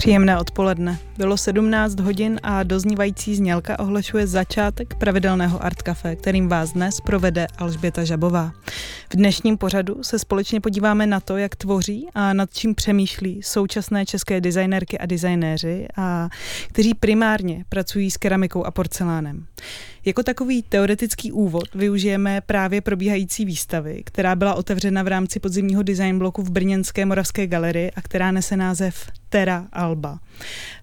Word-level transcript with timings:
Příjemné 0.00 0.38
odpoledne. 0.38 0.98
Bylo 1.16 1.36
17 1.36 2.00
hodin 2.00 2.40
a 2.42 2.62
doznívající 2.62 3.36
znělka 3.36 3.78
ohlašuje 3.78 4.26
začátek 4.26 4.94
pravidelného 4.94 5.64
Art 5.64 5.82
Café, 5.82 6.16
kterým 6.16 6.48
vás 6.48 6.72
dnes 6.72 7.00
provede 7.00 7.46
Alžběta 7.58 8.04
Žabová. 8.04 8.52
V 9.12 9.16
dnešním 9.16 9.58
pořadu 9.58 10.02
se 10.02 10.18
společně 10.18 10.60
podíváme 10.60 11.06
na 11.06 11.20
to, 11.20 11.36
jak 11.36 11.56
tvoří 11.56 12.08
a 12.14 12.32
nad 12.32 12.54
čím 12.54 12.74
přemýšlí 12.74 13.40
současné 13.42 14.06
české 14.06 14.40
designerky 14.40 14.98
a 14.98 15.06
designéři, 15.06 15.88
a 15.96 16.28
kteří 16.68 16.94
primárně 16.94 17.64
pracují 17.68 18.10
s 18.10 18.16
keramikou 18.16 18.64
a 18.64 18.70
porcelánem. 18.70 19.46
Jako 20.04 20.22
takový 20.22 20.62
teoretický 20.62 21.32
úvod 21.32 21.74
využijeme 21.74 22.40
právě 22.40 22.80
probíhající 22.80 23.44
výstavy, 23.44 24.02
která 24.04 24.36
byla 24.36 24.54
otevřena 24.54 25.02
v 25.02 25.08
rámci 25.08 25.40
podzimního 25.40 25.82
design 25.82 26.18
bloku 26.18 26.42
v 26.42 26.50
Brněnské 26.50 27.06
Moravské 27.06 27.46
galerii 27.46 27.90
a 27.90 28.02
která 28.02 28.30
nese 28.30 28.56
název 28.56 29.10
Terra 29.30 29.66
Alba. 29.72 30.18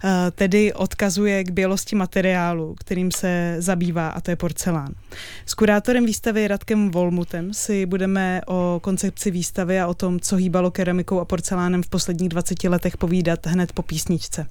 Eh, 0.04 0.32
tedy 0.32 0.74
odkazuje 0.74 1.44
k 1.44 1.50
bělosti 1.50 1.96
materiálu, 1.96 2.76
kterým 2.80 3.12
se 3.12 3.56
zabývá, 3.60 4.08
a 4.08 4.22
to 4.22 4.32
je 4.32 4.36
porcelán. 4.36 4.94
S 5.46 5.54
kurátorem 5.54 6.06
výstavy 6.06 6.48
Radkem 6.48 6.92
Volmutem 6.92 7.54
si 7.54 7.86
budeme 7.86 8.42
o 8.48 8.80
koncepci 8.84 9.32
výstavy 9.32 9.80
a 9.80 9.88
o 9.88 9.94
tom, 9.94 10.20
co 10.20 10.36
hýbalo 10.36 10.72
keramikou 10.72 11.20
a 11.20 11.26
porcelánem 11.26 11.84
v 11.84 11.90
posledních 11.90 12.30
20 12.30 12.64
letech 12.64 12.98
povídat 12.98 13.46
hned 13.46 13.72
po 13.72 13.82
písničce. 13.82 14.48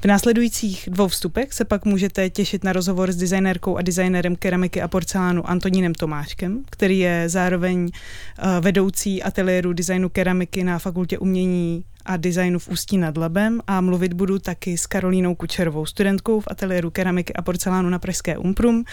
V 0.00 0.04
následujících 0.04 0.88
dvou 0.92 1.08
vstupech 1.08 1.52
se 1.52 1.64
pak 1.64 1.84
můžete 1.84 2.30
těšit 2.30 2.64
na 2.64 2.72
rozhovor 2.72 3.12
s 3.12 3.16
designérkou 3.16 3.76
a 3.76 3.82
designérem 4.04 4.36
keramiky 4.36 4.82
a 4.82 4.88
porcelánu 4.88 5.50
Antonínem 5.50 5.94
Tomáškem, 5.94 6.64
který 6.70 6.98
je 6.98 7.28
zároveň 7.28 7.90
eh, 7.90 8.60
vedoucí 8.60 9.22
ateliéru 9.22 9.72
designu 9.72 10.08
keramiky 10.08 10.64
na 10.64 10.78
Fakultě 10.78 11.18
umění 11.18 11.84
a 12.04 12.16
designu 12.16 12.58
v 12.58 12.68
Ústí 12.68 12.98
nad 12.98 13.16
Labem 13.16 13.60
a 13.66 13.80
mluvit 13.80 14.12
budu 14.12 14.38
taky 14.38 14.78
s 14.78 14.86
Karolínou 14.86 15.34
Kučerovou, 15.34 15.86
studentkou 15.86 16.40
v 16.40 16.44
ateliéru 16.50 16.90
keramiky 16.90 17.32
a 17.32 17.42
porcelánu 17.42 17.90
na 17.90 17.98
Pražské 17.98 18.38
Umprum 18.38 18.84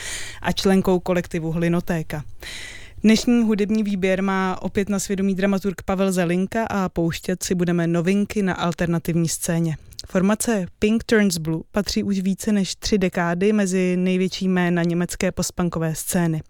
a 0.42 0.52
členkou 0.52 1.00
kolektivu 1.00 1.52
Hlinotéka. 1.52 2.24
Dnešní 3.04 3.44
hudební 3.44 3.84
výběr 3.84 4.24
má 4.24 4.62
opět 4.62 4.90
na 4.90 5.00
svědomí 5.00 5.36
dramaturg 5.36 5.82
Pavel 5.82 6.12
Zelinka 6.12 6.66
a 6.66 6.90
pouštět 6.90 7.44
si 7.44 7.56
budeme 7.56 7.88
novinky 7.88 8.44
na 8.44 8.54
alternativní 8.54 9.28
scéně. 9.28 9.78
Formace 10.12 10.66
Pink 10.80 11.04
Turns 11.04 11.38
Blue 11.38 11.64
patří 11.72 12.04
už 12.04 12.20
více 12.20 12.52
než 12.52 12.76
tři 12.76 12.98
dekády 12.98 13.54
mezi 13.54 13.98
největší 13.98 14.48
jména 14.48 14.84
německé 14.84 15.32
postpunkové 15.32 15.96
scény. 15.96 16.42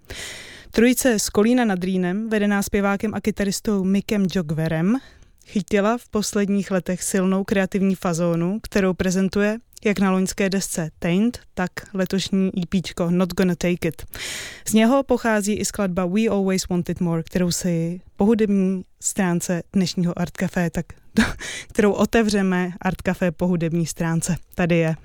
Trojice 0.72 1.20
z 1.20 1.30
Kolína 1.30 1.66
nad 1.66 1.84
Rýnem, 1.84 2.30
vedená 2.30 2.62
zpěvákem 2.62 3.14
a 3.14 3.22
kytaristou 3.22 3.84
Mikem 3.84 4.26
Jogverem, 4.36 4.98
chytila 5.52 5.98
v 5.98 6.10
posledních 6.10 6.72
letech 6.72 7.04
silnou 7.04 7.44
kreativní 7.44 7.96
fazónu, 7.96 8.60
kterou 8.64 8.94
prezentuje 8.94 9.60
jak 9.86 10.00
na 10.00 10.12
loňské 10.12 10.50
desce 10.50 10.90
Taint, 11.00 11.40
tak 11.54 11.72
letošní 11.94 12.52
EP 12.62 13.00
Not 13.10 13.34
Gonna 13.34 13.56
Take 13.56 13.88
It. 13.88 14.06
Z 14.68 14.74
něho 14.74 15.04
pochází 15.04 15.54
i 15.54 15.66
skladba 15.66 16.06
We 16.06 16.28
Always 16.28 16.68
Wanted 16.68 17.00
More, 17.00 17.24
kterou 17.24 17.52
si 17.52 18.02
po 18.16 18.26
hudební 18.26 18.84
stránce 19.00 19.64
dnešního 19.74 20.20
Art 20.20 20.38
Café, 20.38 20.70
tak 20.70 20.86
kterou 21.68 21.92
otevřeme 21.92 22.72
Art 22.82 23.02
Café 23.02 23.32
po 23.32 23.48
hudební 23.48 23.86
stránce. 23.86 24.36
Tady 24.56 24.78
je. 24.78 24.96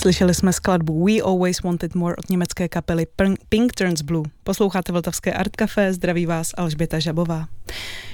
Slyšeli 0.00 0.34
jsme 0.34 0.52
skladbu 0.52 1.04
We 1.04 1.20
Always 1.20 1.62
Wanted 1.62 1.94
More 1.94 2.16
od 2.16 2.30
německé 2.30 2.68
kapely 2.68 3.06
Pink 3.48 3.72
Turns 3.72 4.02
Blue. 4.02 4.24
Posloucháte 4.44 4.92
Vltavské 4.92 5.32
Art 5.32 5.56
Café, 5.56 5.92
zdraví 5.92 6.26
vás 6.26 6.50
Alžběta 6.56 6.98
Žabová. 6.98 7.48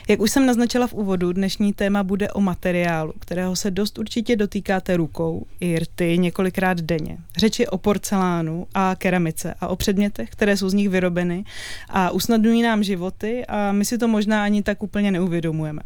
Jak 0.09 0.21
už 0.21 0.31
jsem 0.31 0.47
naznačila 0.47 0.87
v 0.87 0.93
úvodu, 0.93 1.33
dnešní 1.33 1.73
téma 1.73 2.03
bude 2.03 2.31
o 2.31 2.41
materiálu, 2.41 3.13
kterého 3.19 3.57
se 3.57 3.71
dost 3.71 3.99
určitě 3.99 4.37
dotýkáte 4.37 4.97
rukou, 4.97 5.47
i 5.61 5.79
rty, 5.79 6.19
několikrát 6.19 6.81
denně. 6.81 7.19
Řeči 7.37 7.67
o 7.67 7.79
porcelánu 7.79 8.67
a 8.75 8.95
keramice 8.99 9.55
a 9.61 9.69
o 9.69 9.77
předmětech, 9.77 10.31
které 10.31 10.57
jsou 10.57 10.69
z 10.69 10.75
nich 10.75 10.89
vyrobeny 10.89 11.45
a 11.89 12.11
usnadňují 12.11 12.63
nám 12.63 12.83
životy 12.83 13.47
a 13.47 13.73
my 13.73 13.85
si 13.85 13.99
to 13.99 14.09
možná 14.09 14.45
ani 14.45 14.63
tak 14.63 14.83
úplně 14.83 15.11
neuvědomujeme. 15.11 15.83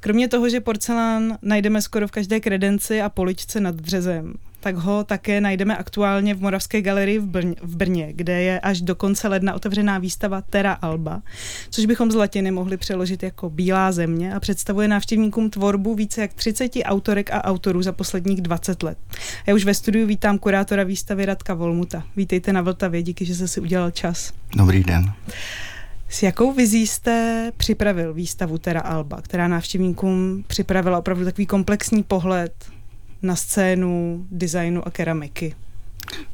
Kromě 0.00 0.28
toho, 0.28 0.48
že 0.48 0.60
porcelán 0.60 1.38
najdeme 1.42 1.82
skoro 1.82 2.08
v 2.08 2.10
každé 2.10 2.40
kredenci 2.40 3.02
a 3.02 3.08
poličce 3.08 3.60
nad 3.60 3.74
dřezem, 3.74 4.34
tak 4.62 4.76
ho 4.76 5.04
také 5.04 5.40
najdeme 5.40 5.76
aktuálně 5.76 6.34
v 6.34 6.40
Moravské 6.40 6.82
galerii 6.82 7.18
v, 7.18 7.26
Brně, 7.26 7.54
v 7.62 7.76
Brně, 7.76 8.12
kde 8.12 8.42
je 8.42 8.60
až 8.60 8.80
do 8.80 8.94
konce 8.94 9.28
ledna 9.28 9.54
otevřená 9.54 9.98
výstava 9.98 10.42
Terra 10.42 10.72
Alba, 10.72 11.22
což 11.70 11.86
bychom 11.86 12.10
z 12.10 12.14
latiny 12.14 12.50
mohli 12.50 12.76
přeložit 12.76 13.22
jako 13.22 13.50
Bílá 13.50 13.92
země 13.92 14.34
a 14.34 14.40
představuje 14.40 14.88
návštěvníkům 14.88 15.50
tvorbu 15.50 15.94
více 15.94 16.20
jak 16.20 16.34
30 16.34 16.72
autorek 16.84 17.30
a 17.30 17.44
autorů 17.44 17.82
za 17.82 17.92
posledních 17.92 18.42
20 18.42 18.82
let. 18.82 18.98
Já 19.46 19.54
už 19.54 19.64
ve 19.64 19.74
studiu 19.74 20.06
vítám 20.06 20.38
kurátora 20.38 20.84
výstavy 20.84 21.26
Radka 21.26 21.54
Volmuta. 21.54 22.02
Vítejte 22.16 22.52
na 22.52 22.60
Vltavě, 22.60 23.02
díky, 23.02 23.24
že 23.24 23.34
jste 23.34 23.48
si 23.48 23.60
udělal 23.60 23.90
čas. 23.90 24.32
Dobrý 24.56 24.84
den. 24.84 25.12
S 26.08 26.22
jakou 26.22 26.52
vizí 26.52 26.86
jste 26.86 27.50
připravil 27.56 28.14
výstavu 28.14 28.58
Terra 28.58 28.80
Alba, 28.80 29.22
která 29.22 29.48
návštěvníkům 29.48 30.44
připravila 30.46 30.98
opravdu 30.98 31.24
takový 31.24 31.46
komplexní 31.46 32.02
pohled 32.02 32.52
na 33.22 33.36
scénu 33.36 34.24
designu 34.30 34.86
a 34.86 34.90
keramiky? 34.90 35.54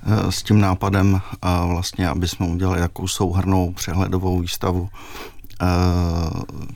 Eh, 0.03 0.33
s 0.33 0.43
tím 0.43 0.61
nápadem 0.61 1.21
vlastně, 1.67 2.09
aby 2.09 2.29
jsme 2.29 2.47
udělali 2.47 2.81
jakou 2.81 3.09
souhrnou 3.09 3.73
přehledovou 3.73 4.41
výstavu, 4.41 4.89
eh, 5.63 5.67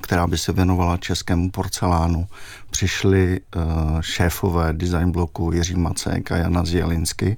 která 0.00 0.26
by 0.26 0.38
se 0.38 0.52
věnovala 0.52 0.96
českému 0.96 1.50
porcelánu, 1.50 2.26
přišli 2.70 3.40
eh, 3.40 3.60
šéfové 4.00 4.72
design 4.72 5.10
bloku 5.10 5.52
Jiří 5.52 5.74
Macek 5.74 6.32
a 6.32 6.36
Jana 6.36 6.64
Zjelinsky 6.64 7.36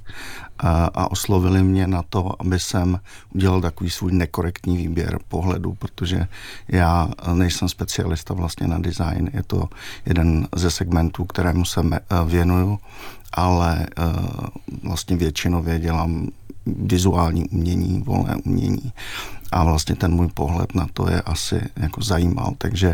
a, 0.65 1.11
oslovili 1.11 1.63
mě 1.63 1.87
na 1.87 2.03
to, 2.09 2.41
aby 2.41 2.59
jsem 2.59 3.01
udělal 3.35 3.61
takový 3.61 3.91
svůj 3.91 4.13
nekorektní 4.13 4.77
výběr 4.77 5.19
pohledu, 5.29 5.75
protože 5.75 6.27
já 6.69 7.09
nejsem 7.33 7.69
specialista 7.69 8.35
vlastně 8.35 8.67
na 8.67 8.79
design, 8.79 9.31
je 9.33 9.43
to 9.43 9.69
jeden 10.07 10.49
ze 10.57 10.71
segmentů, 10.71 11.25
kterému 11.25 11.65
se 11.65 11.81
věnuju, 12.27 12.79
ale 13.33 13.87
vlastně 14.83 15.17
většinově 15.17 15.79
dělám 15.79 16.29
vizuální 16.67 17.49
umění, 17.49 18.03
volné 18.07 18.37
umění. 18.37 18.93
A 19.53 19.65
vlastně 19.65 19.97
ten 19.97 20.15
můj 20.15 20.29
pohled 20.29 20.75
na 20.75 20.87
to 20.93 21.11
je 21.11 21.21
asi 21.23 21.61
jako 21.77 22.03
zajímal. 22.03 22.55
Takže 22.59 22.89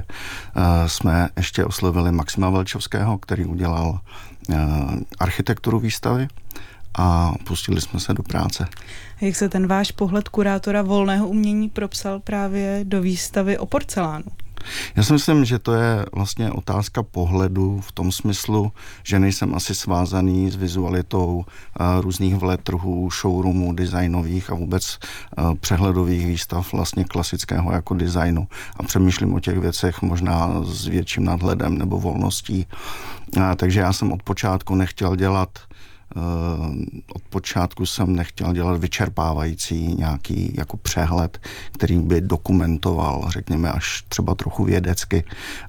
uh, 0.56 0.62
jsme 0.86 1.28
ještě 1.36 1.64
oslovili 1.64 2.12
Maxima 2.12 2.50
Velčovského, 2.50 3.18
který 3.18 3.44
udělal 3.44 4.00
uh, 4.48 4.56
architekturu 5.20 5.80
výstavy 5.80 6.28
a 6.98 7.32
pustili 7.44 7.80
jsme 7.80 8.00
se 8.00 8.14
do 8.14 8.22
práce. 8.22 8.68
Jak 9.20 9.36
se 9.36 9.48
ten 9.48 9.66
váš 9.66 9.90
pohled 9.90 10.28
kurátora 10.28 10.82
volného 10.82 11.28
umění 11.28 11.68
propsal 11.68 12.20
právě 12.20 12.80
do 12.84 13.02
výstavy 13.02 13.58
o 13.58 13.66
porcelánu? 13.66 14.24
Já 14.96 15.02
si 15.02 15.12
myslím, 15.12 15.44
že 15.44 15.58
to 15.58 15.74
je 15.74 16.06
vlastně 16.12 16.50
otázka 16.50 17.02
pohledu 17.02 17.80
v 17.80 17.92
tom 17.92 18.12
smyslu, 18.12 18.72
že 19.02 19.18
nejsem 19.18 19.54
asi 19.54 19.74
svázaný 19.74 20.50
s 20.50 20.56
vizualitou 20.56 21.44
uh, 21.44 22.00
různých 22.00 22.34
vletrhů, 22.34 23.10
showroomů, 23.10 23.72
designových 23.72 24.50
a 24.50 24.54
vůbec 24.54 24.98
uh, 25.38 25.54
přehledových 25.54 26.26
výstav 26.26 26.72
vlastně 26.72 27.04
klasického 27.04 27.72
jako 27.72 27.94
designu 27.94 28.48
a 28.76 28.82
přemýšlím 28.82 29.34
o 29.34 29.40
těch 29.40 29.58
věcech 29.58 30.02
možná 30.02 30.62
s 30.64 30.86
větším 30.86 31.24
nadhledem 31.24 31.78
nebo 31.78 32.00
volností. 32.00 32.66
Uh, 33.36 33.42
takže 33.56 33.80
já 33.80 33.92
jsem 33.92 34.12
od 34.12 34.22
počátku 34.22 34.74
nechtěl 34.74 35.16
dělat 35.16 35.48
Eh, 35.58 35.89
od 37.14 37.22
počátku 37.22 37.86
jsem 37.86 38.16
nechtěl 38.16 38.52
dělat 38.52 38.80
vyčerpávající 38.80 39.94
nějaký 39.94 40.54
jako 40.58 40.76
přehled, 40.76 41.40
který 41.72 41.98
by 41.98 42.20
dokumentoval, 42.20 43.24
řekněme, 43.28 43.72
až 43.72 44.04
třeba 44.08 44.34
trochu 44.34 44.64
vědecky 44.64 45.24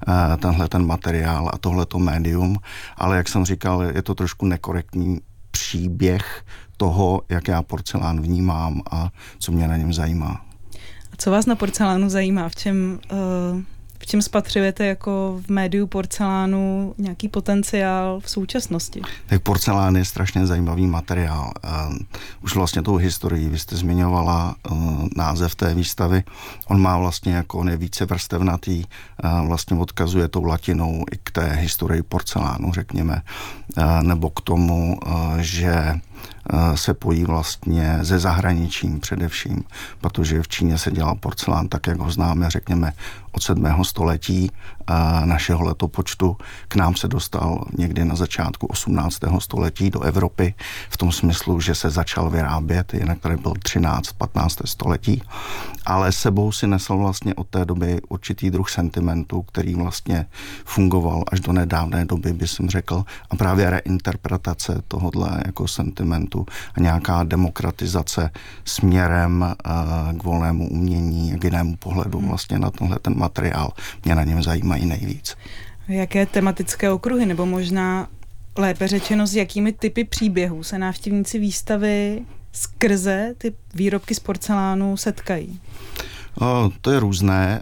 eh, 0.08 0.36
tenhle 0.36 0.68
ten 0.68 0.86
materiál 0.86 1.50
a 1.52 1.58
tohleto 1.58 1.98
médium, 1.98 2.56
ale 2.96 3.16
jak 3.16 3.28
jsem 3.28 3.44
říkal, 3.44 3.82
je 3.82 4.02
to 4.02 4.14
trošku 4.14 4.46
nekorektní 4.46 5.20
příběh 5.50 6.44
toho, 6.76 7.22
jak 7.28 7.48
já 7.48 7.62
porcelán 7.62 8.20
vnímám 8.20 8.82
a 8.90 9.10
co 9.38 9.52
mě 9.52 9.68
na 9.68 9.76
něm 9.76 9.92
zajímá. 9.92 10.44
A 11.12 11.16
co 11.18 11.30
vás 11.30 11.46
na 11.46 11.54
porcelánu 11.54 12.08
zajímá? 12.08 12.48
V 12.48 12.56
čem 12.56 13.00
uh 13.12 13.62
v 14.02 14.06
čem 14.06 14.22
spatřujete 14.22 14.86
jako 14.86 15.40
v 15.46 15.50
médiu 15.50 15.86
porcelánu 15.86 16.94
nějaký 16.98 17.28
potenciál 17.28 18.20
v 18.20 18.30
současnosti? 18.30 19.02
Tak 19.26 19.42
porcelán 19.42 19.96
je 19.96 20.04
strašně 20.04 20.46
zajímavý 20.46 20.86
materiál. 20.86 21.52
Už 22.42 22.54
vlastně 22.54 22.82
tou 22.82 22.96
historii, 22.96 23.48
vy 23.48 23.58
jste 23.58 23.76
zmiňovala 23.76 24.54
uh, 24.70 25.08
název 25.16 25.54
té 25.54 25.74
výstavy, 25.74 26.24
on 26.66 26.80
má 26.80 26.98
vlastně 26.98 27.34
jako 27.34 27.58
on 27.58 27.68
je 27.68 27.76
více 27.76 28.06
vrstevnatý, 28.06 28.84
uh, 29.24 29.46
vlastně 29.46 29.76
odkazuje 29.76 30.28
tou 30.28 30.44
latinou 30.44 31.04
i 31.12 31.16
k 31.22 31.30
té 31.30 31.52
historii 31.52 32.02
porcelánu, 32.02 32.72
řekněme, 32.72 33.22
nebo 34.02 34.30
k 34.30 34.40
tomu, 34.40 34.98
že 35.38 36.00
se 36.74 36.94
pojí 36.94 37.24
vlastně 37.24 37.98
ze 38.00 38.18
zahraničím 38.18 39.00
především, 39.00 39.64
protože 40.00 40.42
v 40.42 40.48
Číně 40.48 40.78
se 40.78 40.90
dělal 40.90 41.14
porcelán 41.14 41.68
tak, 41.68 41.86
jak 41.86 41.98
ho 41.98 42.10
známe, 42.10 42.50
řekněme, 42.50 42.92
od 43.32 43.42
7. 43.42 43.84
století 43.84 44.50
našeho 45.24 45.62
letopočtu. 45.62 46.36
K 46.68 46.76
nám 46.76 46.94
se 46.94 47.08
dostal 47.08 47.64
někdy 47.78 48.04
na 48.04 48.14
začátku 48.14 48.66
18. 48.66 49.18
století 49.38 49.90
do 49.90 50.00
Evropy 50.00 50.54
v 50.90 50.96
tom 50.96 51.12
smyslu, 51.12 51.60
že 51.60 51.74
se 51.74 51.90
začal 51.90 52.30
vyrábět, 52.30 52.94
jinak 52.94 53.18
tady 53.18 53.36
byl 53.36 53.52
13. 53.62 54.12
15. 54.12 54.58
století, 54.64 55.22
ale 55.86 56.12
sebou 56.12 56.52
si 56.52 56.66
nesl 56.66 56.96
vlastně 56.96 57.34
od 57.34 57.48
té 57.48 57.64
doby 57.64 58.00
určitý 58.08 58.50
druh 58.50 58.70
sentimentu, 58.70 59.42
který 59.42 59.74
vlastně 59.74 60.26
fungoval 60.64 61.24
až 61.32 61.40
do 61.40 61.52
nedávné 61.52 62.04
doby, 62.04 62.32
by 62.32 62.48
jsem 62.48 62.70
řekl, 62.70 63.04
a 63.30 63.36
právě 63.36 63.70
reinterpretace 63.70 64.82
tohohle 64.88 65.42
jako 65.46 65.68
sentimentu 65.68 66.46
a 66.74 66.80
nějaká 66.80 67.22
demokratizace 67.22 68.30
směrem 68.64 69.54
k 70.18 70.22
volnému 70.22 70.68
umění, 70.68 71.38
k 71.38 71.44
jinému 71.44 71.76
pohledu 71.76 72.18
hmm. 72.18 72.28
vlastně 72.28 72.58
na 72.58 72.70
tenhle 72.70 72.98
ten 72.98 73.18
materiál 73.18 73.72
mě 74.04 74.14
na 74.14 74.24
něm 74.24 74.42
zajímají 74.72 74.86
nejvíc. 74.86 75.36
Jaké 75.88 76.26
tematické 76.26 76.90
okruhy, 76.90 77.26
nebo 77.26 77.46
možná 77.46 78.08
lépe 78.56 78.88
řečeno, 78.88 79.26
s 79.26 79.34
jakými 79.34 79.72
typy 79.72 80.04
příběhů 80.04 80.62
se 80.62 80.78
návštěvníci 80.78 81.38
výstavy 81.38 82.22
skrze 82.52 83.34
ty 83.38 83.52
výrobky 83.74 84.14
z 84.14 84.20
porcelánu 84.20 84.96
setkají? 84.96 85.60
To 86.80 86.90
je 86.90 87.00
různé. 87.00 87.60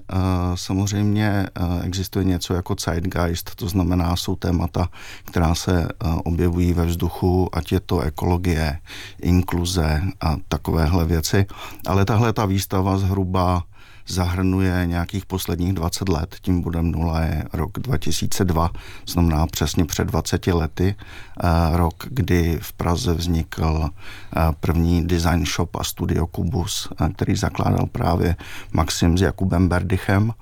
Samozřejmě 0.54 1.46
existuje 1.82 2.24
něco 2.24 2.54
jako 2.54 2.76
zeitgeist, 2.84 3.54
to 3.54 3.68
znamená, 3.68 4.16
jsou 4.16 4.36
témata, 4.36 4.88
která 5.24 5.54
se 5.54 5.88
objevují 6.24 6.72
ve 6.72 6.86
vzduchu, 6.86 7.48
ať 7.52 7.72
je 7.72 7.80
to 7.80 8.00
ekologie, 8.00 8.78
inkluze 9.22 10.02
a 10.20 10.36
takovéhle 10.48 11.04
věci. 11.04 11.46
Ale 11.86 12.04
tahle 12.04 12.32
ta 12.32 12.46
výstava 12.46 12.98
zhruba 12.98 13.62
zahrnuje 14.08 14.86
nějakých 14.86 15.26
posledních 15.26 15.72
20 15.72 16.08
let, 16.08 16.36
tím 16.40 16.60
budem 16.60 16.92
nula 16.92 17.20
je 17.20 17.44
rok 17.52 17.70
2002, 17.78 18.70
znamená 19.06 19.46
přesně 19.46 19.84
před 19.84 20.04
20 20.04 20.46
lety, 20.46 20.94
eh, 20.98 21.76
rok, 21.76 21.94
kdy 22.10 22.58
v 22.62 22.72
Praze 22.72 23.14
vznikl 23.14 23.84
eh, 23.84 24.40
první 24.60 25.06
design 25.06 25.46
shop 25.46 25.76
a 25.76 25.84
studio 25.84 26.26
Kubus, 26.26 26.88
eh, 27.00 27.08
který 27.08 27.36
zakládal 27.36 27.86
právě 27.86 28.36
Maxim 28.72 29.18
s 29.18 29.20
Jakubem 29.20 29.68
Berdychem 29.68 30.32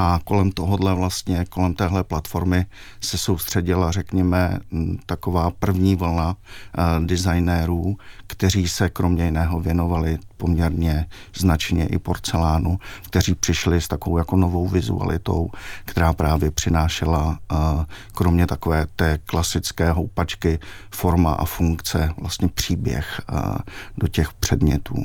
a 0.00 0.20
kolem 0.24 0.52
tohohle 0.52 0.94
vlastně, 0.94 1.44
kolem 1.44 1.74
téhle 1.74 2.04
platformy 2.04 2.66
se 3.00 3.18
soustředila, 3.18 3.90
řekněme, 3.90 4.58
taková 5.06 5.50
první 5.50 5.96
vlna 5.96 6.28
uh, 6.28 7.06
designérů, 7.06 7.96
kteří 8.26 8.68
se 8.68 8.90
kromě 8.90 9.24
jiného 9.24 9.60
věnovali 9.60 10.18
poměrně 10.36 11.06
značně 11.36 11.86
i 11.86 11.98
porcelánu, 11.98 12.78
kteří 13.02 13.34
přišli 13.34 13.80
s 13.80 13.88
takovou 13.88 14.18
jako 14.18 14.36
novou 14.36 14.68
vizualitou, 14.68 15.50
která 15.84 16.12
právě 16.12 16.50
přinášela 16.50 17.38
uh, 17.52 17.84
kromě 18.14 18.46
takové 18.46 18.86
té 18.96 19.18
klasické 19.26 19.90
houpačky 19.90 20.58
forma 20.90 21.32
a 21.32 21.44
funkce, 21.44 22.12
vlastně 22.18 22.48
příběh 22.48 23.20
uh, 23.32 23.56
do 23.96 24.08
těch 24.08 24.32
předmětů. 24.32 25.04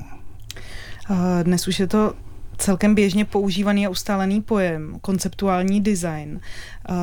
Dnes 1.44 1.68
už 1.68 1.80
je 1.80 1.88
to 1.88 2.14
celkem 2.64 2.96
běžně 2.96 3.26
používaný 3.26 3.86
a 3.86 3.90
ustálený 3.90 4.42
pojem, 4.42 4.98
konceptuální 5.02 5.82
design. 5.82 6.40
Uh, 6.90 6.96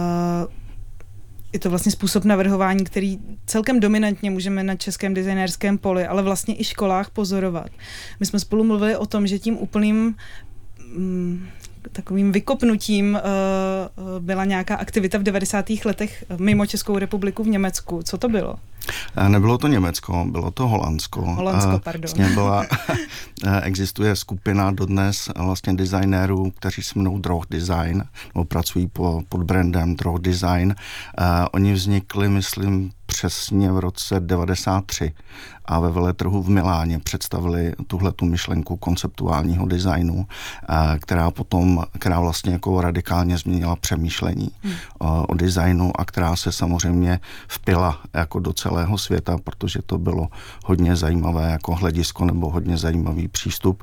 je 1.52 1.58
to 1.58 1.70
vlastně 1.70 1.92
způsob 1.92 2.24
navrhování, 2.24 2.84
který 2.84 3.18
celkem 3.46 3.80
dominantně 3.80 4.30
můžeme 4.30 4.62
na 4.62 4.74
českém 4.74 5.14
designérském 5.14 5.78
poli, 5.78 6.06
ale 6.06 6.22
vlastně 6.22 6.60
i 6.60 6.64
školách 6.64 7.10
pozorovat. 7.10 7.70
My 8.20 8.26
jsme 8.26 8.40
spolu 8.40 8.64
mluvili 8.64 8.96
o 8.96 9.06
tom, 9.06 9.26
že 9.26 9.38
tím 9.38 9.58
úplným 9.58 10.14
mm, 10.96 11.48
takovým 11.92 12.32
vykopnutím 12.32 13.14
uh, 13.14 14.22
byla 14.24 14.44
nějaká 14.44 14.74
aktivita 14.74 15.18
v 15.18 15.22
90. 15.22 15.66
letech 15.84 16.24
mimo 16.38 16.66
Českou 16.66 16.98
republiku 16.98 17.44
v 17.44 17.48
Německu. 17.48 18.02
Co 18.02 18.18
to 18.18 18.28
bylo? 18.28 18.54
Nebylo 19.28 19.58
to 19.58 19.68
Německo, 19.68 20.26
bylo 20.30 20.50
to 20.50 20.68
Holandsko. 20.68 21.20
Holandsko, 21.20 21.80
pardon. 21.84 22.00
Vlastně 22.00 22.28
byla, 22.34 22.66
existuje 23.62 24.16
skupina 24.16 24.70
dodnes 24.70 25.30
vlastně 25.36 25.74
designérů, 25.74 26.50
kteří 26.50 26.82
se 26.82 26.98
mnou 26.98 27.18
Droh 27.18 27.46
Design, 27.50 28.04
nebo 28.34 28.44
pracují 28.44 28.88
po, 28.88 29.22
pod 29.28 29.42
brandem 29.42 29.96
Droh 29.96 30.20
Design. 30.20 30.74
Oni 31.52 31.72
vznikli, 31.72 32.28
myslím, 32.28 32.90
přesně 33.10 33.72
v 33.72 33.78
roce 33.78 34.20
93 34.20 35.12
a 35.64 35.80
ve 35.80 35.90
veletrhu 35.90 36.42
v 36.42 36.48
Miláně 36.48 36.98
představili 36.98 37.72
tuhle 37.86 38.12
tu 38.12 38.24
myšlenku 38.24 38.76
konceptuálního 38.76 39.66
designu, 39.66 40.26
která 41.00 41.30
potom, 41.30 41.82
která 41.98 42.20
vlastně 42.20 42.52
jako 42.52 42.80
radikálně 42.80 43.38
změnila 43.38 43.76
přemýšlení 43.76 44.50
hmm. 44.62 44.74
o 45.00 45.34
designu 45.34 46.00
a 46.00 46.04
která 46.04 46.36
se 46.36 46.52
samozřejmě 46.52 47.20
vpila 47.48 47.98
jako 48.14 48.38
do 48.38 48.52
celého 48.52 48.98
světa, 48.98 49.36
protože 49.44 49.78
to 49.86 49.98
bylo 49.98 50.28
hodně 50.64 50.96
zajímavé 50.96 51.50
jako 51.50 51.74
hledisko 51.74 52.24
nebo 52.24 52.50
hodně 52.50 52.76
zajímavý 52.76 53.28
přístup 53.28 53.82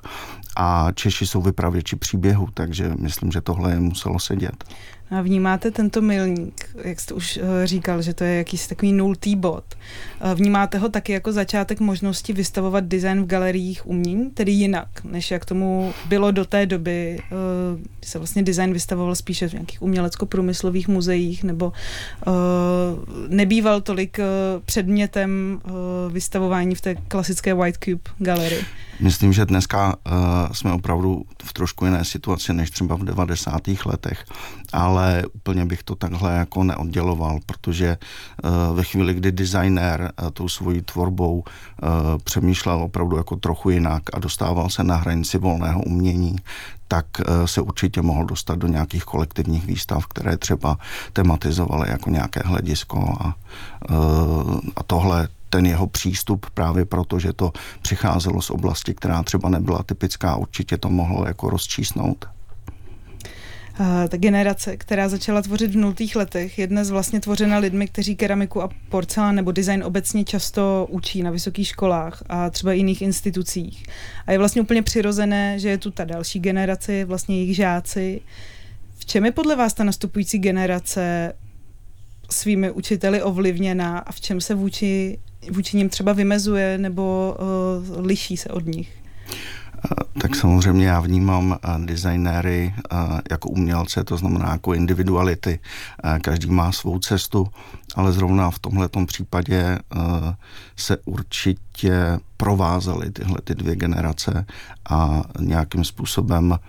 a 0.57 0.91
Češi 0.95 1.27
jsou 1.27 1.41
vypravěči 1.41 1.95
příběhu, 1.95 2.47
takže 2.53 2.91
myslím, 2.99 3.31
že 3.31 3.41
tohle 3.41 3.71
je 3.71 3.79
muselo 3.79 4.19
sedět. 4.19 4.63
A 5.11 5.21
vnímáte 5.21 5.71
tento 5.71 6.01
milník, 6.01 6.69
jak 6.83 6.99
jste 6.99 7.13
už 7.13 7.37
eh, 7.37 7.67
říkal, 7.67 8.01
že 8.01 8.13
to 8.13 8.23
je 8.23 8.37
jakýsi 8.37 8.69
takový 8.69 8.93
nultý 8.93 9.35
bod. 9.35 9.63
Eh, 10.21 10.35
vnímáte 10.35 10.77
ho 10.77 10.89
taky 10.89 11.11
jako 11.11 11.31
začátek 11.31 11.79
možnosti 11.79 12.33
vystavovat 12.33 12.83
design 12.83 13.23
v 13.23 13.25
galeriích 13.25 13.87
umění, 13.87 14.29
tedy 14.29 14.51
jinak, 14.51 14.87
než 15.03 15.31
jak 15.31 15.45
tomu 15.45 15.93
bylo 16.07 16.31
do 16.31 16.45
té 16.45 16.65
doby, 16.65 17.19
eh, 17.19 17.25
kdy 17.99 18.07
se 18.07 18.17
vlastně 18.17 18.43
design 18.43 18.73
vystavoval 18.73 19.15
spíše 19.15 19.49
v 19.49 19.53
nějakých 19.53 19.81
umělecko-průmyslových 19.81 20.87
muzeích, 20.87 21.43
nebo 21.43 21.73
nebýval 23.27 23.81
tolik 23.81 24.19
předmětem 24.65 25.61
vystavování 26.11 26.75
v 26.75 26.81
té 26.81 26.95
klasické 26.95 27.53
White 27.53 27.77
Cube 27.83 28.01
galerii. 28.19 28.65
Myslím, 28.99 29.33
že 29.33 29.45
dneska 29.45 29.95
uh, 29.95 30.13
jsme 30.51 30.73
opravdu 30.73 31.23
v 31.43 31.53
trošku 31.53 31.85
jiné 31.85 32.05
situaci 32.05 32.53
než 32.53 32.69
třeba 32.69 32.95
v 32.95 33.03
90. 33.03 33.61
letech, 33.85 34.25
ale 34.73 35.23
úplně 35.33 35.65
bych 35.65 35.83
to 35.83 35.95
takhle 35.95 36.33
jako 36.33 36.63
neodděloval, 36.63 37.39
protože 37.45 37.97
uh, 38.43 38.77
ve 38.77 38.83
chvíli, 38.83 39.13
kdy 39.13 39.31
designér 39.31 40.11
uh, 40.21 40.29
tou 40.29 40.49
svojí 40.49 40.81
tvorbou 40.81 41.37
uh, 41.37 41.43
přemýšlel 42.23 42.81
opravdu 42.81 43.17
jako 43.17 43.35
trochu 43.35 43.69
jinak 43.69 44.03
a 44.13 44.19
dostával 44.19 44.69
se 44.69 44.83
na 44.83 44.95
hranici 44.95 45.37
volného 45.37 45.81
umění, 45.81 46.35
tak 46.87 47.05
se 47.45 47.61
určitě 47.61 48.01
mohl 48.01 48.25
dostat 48.25 48.59
do 48.59 48.67
nějakých 48.67 49.03
kolektivních 49.03 49.65
výstav, 49.65 50.07
které 50.07 50.37
třeba 50.37 50.77
tematizovaly 51.13 51.89
jako 51.89 52.09
nějaké 52.09 52.41
hledisko 52.45 53.17
a, 53.19 53.35
a 54.75 54.83
tohle 54.83 55.27
ten 55.49 55.65
jeho 55.65 55.87
přístup 55.87 56.45
právě 56.53 56.85
proto, 56.85 57.19
že 57.19 57.33
to 57.33 57.51
přicházelo 57.81 58.41
z 58.41 58.49
oblasti, 58.49 58.93
která 58.93 59.23
třeba 59.23 59.49
nebyla 59.49 59.83
typická, 59.83 60.35
určitě 60.35 60.77
to 60.77 60.89
mohlo 60.89 61.27
jako 61.27 61.49
rozčísnout. 61.49 62.25
Ta 64.09 64.17
generace, 64.17 64.77
která 64.77 65.09
začala 65.09 65.41
tvořit 65.41 65.71
v 65.71 65.77
nultých 65.77 66.15
letech, 66.15 66.59
je 66.59 66.67
dnes 66.67 66.89
vlastně 66.89 67.19
tvořena 67.19 67.57
lidmi, 67.57 67.87
kteří 67.87 68.15
keramiku 68.15 68.61
a 68.61 68.69
porcelán 68.89 69.35
nebo 69.35 69.51
design 69.51 69.83
obecně 69.83 70.23
často 70.23 70.87
učí 70.89 71.23
na 71.23 71.31
vysokých 71.31 71.67
školách 71.67 72.23
a 72.29 72.49
třeba 72.49 72.73
jiných 72.73 73.01
institucích. 73.01 73.85
A 74.27 74.31
je 74.31 74.37
vlastně 74.37 74.61
úplně 74.61 74.83
přirozené, 74.83 75.59
že 75.59 75.69
je 75.69 75.77
tu 75.77 75.91
ta 75.91 76.05
další 76.05 76.39
generace, 76.39 77.05
vlastně 77.05 77.37
jejich 77.37 77.55
žáci. 77.55 78.21
V 78.97 79.05
čem 79.05 79.25
je 79.25 79.31
podle 79.31 79.55
vás 79.55 79.73
ta 79.73 79.83
nastupující 79.83 80.39
generace 80.39 81.33
svými 82.31 82.71
učiteli 82.71 83.21
ovlivněná 83.21 83.99
a 83.99 84.11
v 84.11 84.21
čem 84.21 84.41
se 84.41 84.55
vůči 84.55 85.17
vůči 85.51 85.77
ním 85.77 85.89
třeba 85.89 86.13
vymezuje 86.13 86.77
nebo 86.77 87.35
uh, 87.39 88.05
liší 88.05 88.37
se 88.37 88.49
od 88.49 88.65
nich? 88.65 88.89
Tak 90.21 90.35
samozřejmě 90.35 90.87
já 90.87 90.99
vnímám 90.99 91.57
designéry 91.85 92.73
jako 93.31 93.49
umělce, 93.49 94.03
to 94.03 94.17
znamená 94.17 94.51
jako 94.51 94.73
individuality. 94.73 95.59
Každý 96.21 96.49
má 96.49 96.71
svou 96.71 96.99
cestu, 96.99 97.47
ale 97.95 98.11
zrovna 98.11 98.51
v 98.51 98.59
tomhle 98.59 98.89
případě 99.05 99.79
se 100.75 100.97
určitě 101.05 102.19
provázaly 102.37 103.11
tyhle 103.11 103.37
ty 103.43 103.55
dvě 103.55 103.75
generace 103.75 104.45
a 104.89 105.23
nějakým 105.39 105.83
způsobem 105.83 106.59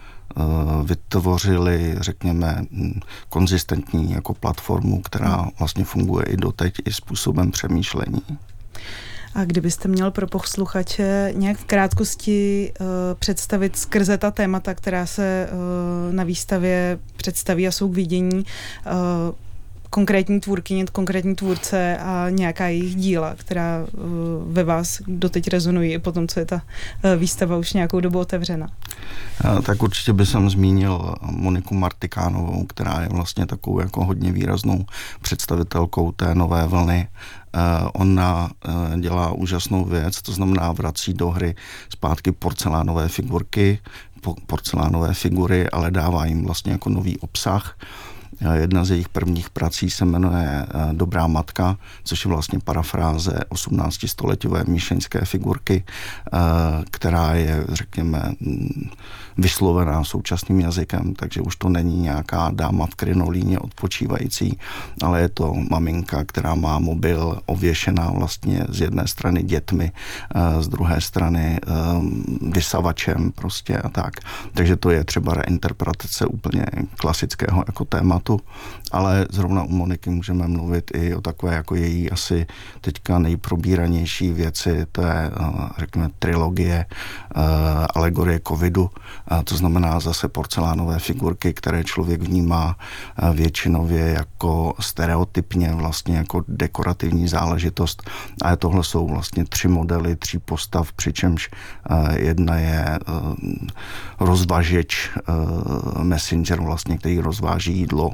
vytvořili, 0.84 1.94
řekněme, 2.00 2.64
konzistentní 3.28 4.12
jako 4.12 4.34
platformu, 4.34 5.00
která 5.00 5.46
vlastně 5.58 5.84
funguje 5.84 6.24
i 6.26 6.36
doteď 6.36 6.74
i 6.84 6.92
způsobem 6.92 7.50
přemýšlení. 7.50 8.22
A 9.34 9.44
kdybyste 9.44 9.88
měl 9.88 10.10
pro 10.10 10.26
posluchače 10.26 11.32
nějak 11.36 11.58
v 11.58 11.64
krátkosti 11.64 12.72
uh, 12.80 12.86
představit 13.18 13.76
skrze 13.76 14.18
ta 14.18 14.30
témata, 14.30 14.74
která 14.74 15.06
se 15.06 15.48
uh, 15.52 16.14
na 16.14 16.24
výstavě 16.24 16.98
představí 17.16 17.68
a 17.68 17.72
jsou 17.72 17.88
k 17.88 17.94
vidění, 17.94 18.36
uh, 18.38 18.42
konkrétní 19.90 20.40
tvůrkyně, 20.40 20.84
konkrétní 20.92 21.34
tvůrce 21.34 21.98
a 21.98 22.26
nějaká 22.30 22.66
jejich 22.66 22.94
díla, 22.94 23.34
která 23.34 23.86
uh, 23.92 24.52
ve 24.52 24.64
vás 24.64 25.02
doteď 25.06 25.48
rezonují 25.48 25.92
i 25.92 25.98
po 25.98 26.12
tom, 26.12 26.28
co 26.28 26.40
je 26.40 26.46
ta 26.46 26.54
uh, 26.56 27.20
výstava 27.20 27.56
už 27.56 27.72
nějakou 27.72 28.00
dobu 28.00 28.18
otevřena? 28.18 28.68
Tak 29.62 29.82
určitě 29.82 30.12
bych 30.12 30.28
jsem 30.28 30.50
zmínil 30.50 31.14
Moniku 31.22 31.74
Martikánovou, 31.74 32.64
která 32.64 33.00
je 33.00 33.08
vlastně 33.08 33.46
takovou 33.46 33.80
jako 33.80 34.04
hodně 34.04 34.32
výraznou 34.32 34.84
představitelkou 35.22 36.12
té 36.12 36.34
nové 36.34 36.66
vlny. 36.66 37.08
Ona 37.92 38.50
dělá 39.00 39.32
úžasnou 39.32 39.84
věc, 39.84 40.22
to 40.22 40.32
znamená 40.32 40.72
vrací 40.72 41.14
do 41.14 41.30
hry 41.30 41.54
zpátky 41.88 42.32
porcelánové 42.32 43.08
figurky, 43.08 43.78
porcelánové 44.46 45.14
figury, 45.14 45.70
ale 45.70 45.90
dává 45.90 46.24
jim 46.26 46.44
vlastně 46.44 46.72
jako 46.72 46.90
nový 46.90 47.18
obsah 47.18 47.78
Jedna 48.40 48.84
z 48.84 48.90
jejich 48.90 49.08
prvních 49.08 49.50
prací 49.50 49.90
se 49.90 50.04
jmenuje 50.04 50.66
eh, 50.68 50.88
Dobrá 50.92 51.26
matka, 51.26 51.76
což 52.04 52.24
je 52.24 52.28
vlastně 52.28 52.58
parafráze 52.64 53.40
18 53.48 53.98
stoletové 54.06 54.64
míšeňské 54.66 55.24
figurky, 55.24 55.84
eh, 55.84 56.38
která 56.90 57.34
je, 57.34 57.64
řekněme, 57.68 58.32
mm, 58.40 58.90
vyslovená 59.38 60.04
současným 60.04 60.60
jazykem, 60.60 61.14
takže 61.14 61.40
už 61.40 61.56
to 61.56 61.68
není 61.68 61.96
nějaká 61.96 62.50
dáma 62.54 62.86
v 62.86 62.94
krinolíně 62.94 63.58
odpočívající, 63.58 64.58
ale 65.02 65.20
je 65.20 65.28
to 65.28 65.54
maminka, 65.70 66.24
která 66.24 66.54
má 66.54 66.78
mobil 66.78 67.40
ověšená 67.46 68.10
vlastně 68.10 68.64
z 68.68 68.80
jedné 68.80 69.06
strany 69.06 69.42
dětmi, 69.42 69.92
eh, 70.34 70.62
z 70.62 70.68
druhé 70.68 71.00
strany 71.00 71.58
vysavačem 72.40 73.32
prostě 73.32 73.78
a 73.78 73.88
tak. 73.88 74.20
Takže 74.54 74.76
to 74.76 74.90
je 74.90 75.04
třeba 75.04 75.34
reinterpretace 75.34 76.26
úplně 76.26 76.66
klasického 76.96 77.64
jako 77.66 77.84
tématu 77.84 78.27
tématu, 78.28 78.44
ale 78.92 79.26
zrovna 79.30 79.62
u 79.62 79.68
Moniky 79.68 80.10
můžeme 80.10 80.48
mluvit 80.48 80.90
i 80.94 81.14
o 81.14 81.20
takové 81.20 81.54
jako 81.54 81.74
její 81.74 82.10
asi 82.10 82.46
teďka 82.80 83.18
nejprobíranější 83.18 84.32
věci, 84.32 84.86
to 84.92 85.02
je, 85.02 85.14
eh, 85.14 85.68
řekněme, 85.78 86.08
trilogie 86.18 86.86
eh, 86.86 87.40
alegorie 87.94 88.40
covidu, 88.48 88.90
to 89.44 89.56
znamená 89.56 90.00
zase 90.00 90.28
porcelánové 90.28 90.98
figurky, 90.98 91.52
které 91.52 91.84
člověk 91.84 92.22
vnímá 92.22 92.76
eh, 92.76 93.34
většinově 93.34 94.06
jako 94.08 94.74
stereotypně 94.80 95.72
vlastně 95.74 96.16
jako 96.16 96.44
dekorativní 96.48 97.28
záležitost. 97.28 98.10
A 98.42 98.56
tohle 98.56 98.84
jsou 98.84 99.08
vlastně 99.08 99.44
tři 99.44 99.68
modely, 99.68 100.16
tří 100.16 100.38
postav, 100.38 100.92
přičemž 100.92 101.50
jedna 102.16 102.58
je 102.58 102.98
rozvažeč 104.20 105.10
messenger 106.02 106.60
vlastně, 106.60 106.98
který 106.98 107.20
rozváží 107.20 107.78
jídlo 107.78 108.10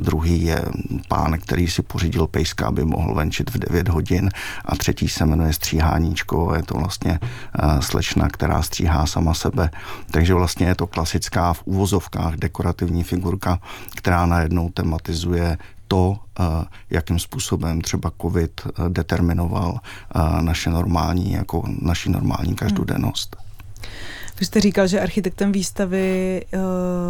druhý 0.00 0.42
je 0.42 0.64
pán, 1.08 1.38
který 1.38 1.68
si 1.68 1.82
pořídil 1.82 2.26
pejska, 2.26 2.66
aby 2.66 2.84
mohl 2.84 3.14
venčit 3.14 3.50
v 3.50 3.58
9 3.58 3.88
hodin 3.88 4.30
a 4.64 4.76
třetí 4.76 5.08
se 5.08 5.26
jmenuje 5.26 5.52
Stříháníčko, 5.52 6.54
je 6.54 6.62
to 6.62 6.74
vlastně 6.74 7.20
slečna, 7.80 8.28
která 8.28 8.62
stříhá 8.62 9.06
sama 9.06 9.34
sebe. 9.34 9.70
Takže 10.10 10.34
vlastně 10.34 10.66
je 10.66 10.74
to 10.74 10.86
klasická 10.86 11.52
v 11.52 11.62
úvozovkách 11.64 12.34
dekorativní 12.34 13.02
figurka, 13.02 13.58
která 13.96 14.26
najednou 14.26 14.70
tematizuje 14.70 15.58
to, 15.88 16.18
jakým 16.90 17.18
způsobem 17.18 17.80
třeba 17.80 18.12
COVID 18.22 18.60
determinoval 18.88 19.78
naše 20.40 20.70
normální, 20.70 21.32
jako 21.32 21.64
naši 21.80 22.10
normální 22.10 22.54
každodennost. 22.54 23.36
Hmm. 23.36 24.21
Vy 24.42 24.46
jste 24.46 24.60
říkal, 24.60 24.86
že 24.86 25.00
architektem 25.00 25.52
výstavy 25.52 26.42
uh, 26.54 26.60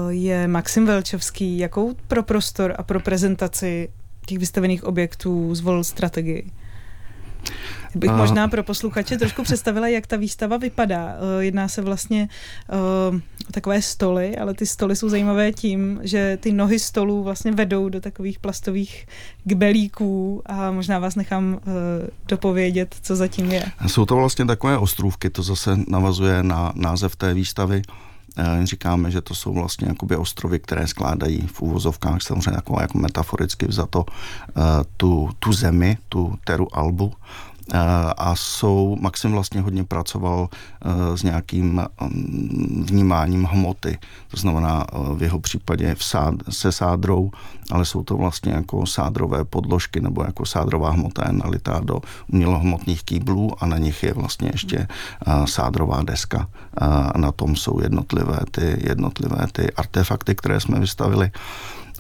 je 0.09 0.49
Maxim 0.49 0.87
Velčovský. 0.87 1.59
Jakou 1.59 1.95
pro 2.09 2.23
prostor 2.23 2.75
a 2.79 2.83
pro 2.83 3.01
prezentaci 3.01 3.89
těch 4.27 4.39
vystavených 4.39 4.85
objektů 4.85 5.55
zvolil 5.55 5.85
strategii? 5.85 6.51
Bych 7.95 8.11
možná 8.11 8.49
pro 8.49 8.63
posluchače 8.63 9.19
trošku 9.19 9.43
představila, 9.43 9.89
jak 9.89 10.07
ta 10.07 10.17
výstava 10.17 10.57
vypadá. 10.57 11.15
Eh, 11.39 11.45
jedná 11.45 11.69
se 11.69 11.83
vlastně 11.83 12.29
uh, 13.11 13.17
o 13.49 13.53
takové 13.53 13.83
stoly, 13.83 14.37
ale 14.37 14.55
ty 14.55 14.67
stoly 14.67 14.97
jsou 14.97 15.09
zajímavé 15.09 15.53
tím, 15.53 16.01
že 16.03 16.39
ty 16.41 16.53
nohy 16.53 16.79
stolů 16.79 17.23
vlastně 17.23 17.53
vedou 17.53 17.89
do 17.89 18.01
takových 18.01 18.39
plastových 18.39 19.07
gbelíků 19.45 20.43
a 20.47 20.71
možná 20.71 20.99
vás 20.99 21.15
nechám 21.15 21.53
uh, 21.55 21.61
dopovědět, 22.29 22.97
co 23.03 23.17
zatím 23.17 23.53
je. 23.53 23.65
Jsou 23.87 24.05
to 24.05 24.17
vlastně 24.17 24.45
takové 24.45 24.79
ostrůvky, 24.79 25.31
to 25.31 25.43
zase 25.43 25.79
navazuje 25.89 26.43
na 26.43 26.73
název 26.77 27.17
té 27.17 27.35
výstavy. 27.35 27.83
Říkáme, 28.65 29.11
že 29.11 29.21
to 29.21 29.35
jsou 29.35 29.53
vlastně 29.53 29.89
jakoby 29.89 30.17
ostrovy, 30.17 30.59
které 30.59 30.87
skládají 30.87 31.47
v 31.47 31.63
úvozovkách 31.63 32.23
samozřejmě 32.23 32.51
jako, 32.55 32.81
jako 32.81 32.99
metaforicky 32.99 33.67
vzato 33.67 34.05
tu, 34.97 35.31
tu 35.39 35.53
zemi, 35.53 35.99
tu 36.09 36.35
teru 36.45 36.77
Albu 36.77 37.13
a 38.17 38.37
jsou, 38.37 38.97
Maxim 39.01 39.33
vlastně 39.33 39.61
hodně 39.61 39.85
pracoval 39.85 40.49
e, 40.51 41.17
s 41.17 41.23
nějakým 41.23 41.85
mm, 42.01 42.85
vnímáním 42.89 43.45
hmoty, 43.45 43.99
to 44.29 44.37
znamená 44.37 44.85
e, 44.93 45.15
v 45.15 45.23
jeho 45.23 45.39
případě 45.41 45.95
v 45.95 46.05
sád, 46.05 46.35
se 46.49 46.73
sádrou, 46.73 47.31
ale 47.71 47.85
jsou 47.85 48.03
to 48.03 48.17
vlastně 48.17 48.53
jako 48.53 48.87
sádrové 48.87 49.45
podložky 49.45 50.01
nebo 50.01 50.25
jako 50.25 50.47
sádrová 50.47 50.91
hmota 50.91 51.23
je 51.27 51.33
nalitá 51.33 51.81
do 51.81 52.01
umělohmotných 52.33 53.03
kýblů 53.03 53.63
a 53.63 53.67
na 53.67 53.79
nich 53.79 54.03
je 54.03 54.15
vlastně 54.15 54.51
ještě 54.53 54.87
sádrová 55.45 56.03
deska. 56.03 56.49
A 57.13 57.19
na 57.19 57.33
tom 57.33 57.57
jsou 57.57 57.81
jednotlivé 57.83 58.39
ty, 58.51 58.77
jednotlivé 58.89 59.47
ty 59.53 59.73
artefakty, 59.73 60.35
které 60.35 60.61
jsme 60.61 60.81
vystavili 60.81 61.31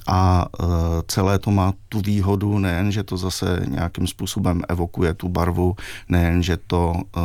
a 0.06 0.46
e, 0.46 0.64
celé 1.06 1.38
to 1.38 1.50
má 1.50 1.72
tu 1.88 2.00
výhodu 2.00 2.58
nejen, 2.58 2.92
že 2.92 3.02
to 3.02 3.16
zase 3.16 3.62
nějakým 3.68 4.06
způsobem 4.06 4.62
evokuje 4.68 5.14
tu 5.14 5.28
barvu, 5.28 5.76
nejen, 6.08 6.42
že 6.42 6.56
to 6.66 6.94
e, 6.96 7.20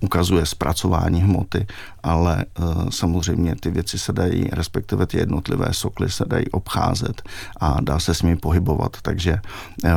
ukazuje 0.00 0.46
zpracování 0.46 1.22
hmoty, 1.22 1.66
ale 2.02 2.44
e, 2.44 2.46
samozřejmě 2.90 3.56
ty 3.60 3.70
věci 3.70 3.98
se 3.98 4.12
dají, 4.12 4.48
respektive 4.52 5.06
ty 5.06 5.18
jednotlivé 5.18 5.66
sokly 5.70 6.10
se 6.10 6.24
dají 6.26 6.50
obcházet 6.50 7.22
a 7.60 7.80
dá 7.80 7.98
se 7.98 8.14
s 8.14 8.22
nimi 8.22 8.36
pohybovat, 8.36 8.96
takže 9.02 9.38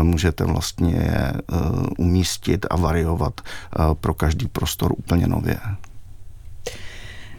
můžete 0.02 0.44
vlastně 0.44 0.96
je 0.96 1.34
umístit 1.98 2.66
a 2.70 2.76
variovat 2.76 3.42
pro 4.00 4.14
každý 4.14 4.48
prostor 4.48 4.94
úplně 4.98 5.28
nově. 5.28 5.60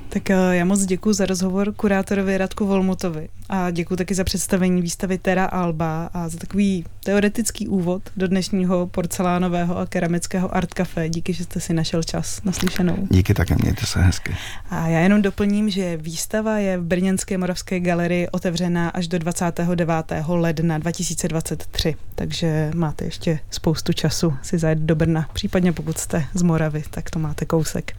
Tak 0.09 0.31
eh, 0.31 0.57
já 0.57 0.65
moc 0.65 0.85
děkuji 0.85 1.13
za 1.13 1.27
rozhovor 1.27 1.73
kurátorovi 1.73 2.39
Radku 2.39 2.67
Volmutovi 2.67 3.29
a 3.49 3.71
děkuji 3.71 3.97
taky 3.97 4.15
za 4.15 4.25
představení 4.25 4.83
výstavy 4.83 5.19
Terra 5.19 5.45
Alba 5.45 6.11
a 6.15 6.29
za 6.29 6.39
takový 6.39 6.85
teoretický 7.05 7.69
úvod 7.69 8.03
do 8.17 8.29
dnešního 8.29 8.87
porcelánového 8.87 9.79
a 9.79 9.87
keramického 9.87 10.57
art 10.57 10.75
café. 10.75 11.09
Díky, 11.09 11.33
že 11.33 11.45
jste 11.45 11.61
si 11.61 11.75
našel 11.75 12.03
čas 12.03 12.43
naslyšenou. 12.45 13.07
Díky 13.11 13.35
také, 13.35 13.55
mějte 13.63 13.87
se 13.87 14.01
hezky. 14.01 14.37
A 14.71 14.89
já 14.89 15.01
jenom 15.01 15.23
doplním, 15.23 15.71
že 15.71 15.97
výstava 15.97 16.59
je 16.59 16.79
v 16.79 16.83
Brněnské 16.85 17.39
Moravské 17.39 17.81
galerii 17.81 18.29
otevřená 18.29 18.89
až 18.89 19.09
do 19.09 19.19
29. 19.19 19.91
ledna 20.29 20.79
2023, 20.79 21.95
takže 22.15 22.71
máte 22.75 23.05
ještě 23.05 23.39
spoustu 23.51 23.93
času 23.93 24.35
si 24.43 24.59
zajet 24.59 24.79
do 24.79 24.97
Brna, 24.97 25.29
případně 25.33 25.73
pokud 25.73 25.99
jste 25.99 26.25
z 26.35 26.43
Moravy, 26.43 26.83
tak 26.91 27.11
to 27.11 27.19
máte 27.19 27.45
kousek. 27.45 27.93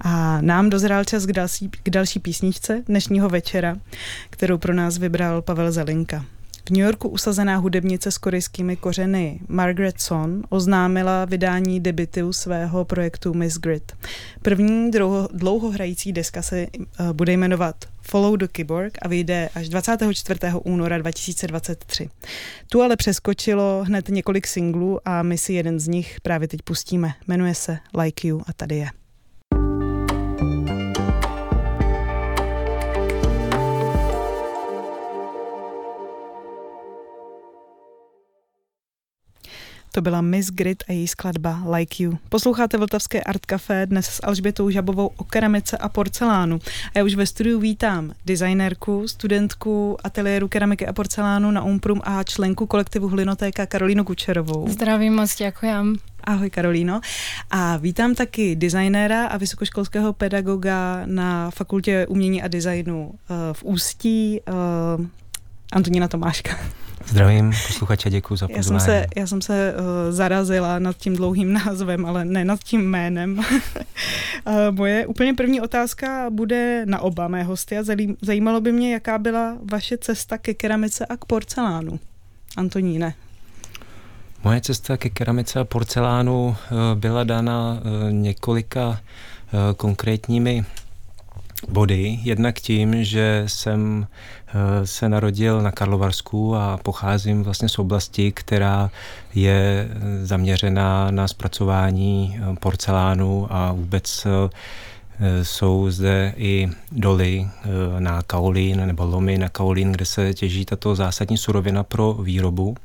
A 0.00 0.40
nám 0.40 0.70
dozrál 0.70 1.04
čas 1.04 1.26
k 1.26 1.32
další, 1.32 1.68
k 1.82 1.90
další 1.90 2.18
písničce 2.18 2.82
dnešního 2.86 3.28
večera, 3.28 3.76
kterou 4.30 4.58
pro 4.58 4.74
nás 4.74 4.98
vybral 4.98 5.42
Pavel 5.42 5.72
Zelinka. 5.72 6.24
V 6.68 6.70
New 6.70 6.80
Yorku 6.84 7.08
usazená 7.08 7.56
hudebnice 7.56 8.10
s 8.10 8.18
korejskými 8.18 8.76
kořeny 8.76 9.40
Margaret 9.48 10.00
Son 10.00 10.42
oznámila 10.48 11.24
vydání 11.24 11.80
debitu 11.80 12.32
svého 12.32 12.84
projektu 12.84 13.34
Miss 13.34 13.58
Grid. 13.58 13.92
První 14.42 14.90
dlouho, 14.90 15.28
dlouhohrající 15.32 16.12
deska 16.12 16.42
se 16.42 16.66
uh, 16.66 17.12
bude 17.12 17.32
jmenovat 17.32 17.76
Follow 18.02 18.36
the 18.36 18.48
Keyboard 18.48 18.92
a 19.02 19.08
vyjde 19.08 19.48
až 19.54 19.68
24. 19.68 20.40
února 20.64 20.98
2023. 20.98 22.08
Tu 22.68 22.82
ale 22.82 22.96
přeskočilo 22.96 23.84
hned 23.86 24.08
několik 24.08 24.46
singlů 24.46 24.98
a 25.04 25.22
my 25.22 25.38
si 25.38 25.52
jeden 25.52 25.80
z 25.80 25.88
nich 25.88 26.20
právě 26.20 26.48
teď 26.48 26.62
pustíme. 26.62 27.12
Jmenuje 27.28 27.54
se 27.54 27.78
Like 27.98 28.28
You 28.28 28.40
a 28.46 28.52
tady 28.52 28.76
je. 28.76 28.88
To 39.92 40.00
byla 40.00 40.20
Miss 40.20 40.50
Grit 40.50 40.82
a 40.88 40.92
její 40.92 41.08
skladba 41.08 41.62
Like 41.76 42.02
You. 42.02 42.18
Posloucháte 42.28 42.78
Vltavské 42.78 43.22
Art 43.22 43.46
Café 43.46 43.86
dnes 43.86 44.06
s 44.06 44.20
Alžbětou 44.22 44.70
Žabovou 44.70 45.10
o 45.16 45.24
keramice 45.24 45.76
a 45.76 45.88
porcelánu. 45.88 46.58
A 46.94 46.98
já 46.98 47.04
už 47.04 47.14
ve 47.14 47.26
studiu 47.26 47.60
vítám 47.60 48.12
designérku, 48.26 49.08
studentku 49.08 49.96
ateliéru 50.04 50.48
keramiky 50.48 50.86
a 50.86 50.92
porcelánu 50.92 51.50
na 51.50 51.62
Umprum 51.62 52.00
a 52.04 52.22
členku 52.22 52.66
kolektivu 52.66 53.08
Hlinotéka 53.08 53.66
Karolínu 53.66 54.04
Kučerovou. 54.04 54.68
Zdravím 54.68 55.14
moc, 55.14 55.36
děkujem. 55.36 55.96
Ahoj 56.24 56.50
Karolíno. 56.50 57.00
A 57.50 57.76
vítám 57.76 58.14
taky 58.14 58.56
designéra 58.56 59.26
a 59.26 59.36
vysokoškolského 59.36 60.12
pedagoga 60.12 61.02
na 61.04 61.50
Fakultě 61.50 62.06
umění 62.06 62.42
a 62.42 62.48
designu 62.48 63.12
eh, 63.14 63.34
v 63.52 63.62
Ústí, 63.62 64.40
eh, 64.46 64.52
Antonína 65.72 66.08
Tomáška. 66.08 66.58
Zdravím 67.08 67.52
posluchače, 67.66 68.10
děkuji 68.10 68.36
za 68.36 68.48
pozvání. 68.48 68.74
Já 68.74 68.80
jsem 68.80 68.80
se, 68.80 69.06
já 69.16 69.26
jsem 69.26 69.42
se 69.42 69.74
uh, 69.74 70.12
zarazila 70.12 70.78
nad 70.78 70.96
tím 70.96 71.16
dlouhým 71.16 71.52
názvem, 71.66 72.06
ale 72.06 72.24
ne 72.24 72.44
nad 72.44 72.60
tím 72.60 72.90
jménem. 72.90 73.38
uh, 73.38 73.44
moje 74.70 75.06
úplně 75.06 75.34
první 75.34 75.60
otázka 75.60 76.30
bude 76.30 76.86
na 76.86 77.00
oba 77.00 77.28
mé 77.28 77.42
hosty 77.42 77.78
a 77.78 77.82
zajímalo 78.22 78.60
by 78.60 78.72
mě, 78.72 78.92
jaká 78.92 79.18
byla 79.18 79.58
vaše 79.70 79.98
cesta 79.98 80.38
ke 80.38 80.54
keramice 80.54 81.06
a 81.06 81.16
k 81.16 81.24
porcelánu. 81.24 82.00
Antoníne. 82.56 83.14
Moje 84.44 84.60
cesta 84.60 84.96
ke 84.96 85.08
keramice 85.08 85.60
a 85.60 85.64
porcelánu 85.64 86.46
uh, 86.48 86.54
byla 86.94 87.24
dána 87.24 87.80
uh, 87.80 88.12
několika 88.12 89.00
konkrétními 89.76 90.64
body. 91.68 92.18
Jednak 92.22 92.60
tím, 92.60 93.04
že 93.04 93.44
jsem 93.46 94.06
eh, 94.48 94.86
se 94.86 95.08
narodil 95.08 95.62
na 95.62 95.70
Karlovarsku 95.70 96.56
a 96.56 96.78
pocházím 96.82 97.42
vlastně 97.42 97.68
z 97.68 97.78
oblasti, 97.78 98.32
která 98.32 98.90
je 99.34 99.88
eh, 99.90 100.26
zaměřená 100.26 101.10
na 101.10 101.28
zpracování 101.28 102.40
eh, 102.40 102.56
porcelánu 102.60 103.46
a 103.50 103.72
vůbec 103.72 104.26
jsou 105.42 105.90
zde 105.90 106.34
i 106.36 106.68
doly 106.92 107.48
na 107.98 108.22
kaolín 108.22 108.86
nebo 108.86 109.04
lomy 109.04 109.38
na 109.38 109.48
kaolín, 109.48 109.92
kde 109.92 110.04
se 110.04 110.34
těží 110.34 110.64
tato 110.64 110.94
zásadní 110.94 111.38
surovina 111.38 111.82
pro 111.82 112.12
výrobu. 112.12 112.76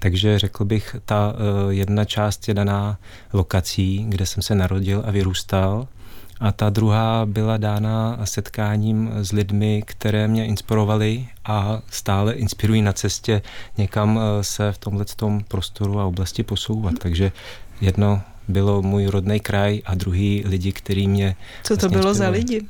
Takže 0.00 0.38
řekl 0.38 0.64
bych, 0.64 0.96
ta 1.04 1.34
jedna 1.68 2.04
část 2.04 2.48
je 2.48 2.54
daná 2.54 2.98
lokací, 3.32 4.04
kde 4.08 4.26
jsem 4.26 4.42
se 4.42 4.54
narodil 4.54 5.02
a 5.06 5.10
vyrůstal– 5.10 5.88
a 6.42 6.52
ta 6.52 6.70
druhá 6.70 7.26
byla 7.26 7.56
dána 7.56 8.18
setkáním 8.24 9.10
s 9.14 9.32
lidmi, 9.32 9.82
které 9.86 10.28
mě 10.28 10.46
inspirovaly 10.46 11.28
a 11.44 11.82
stále 11.90 12.32
inspirují 12.32 12.82
na 12.82 12.92
cestě 12.92 13.42
někam 13.78 14.18
eh, 14.18 14.44
se 14.44 14.72
v 14.72 14.78
tomhle 14.78 15.04
prostoru 15.48 16.00
a 16.00 16.04
oblasti 16.04 16.42
posouvat. 16.42 16.94
Takže 16.98 17.32
jedno 17.80 18.20
bylo 18.48 18.82
můj 18.82 19.06
rodný 19.06 19.40
kraj 19.40 19.82
a 19.84 19.94
druhý 19.94 20.44
lidi, 20.46 20.72
který 20.72 21.08
mě... 21.08 21.36
Co 21.62 21.76
to 21.76 21.80
vlastně 21.80 21.98
bylo 21.98 22.14
za 22.14 22.28
lidi? 22.28 22.66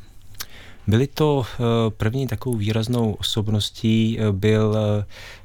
Byli 0.86 1.06
to 1.06 1.42
eh, 1.44 1.58
první 1.90 2.26
takovou 2.26 2.56
výraznou 2.56 3.12
osobností 3.12 4.18
eh, 4.20 4.32
byl 4.32 4.76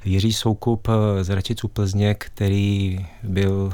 Jiří 0.05 0.33
Soukup 0.33 0.87
z 1.21 1.29
Račicu 1.29 1.67
Plzně, 1.67 2.13
který 2.13 3.05
byl 3.23 3.73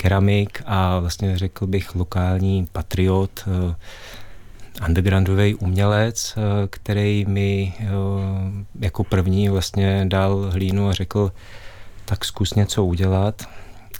keramik 0.00 0.62
a 0.66 0.98
vlastně 0.98 1.38
řekl 1.38 1.66
bych 1.66 1.94
lokální 1.94 2.66
patriot, 2.72 3.30
eh, 3.46 3.74
undergroundový 4.88 5.54
umělec, 5.54 6.34
eh, 6.36 6.40
který 6.70 7.24
mi 7.28 7.74
eh, 7.80 7.86
jako 8.80 9.04
první 9.04 9.48
vlastně 9.48 10.04
dal 10.08 10.50
hlínu 10.50 10.88
a 10.88 10.92
řekl, 10.92 11.32
tak 12.04 12.24
zkus 12.24 12.54
něco 12.54 12.84
udělat. 12.84 13.42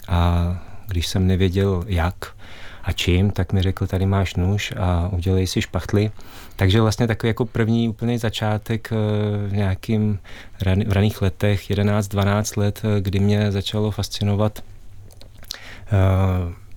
A 0.07 0.57
když 0.87 1.07
jsem 1.07 1.27
nevěděl 1.27 1.83
jak 1.87 2.15
a 2.83 2.91
čím, 2.91 3.31
tak 3.31 3.53
mi 3.53 3.61
řekl, 3.61 3.87
tady 3.87 4.05
máš 4.05 4.35
nůž 4.35 4.73
a 4.77 5.09
udělej 5.13 5.47
si 5.47 5.61
špachtly. 5.61 6.11
Takže 6.55 6.81
vlastně 6.81 7.07
takový 7.07 7.27
jako 7.29 7.45
první 7.45 7.89
úplný 7.89 8.17
začátek 8.17 8.91
v 9.47 9.53
nějakým 9.53 10.19
v 10.87 10.91
raných 10.91 11.21
letech, 11.21 11.69
11-12 11.69 12.57
let, 12.57 12.81
kdy 12.99 13.19
mě 13.19 13.51
začalo 13.51 13.91
fascinovat 13.91 14.63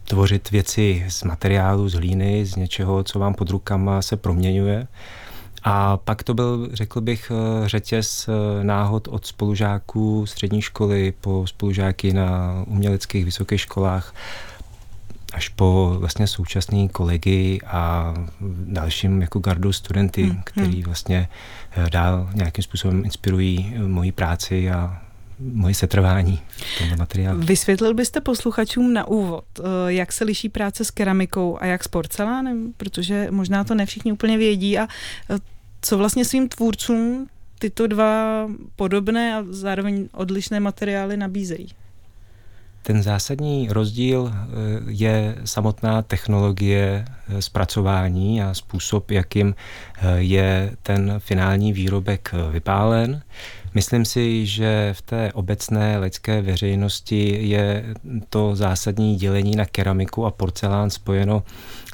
tvořit 0.05 0.51
věci 0.51 1.05
z 1.09 1.23
materiálu, 1.23 1.89
z 1.89 1.95
hlíny, 1.95 2.47
z 2.47 2.57
něčeho, 2.57 3.05
co 3.05 3.19
vám 3.19 3.35
pod 3.35 3.51
rukama 3.51 4.03
se 4.03 4.17
proměňuje. 4.17 4.87
A 5.65 5.97
pak 5.97 6.23
to 6.23 6.35
byl, 6.35 6.69
řekl 6.73 7.01
bych, 7.01 7.33
eh, 7.35 7.69
řetěz 7.69 8.29
eh, 8.29 8.65
náhod 8.65 9.09
od 9.09 9.27
spolužáků 9.27 10.27
střední 10.27 10.63
školy 10.63 11.13
po 11.21 11.47
spolužáky 11.47 12.13
na 12.13 12.63
uměleckých 12.67 13.25
vysokých 13.25 13.61
školách 13.61 14.15
až 15.33 15.49
po 15.49 15.97
vlastně 15.99 16.27
současný 16.27 16.89
kolegy 16.89 17.61
a 17.67 18.15
dalším 18.67 19.21
jako 19.23 19.39
gardu 19.39 19.73
studenty, 19.73 20.23
hmm. 20.23 20.43
který 20.45 20.75
hmm. 20.75 20.83
vlastně 20.83 21.29
dál 21.91 22.31
nějakým 22.35 22.65
způsobem 22.65 23.05
inspirují 23.05 23.75
moji 23.87 24.13
práci 24.13 24.71
a 24.71 25.01
moje 25.39 25.75
setrvání 25.75 26.41
v 26.49 26.79
tomto 26.79 26.97
materiálu. 26.97 27.41
Vysvětlil 27.41 27.95
byste 27.95 28.21
posluchačům 28.21 28.93
na 28.93 29.09
úvod, 29.09 29.45
eh, 29.59 29.63
jak 29.87 30.13
se 30.13 30.25
liší 30.25 30.49
práce 30.49 30.85
s 30.85 30.91
keramikou 30.91 31.59
a 31.61 31.67
jak 31.67 31.85
s 31.85 31.89
porcelánem, 31.89 32.73
protože 32.77 33.29
možná 33.31 33.65
to 33.65 33.75
ne 33.75 33.87
všichni 33.87 34.13
úplně 34.13 34.39
vědí 34.39 34.79
a 34.79 34.83
eh, 35.31 35.39
co 35.83 35.99
vlastně 35.99 36.25
svým 36.25 36.49
tvůrcům 36.49 37.27
tyto 37.59 37.87
dva 37.87 38.47
podobné 38.77 39.37
a 39.37 39.45
zároveň 39.51 40.09
odlišné 40.13 40.61
materiály 40.61 41.17
nabízejí? 41.17 41.69
Ten 42.83 43.03
zásadní 43.03 43.69
rozdíl 43.71 44.33
eh, 44.35 44.47
je 44.87 45.37
samotná 45.45 46.03
technologie 46.03 47.05
zpracování 47.41 48.43
a 48.43 48.55
způsob, 48.55 49.11
jakým 49.11 49.55
je 50.17 50.77
ten 50.83 51.15
finální 51.19 51.73
výrobek 51.73 52.35
vypálen. 52.51 53.23
Myslím 53.75 54.05
si, 54.05 54.47
že 54.47 54.91
v 54.93 55.03
té 55.03 55.33
obecné 55.33 55.99
lidské 55.99 56.43
veřejnosti 56.43 57.39
je 57.49 57.85
to 58.31 58.57
zásadní 58.57 59.17
dělení 59.17 59.57
na 59.57 59.65
keramiku 59.65 60.27
a 60.27 60.31
porcelán 60.31 60.91
spojeno, 60.91 61.43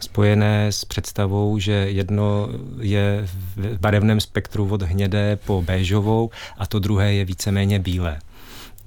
spojené 0.01 0.73
s 0.73 0.85
představou, 0.85 1.59
že 1.59 1.73
jedno 1.73 2.49
je 2.81 3.29
v 3.57 3.79
barevném 3.79 4.21
spektru 4.21 4.69
od 4.71 4.83
hnědé 4.83 5.37
po 5.37 5.63
béžovou 5.63 6.31
a 6.59 6.67
to 6.67 6.79
druhé 6.79 7.15
je 7.15 7.25
víceméně 7.25 7.79
bílé 7.79 8.19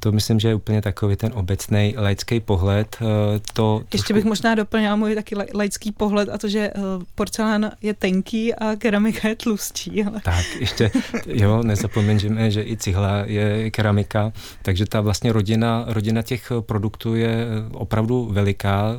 to 0.04 0.12
myslím, 0.12 0.40
že 0.40 0.48
je 0.48 0.56
úplně 0.56 0.82
takový 0.82 1.16
ten 1.16 1.32
obecný 1.36 1.96
laický 1.98 2.40
pohled. 2.40 2.98
Eh, 3.02 3.06
to 3.54 3.80
Ještě 3.80 3.98
trošku... 3.98 4.14
bych 4.14 4.26
možná 4.26 4.56
doplnila 4.56 4.96
můj 4.96 5.16
taky 5.16 5.36
laický 5.54 5.92
pohled 5.92 6.30
a 6.30 6.38
to, 6.38 6.48
že 6.48 6.60
eh, 6.76 6.82
porcelán 7.16 7.72
je 7.82 7.94
tenký 7.94 8.56
a 8.56 8.76
keramika 8.76 9.28
je 9.28 9.36
tlustší. 9.36 10.04
Ale... 10.04 10.22
Tak, 10.24 10.46
ještě, 10.60 10.92
jo, 11.26 11.64
nezapomeňme, 11.64 12.52
že 12.52 12.64
i 12.64 12.78
cihla 12.78 13.24
je 13.26 13.72
keramika, 13.72 14.32
takže 14.62 14.86
ta 14.86 15.02
vlastně 15.02 15.34
rodina, 15.34 15.86
rodina 15.88 16.22
těch 16.22 16.52
produktů 16.60 17.16
je 17.16 17.48
opravdu 17.72 18.30
veliká. 18.32 18.98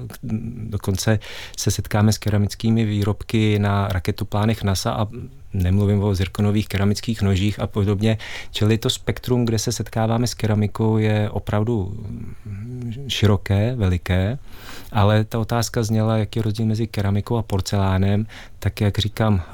Dokonce 0.68 1.18
se 1.58 1.70
setkáme 1.70 2.12
s 2.12 2.18
keramickými 2.18 2.84
výrobky 2.84 3.58
na 3.58 3.88
raketoplánech 3.88 4.62
NASA 4.62 4.92
a 4.92 5.06
nemluvím 5.54 6.02
o 6.02 6.14
zirkonových 6.14 6.68
keramických 6.68 7.22
nožích 7.22 7.60
a 7.60 7.66
podobně. 7.66 8.18
Čili 8.50 8.78
to 8.78 8.90
spektrum, 8.90 9.44
kde 9.44 9.58
se 9.58 9.72
setkáváme 9.72 10.26
s 10.26 10.34
keramikou, 10.34 10.98
je 10.98 11.30
opravdu 11.30 11.96
široké, 13.08 13.74
veliké, 13.74 14.38
ale 14.92 15.24
ta 15.24 15.38
otázka 15.38 15.82
zněla, 15.82 16.16
jaký 16.16 16.38
je 16.38 16.42
rozdíl 16.42 16.66
mezi 16.66 16.86
keramikou 16.86 17.36
a 17.36 17.42
porcelánem, 17.42 18.26
tak 18.58 18.80
jak 18.80 18.98
říkám, 18.98 19.42
eh, 19.46 19.50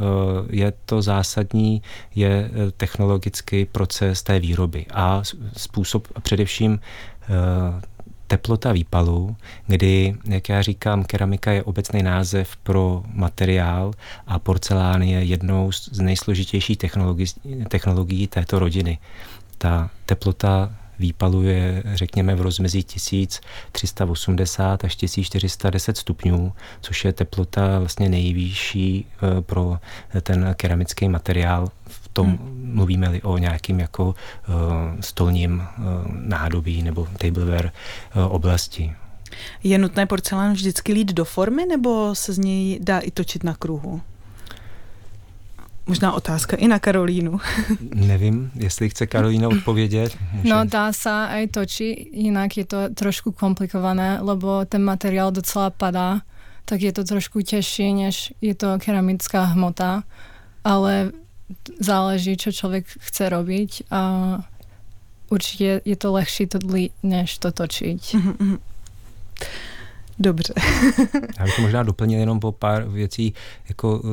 je 0.50 0.72
to 0.84 1.02
zásadní, 1.02 1.82
je 2.14 2.50
eh, 2.52 2.70
technologický 2.70 3.64
proces 3.64 4.22
té 4.22 4.40
výroby 4.40 4.86
a 4.94 5.22
způsob 5.56 6.08
především 6.22 6.80
eh, 7.22 7.26
teplota 8.30 8.72
výpalu, 8.72 9.36
kdy, 9.66 10.14
jak 10.24 10.48
já 10.48 10.62
říkám, 10.62 11.04
keramika 11.04 11.52
je 11.52 11.62
obecný 11.62 12.02
název 12.02 12.56
pro 12.56 13.02
materiál 13.12 13.92
a 14.26 14.38
porcelán 14.38 15.02
je 15.02 15.24
jednou 15.24 15.72
z 15.72 16.00
nejsložitějších 16.00 16.78
technologií, 16.78 17.26
technologií 17.68 18.26
této 18.26 18.58
rodiny. 18.58 18.98
Ta 19.58 19.90
teplota 20.06 20.74
výpalu 20.98 21.42
je, 21.42 21.82
řekněme, 21.94 22.34
v 22.34 22.40
rozmezí 22.40 22.84
1380 22.84 24.84
až 24.84 24.96
1410 24.96 25.96
stupňů, 25.96 26.52
což 26.80 27.04
je 27.04 27.12
teplota 27.12 27.78
vlastně 27.78 28.08
nejvyšší 28.08 29.06
eh, 29.06 29.40
pro 29.40 29.78
ten 30.22 30.54
keramický 30.56 31.08
materiál 31.08 31.68
tom 32.12 32.26
hmm. 32.26 32.72
mluvíme-li 32.74 33.22
o 33.22 33.38
nějakým 33.38 33.80
jako 33.80 34.04
uh, 34.04 34.14
stolním 35.00 35.62
uh, 35.78 35.84
nádobí 36.10 36.82
nebo 36.82 37.08
tableware 37.18 37.72
uh, 38.16 38.34
oblasti. 38.34 38.94
Je 39.62 39.78
nutné 39.78 40.06
porcelán 40.06 40.52
vždycky 40.52 40.92
lít 40.92 41.12
do 41.12 41.24
formy, 41.24 41.66
nebo 41.66 42.14
se 42.14 42.32
z 42.32 42.38
něj 42.38 42.78
dá 42.82 42.98
i 42.98 43.10
točit 43.10 43.44
na 43.44 43.54
kruhu? 43.54 44.00
Možná 45.86 46.12
otázka 46.12 46.56
i 46.56 46.68
na 46.68 46.78
Karolínu. 46.78 47.40
Nevím, 47.94 48.50
jestli 48.54 48.88
chce 48.88 49.06
Karolína 49.06 49.48
odpovědět. 49.48 50.16
Může. 50.32 50.48
No 50.48 50.64
dá 50.64 50.92
se 50.92 51.10
aj 51.10 51.46
točit, 51.46 52.08
jinak 52.12 52.56
je 52.56 52.64
to 52.64 52.76
trošku 52.94 53.32
komplikované, 53.32 54.18
lebo 54.20 54.64
ten 54.64 54.84
materiál 54.84 55.32
docela 55.32 55.70
padá, 55.70 56.20
tak 56.64 56.80
je 56.80 56.92
to 56.92 57.04
trošku 57.04 57.40
těžší, 57.40 57.94
než 57.94 58.32
je 58.40 58.54
to 58.54 58.78
keramická 58.78 59.44
hmota, 59.44 60.02
ale 60.64 61.10
záleží, 61.80 62.36
čo 62.36 62.52
člověk 62.52 62.86
chce 62.98 63.28
robiť 63.28 63.82
a 63.90 64.02
určitě 65.30 65.80
je 65.84 65.96
to 65.96 66.12
lehčí 66.12 66.46
to 66.46 66.58
než 67.02 67.38
to 67.38 67.52
točiť. 67.52 68.14
Mm-hmm. 68.14 68.58
Dobře. 70.18 70.54
Já 71.38 71.44
bych 71.44 71.56
to 71.56 71.62
možná 71.62 71.82
doplnil 71.82 72.20
jenom 72.20 72.40
po 72.40 72.52
pár 72.52 72.88
věcí, 72.88 73.34
jako 73.68 73.98
uh, 73.98 74.10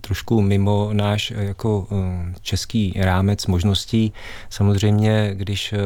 trošku 0.00 0.40
mimo 0.40 0.90
náš 0.92 1.30
eh, 1.30 1.44
jako 1.44 1.86
eh, 1.90 2.34
český 2.42 2.92
rámec 2.96 3.46
možností. 3.46 4.12
Samozřejmě, 4.50 5.30
když 5.34 5.72
eh, 5.72 5.78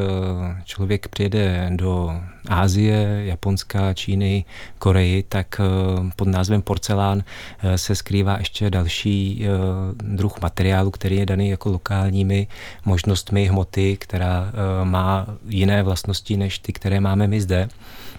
člověk 0.63 1.07
přijede 1.07 1.69
do 1.75 2.21
Ázie, 2.47 3.21
Japonska, 3.25 3.93
Číny, 3.93 4.45
Koreji, 4.79 5.23
tak 5.23 5.61
pod 6.15 6.27
názvem 6.27 6.61
porcelán 6.61 7.23
se 7.75 7.95
skrývá 7.95 8.37
ještě 8.37 8.69
další 8.69 9.45
druh 9.97 10.41
materiálu, 10.41 10.91
který 10.91 11.15
je 11.15 11.25
daný 11.25 11.49
jako 11.49 11.69
lokálními 11.69 12.47
možnostmi 12.85 13.45
hmoty, 13.45 13.97
která 13.97 14.51
má 14.83 15.27
jiné 15.47 15.83
vlastnosti 15.83 16.37
než 16.37 16.59
ty, 16.59 16.73
které 16.73 16.99
máme 16.99 17.27
my 17.27 17.41
zde. 17.41 17.69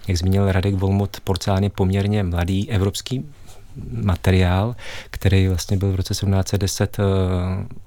Jak 0.07 0.17
zmínil 0.17 0.51
Radek 0.51 0.75
Volmut, 0.75 1.17
porcelán 1.23 1.63
je 1.63 1.69
poměrně 1.69 2.23
mladý 2.23 2.71
evropský 2.71 3.25
materiál, 3.91 4.75
který 5.09 5.47
vlastně 5.47 5.77
byl 5.77 5.91
v 5.91 5.95
roce 5.95 6.13
1710 6.13 6.97
eh, 6.99 7.03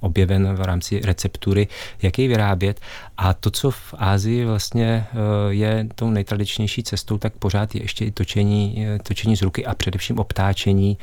objeven 0.00 0.54
v 0.54 0.60
rámci 0.60 1.00
receptury, 1.04 1.68
jak 2.02 2.18
jej 2.18 2.28
vyrábět. 2.28 2.80
A 3.16 3.34
to, 3.34 3.50
co 3.50 3.70
v 3.70 3.94
Ázii 3.98 4.44
vlastně 4.44 5.06
eh, 5.10 5.16
je 5.48 5.88
tou 5.94 6.10
nejtradičnější 6.10 6.82
cestou, 6.82 7.18
tak 7.18 7.32
pořád 7.32 7.74
je 7.74 7.82
ještě 7.82 8.04
i 8.04 8.10
točení, 8.10 8.86
eh, 8.88 8.98
točení 9.02 9.36
z 9.36 9.42
ruky 9.42 9.66
a 9.66 9.74
především 9.74 10.18
obtáčení 10.18 10.98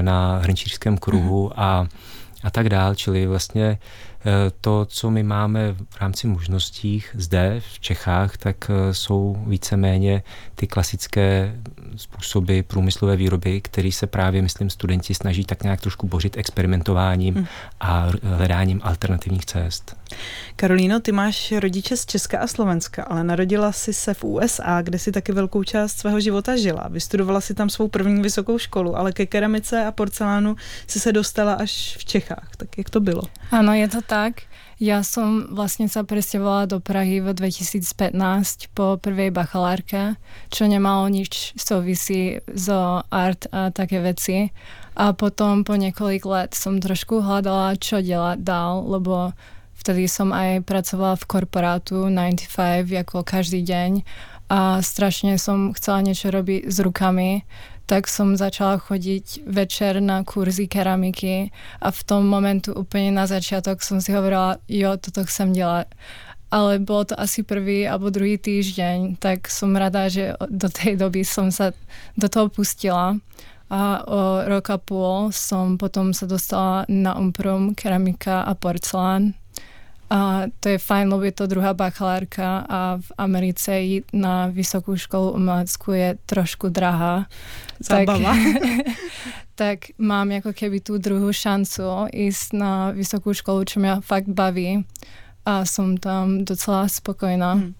na 0.00 0.38
hrnčířském 0.38 0.98
kruhu 0.98 1.46
mm. 1.46 1.52
a, 1.56 1.86
a 2.42 2.50
tak 2.50 2.68
dál. 2.68 2.94
Čili 2.94 3.26
vlastně 3.26 3.78
to, 4.60 4.86
co 4.88 5.10
my 5.10 5.22
máme 5.22 5.72
v 5.72 6.00
rámci 6.00 6.26
možností 6.26 7.04
zde 7.14 7.62
v 7.72 7.80
Čechách, 7.80 8.36
tak 8.36 8.70
jsou 8.92 9.44
víceméně 9.46 10.22
ty 10.54 10.66
klasické 10.66 11.56
způsoby 11.96 12.60
průmyslové 12.60 13.16
výroby, 13.16 13.60
který 13.60 13.92
se 13.92 14.06
právě, 14.06 14.42
myslím, 14.42 14.70
studenti 14.70 15.14
snaží 15.14 15.44
tak 15.44 15.62
nějak 15.62 15.80
trošku 15.80 16.06
bořit 16.06 16.36
experimentováním 16.36 17.34
hmm. 17.34 17.46
a 17.80 18.08
hledáním 18.22 18.80
alternativních 18.84 19.46
cest. 19.46 19.96
Karolíno, 20.56 21.00
ty 21.00 21.12
máš 21.12 21.52
rodiče 21.52 21.96
z 21.96 22.06
Česka 22.06 22.38
a 22.38 22.46
Slovenska, 22.46 23.02
ale 23.02 23.24
narodila 23.24 23.72
jsi 23.72 23.92
se 23.92 24.14
v 24.14 24.24
USA, 24.24 24.82
kde 24.82 24.98
si 24.98 25.12
taky 25.12 25.32
velkou 25.32 25.62
část 25.62 25.92
svého 25.92 26.20
života 26.20 26.56
žila. 26.56 26.88
Vystudovala 26.90 27.40
si 27.40 27.54
tam 27.54 27.70
svou 27.70 27.88
první 27.88 28.22
vysokou 28.22 28.58
školu, 28.58 28.96
ale 28.96 29.12
ke 29.12 29.26
keramice 29.26 29.84
a 29.84 29.92
porcelánu 29.92 30.56
si 30.86 31.00
se 31.00 31.12
dostala 31.12 31.52
až 31.52 31.96
v 31.98 32.04
Čechách. 32.04 32.48
Tak 32.56 32.78
jak 32.78 32.90
to 32.90 33.00
bylo? 33.00 33.22
Ano, 33.50 33.72
je 33.72 33.88
to 33.88 34.02
tak. 34.12 34.44
Ja 34.76 35.00
som 35.00 35.48
vlastne 35.56 35.88
sa 35.88 36.04
presťahovala 36.04 36.68
do 36.68 36.84
Prahy 36.84 37.24
v 37.24 37.32
2015 37.32 38.68
po 38.76 39.00
prvej 39.00 39.32
bakalárke, 39.32 40.20
čo 40.52 40.68
nemalo 40.68 41.08
nič 41.08 41.56
souvisí 41.56 42.44
so 42.52 43.00
art 43.08 43.48
a 43.48 43.72
také 43.72 44.04
veci. 44.04 44.52
A 44.92 45.16
potom 45.16 45.64
po 45.64 45.80
niekoľko 45.80 46.28
let 46.28 46.52
som 46.52 46.76
trošku 46.76 47.24
hľadala, 47.24 47.80
čo 47.80 48.04
delať 48.04 48.44
dál, 48.44 48.84
lebo 48.84 49.32
vtedy 49.80 50.04
som 50.04 50.28
aj 50.36 50.68
pracovala 50.68 51.16
v 51.16 51.24
korporátu 51.24 52.12
95 52.12 52.84
ako 53.08 53.24
každý 53.24 53.64
deň 53.64 54.04
a 54.52 54.84
strašne 54.84 55.40
som 55.40 55.72
chcela 55.72 56.04
niečo 56.04 56.28
robiť 56.28 56.68
s 56.68 56.76
rukami 56.84 57.48
tak 57.86 58.08
som 58.08 58.36
začala 58.36 58.78
chodiť 58.78 59.46
večer 59.46 60.00
na 60.00 60.24
kurzy 60.24 60.66
keramiky 60.66 61.50
a 61.82 61.90
v 61.90 62.04
tom 62.04 62.26
momentu 62.26 62.74
úplně 62.74 63.12
na 63.12 63.26
začiatok 63.26 63.82
som 63.82 64.00
si 64.00 64.12
hovorila, 64.12 64.56
jo, 64.68 64.96
toto 64.96 65.24
chcem 65.24 65.52
dělat. 65.52 65.86
Ale 66.50 66.78
bolo 66.78 67.04
to 67.04 67.20
asi 67.20 67.42
prvý 67.42 67.88
alebo 67.88 68.10
druhý 68.10 68.38
týždeň, 68.38 69.16
tak 69.16 69.48
som 69.48 69.76
rada, 69.76 70.08
že 70.08 70.36
do 70.50 70.68
tej 70.68 70.96
doby 70.96 71.24
som 71.24 71.48
sa 71.48 71.72
do 72.16 72.28
toho 72.28 72.48
pustila. 72.48 73.16
A 73.72 74.04
o 74.04 74.44
rok 74.44 74.70
a 74.70 74.78
půl 74.78 75.32
som 75.32 75.80
potom 75.80 76.12
sa 76.12 76.28
dostala 76.28 76.84
na 76.92 77.16
Umprum 77.16 77.74
keramika 77.74 78.44
a 78.44 78.52
porcelán 78.54 79.32
a 80.12 80.44
to 80.60 80.68
je 80.68 80.78
fajn, 80.78 81.08
lebo 81.12 81.22
je 81.22 81.32
to 81.32 81.46
druhá 81.46 81.74
bakalárka 81.74 82.66
a 82.68 82.98
v 83.00 83.12
Americe 83.18 83.80
jít 83.80 84.04
na 84.12 84.46
vysokou 84.46 84.96
školu 84.96 85.30
uměleckou 85.30 85.92
je 85.92 86.18
trošku 86.26 86.68
drahá. 86.68 87.26
Zabava. 87.80 88.36
Tak, 88.36 88.62
tak 89.54 89.78
mám 89.98 90.30
jako 90.30 90.52
keby 90.52 90.80
tu 90.80 90.98
druhou 90.98 91.32
šancu 91.32 91.82
ísť 92.12 92.52
na 92.52 92.90
vysokou 92.90 93.32
školu, 93.32 93.64
čo 93.64 93.80
mě 93.80 93.96
fakt 94.00 94.28
baví 94.28 94.84
a 95.46 95.64
jsem 95.64 95.96
tam 95.96 96.44
docela 96.44 96.88
spokojná. 96.88 97.52
Hmm. 97.52 97.74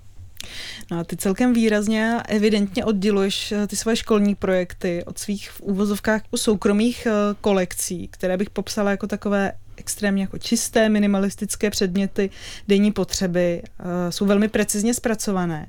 No 0.90 0.98
a 0.98 1.04
ty 1.04 1.16
celkem 1.16 1.52
výrazně 1.52 2.14
a 2.14 2.22
evidentně 2.28 2.84
odděluješ 2.84 3.52
eh, 3.52 3.66
ty 3.66 3.76
svoje 3.76 3.96
školní 3.96 4.34
projekty 4.34 5.04
od 5.04 5.18
svých 5.18 5.50
v 5.50 5.60
úvozovkách 5.60 6.22
soukromých 6.36 7.06
eh, 7.06 7.12
kolekcí, 7.40 8.08
které 8.08 8.36
bych 8.36 8.50
popsala 8.50 8.90
jako 8.90 9.06
takové 9.06 9.52
extrémně 9.82 10.22
jako 10.30 10.38
čisté, 10.38 10.88
minimalistické 10.88 11.70
předměty 11.70 12.30
denní 12.68 12.92
potřeby, 12.94 13.62
uh, 13.62 14.10
jsou 14.10 14.26
velmi 14.26 14.48
precizně 14.48 14.94
zpracované. 14.94 15.66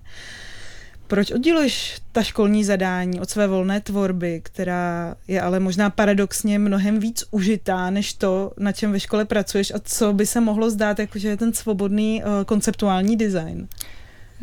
Proč 1.08 1.32
odděluješ 1.32 2.02
ta 2.12 2.24
školní 2.24 2.64
zadání 2.64 3.20
od 3.20 3.30
své 3.30 3.48
volné 3.48 3.82
tvorby, 3.82 4.42
která 4.44 5.16
je 5.28 5.42
ale 5.42 5.60
možná 5.60 5.90
paradoxně 5.90 6.60
mnohem 6.60 7.00
víc 7.00 7.24
užitá 7.32 7.90
než 7.90 8.14
to, 8.14 8.52
na 8.58 8.72
čem 8.72 8.92
ve 8.92 9.00
škole 9.00 9.26
pracuješ 9.26 9.72
a 9.76 9.80
co 9.84 10.14
by 10.14 10.26
se 10.26 10.42
mohlo 10.42 10.70
zdát, 10.70 11.00
jakože 11.00 11.28
je 11.28 11.38
ten 11.38 11.54
svobodný 11.54 12.24
uh, 12.24 12.44
konceptuální 12.46 13.18
design? 13.18 13.68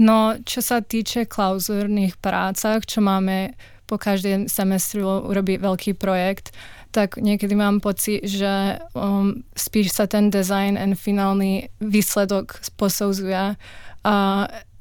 No, 0.00 0.32
čo 0.48 0.64
sa 0.64 0.80
týče 0.80 1.28
klauzurných 1.28 2.16
prácach, 2.24 2.88
čo 2.88 3.04
máme 3.04 3.52
po 3.84 4.00
každém 4.00 4.48
semestru 4.48 5.28
urobiť 5.28 5.60
veľký 5.60 5.92
projekt, 5.92 6.56
tak 6.90 7.22
niekedy 7.22 7.54
mám 7.54 7.78
pocit, 7.78 8.26
že 8.26 8.82
um, 8.94 9.46
spíš 9.54 9.94
sa 9.94 10.10
ten 10.10 10.30
design 10.30 10.74
a 10.74 10.90
finálny 10.98 11.70
výsledok 11.78 12.58
posouzuje 12.74 13.54
a 14.04 14.14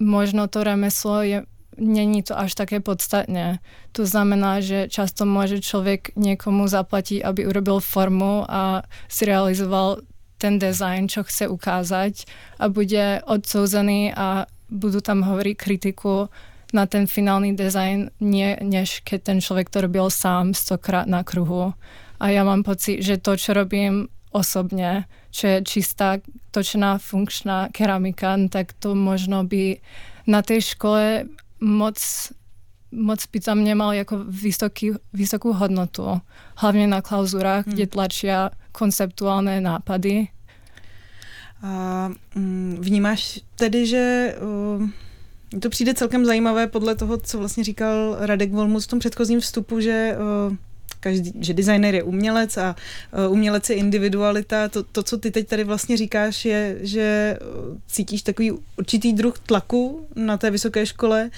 možno 0.02 0.50
to 0.50 0.63
remeslo 0.63 1.22
je 1.22 1.39
není 1.80 2.24
to 2.24 2.36
až 2.36 2.60
také 2.60 2.84
podstatné. 2.84 3.63
To 3.95 4.04
znamená, 4.04 4.60
že 4.60 4.91
často 4.91 5.24
môže 5.24 5.63
človek 5.63 6.12
niekomu 6.19 6.67
zaplatiť, 6.67 7.24
aby 7.24 7.48
urobil 7.48 7.80
formu 7.80 8.43
a 8.45 8.84
si 9.08 9.24
realizoval 9.24 10.04
ten 10.39 10.60
design, 10.60 11.08
čo 11.08 11.24
chce 11.24 11.48
ukázať 11.48 12.28
a 12.60 12.67
bude 12.67 13.24
odsouzený 13.24 14.12
a 14.12 14.48
budú 14.67 15.00
tam 15.00 15.24
hovoriť 15.24 15.56
kritiku 15.56 16.28
na 16.73 16.86
ten 16.86 17.08
finálny 17.08 17.55
design, 17.58 18.10
nie 18.21 18.58
než 18.62 19.01
keď 19.01 19.19
ten 19.23 19.39
človek 19.41 19.69
to 19.69 19.82
robil 19.82 20.10
sám 20.10 20.53
stokrát 20.53 21.10
na 21.10 21.23
kruhu. 21.23 21.73
A 22.19 22.25
ja 22.29 22.43
mám 22.43 22.63
pocit, 22.63 23.01
že 23.01 23.17
to, 23.17 23.39
čo 23.39 23.55
robím 23.55 24.12
osobne, 24.29 25.10
čo 25.34 25.47
je 25.47 25.58
čistá, 25.65 26.21
točná, 26.53 27.01
funkčná 27.01 27.73
keramika, 27.73 28.38
tak 28.49 28.77
to 28.77 28.93
možno 28.93 29.41
by 29.43 29.82
na 30.29 30.45
tej 30.45 30.62
škole 30.75 31.25
moc 31.60 31.97
moc 32.89 33.21
by 33.29 33.39
tam 33.39 33.63
nemal 33.63 33.93
jako 33.93 34.17
vysoký, 34.17 34.91
vysokou 35.13 35.53
hodnotu. 35.53 36.21
Hlavně 36.58 36.88
na 36.88 37.01
klauzurách, 37.01 37.65
hmm. 37.65 37.73
kde 37.73 37.88
tlačia 37.88 38.49
konceptuálne 38.71 39.62
nápady. 39.62 40.27
A 41.62 42.10
mm, 42.36 42.77
vnímáš 42.82 43.45
tedy, 43.55 43.86
že 43.86 44.36
uh 44.41 44.89
to 45.62 45.69
přijde 45.69 45.93
celkem 45.93 46.25
zajímavé 46.25 46.67
podle 46.67 46.95
toho, 46.95 47.17
co 47.17 47.38
vlastně 47.38 47.63
říkal 47.63 48.17
Radek 48.19 48.51
Volmus 48.51 48.85
v 48.85 48.88
tom 48.88 48.99
předchozím 48.99 49.39
vstupu, 49.39 49.79
že 49.79 50.17
uh, 50.47 50.55
každý, 50.99 51.33
že 51.39 51.53
designer 51.53 51.95
je 51.95 52.03
umělec 52.03 52.57
a 52.57 52.75
uh, 53.25 53.33
umělec 53.33 53.69
je 53.69 53.75
individualita. 53.75 54.67
To, 54.69 54.83
to, 54.83 55.03
co 55.03 55.17
ty 55.17 55.31
teď 55.31 55.47
tady 55.47 55.63
vlastně 55.63 55.97
říkáš, 55.97 56.45
je, 56.45 56.77
že 56.81 57.38
uh, 57.41 57.77
cítíš 57.88 58.21
takový 58.21 58.51
určitý 58.77 59.13
druh 59.13 59.39
tlaku 59.39 60.07
na 60.15 60.38
té 60.38 60.51
vysoké 60.51 60.85
škole, 60.85 61.29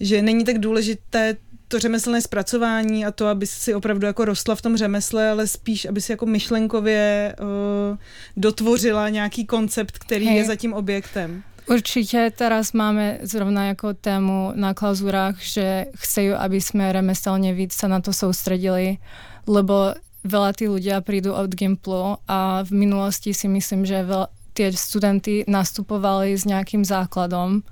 že 0.00 0.22
není 0.22 0.44
tak 0.44 0.58
důležité 0.58 1.36
to 1.72 1.78
řemeslné 1.78 2.20
zpracování 2.20 3.06
a 3.06 3.10
to, 3.10 3.26
aby 3.26 3.46
si 3.46 3.74
opravdu 3.74 4.06
jako 4.06 4.24
rostla 4.24 4.54
v 4.54 4.62
tom 4.62 4.76
řemesle, 4.76 5.30
ale 5.30 5.46
spíš, 5.46 5.84
aby 5.84 6.00
si 6.00 6.12
jako 6.12 6.26
myšlenkově 6.26 7.34
uh, 7.40 7.96
dotvořila 8.36 9.08
nějaký 9.08 9.46
koncept, 9.46 9.98
který 9.98 10.26
Hej. 10.26 10.36
je 10.36 10.44
za 10.44 10.56
tím 10.56 10.72
objektem. 10.72 11.42
Určite 11.72 12.28
teraz 12.36 12.76
máme 12.76 13.24
zrovna 13.24 13.72
jako 13.72 13.94
tému 13.94 14.52
na 14.54 14.74
klauzurách, 14.76 15.40
že 15.40 15.88
chcejú, 15.96 16.36
aby 16.36 16.60
sme 16.60 16.92
remeselne 16.92 17.56
víc 17.56 17.72
sa 17.72 17.88
na 17.88 18.04
to 18.04 18.12
soustredili, 18.12 19.00
lebo 19.48 19.96
veľa 20.20 20.50
tí 20.52 20.68
ľudia 20.68 21.00
prídu 21.00 21.32
od 21.32 21.48
Gimplu 21.48 22.20
a 22.28 22.60
v 22.68 22.70
minulosti 22.76 23.32
si 23.32 23.48
myslím, 23.48 23.88
že 23.88 24.04
veľa, 24.04 24.28
tie 24.52 24.68
studenty 24.68 25.48
nastupovali 25.48 26.36
s 26.36 26.44
nejakým 26.44 26.84
základom, 26.84 27.64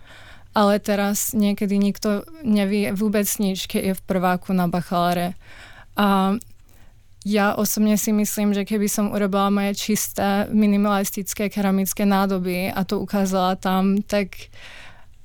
ale 0.56 0.80
teraz 0.80 1.36
niekedy 1.36 1.76
nikto 1.76 2.24
neví 2.40 2.88
vôbec 2.96 3.28
nič, 3.36 3.68
je 3.68 3.92
v 3.92 4.02
prváku 4.08 4.56
na 4.56 4.64
bachaláre. 4.64 5.36
A 6.00 6.40
ja 7.24 7.54
osobně 7.54 7.98
si 7.98 8.12
myslím, 8.12 8.54
že 8.54 8.64
keby 8.64 8.88
som 8.88 9.12
urobila 9.12 9.50
moje 9.50 9.74
čisté 9.74 10.48
minimalistické 10.52 11.48
keramické 11.48 12.06
nádoby 12.06 12.72
a 12.72 12.84
to 12.84 13.00
ukázala 13.00 13.56
tam, 13.56 14.02
tak 14.02 14.28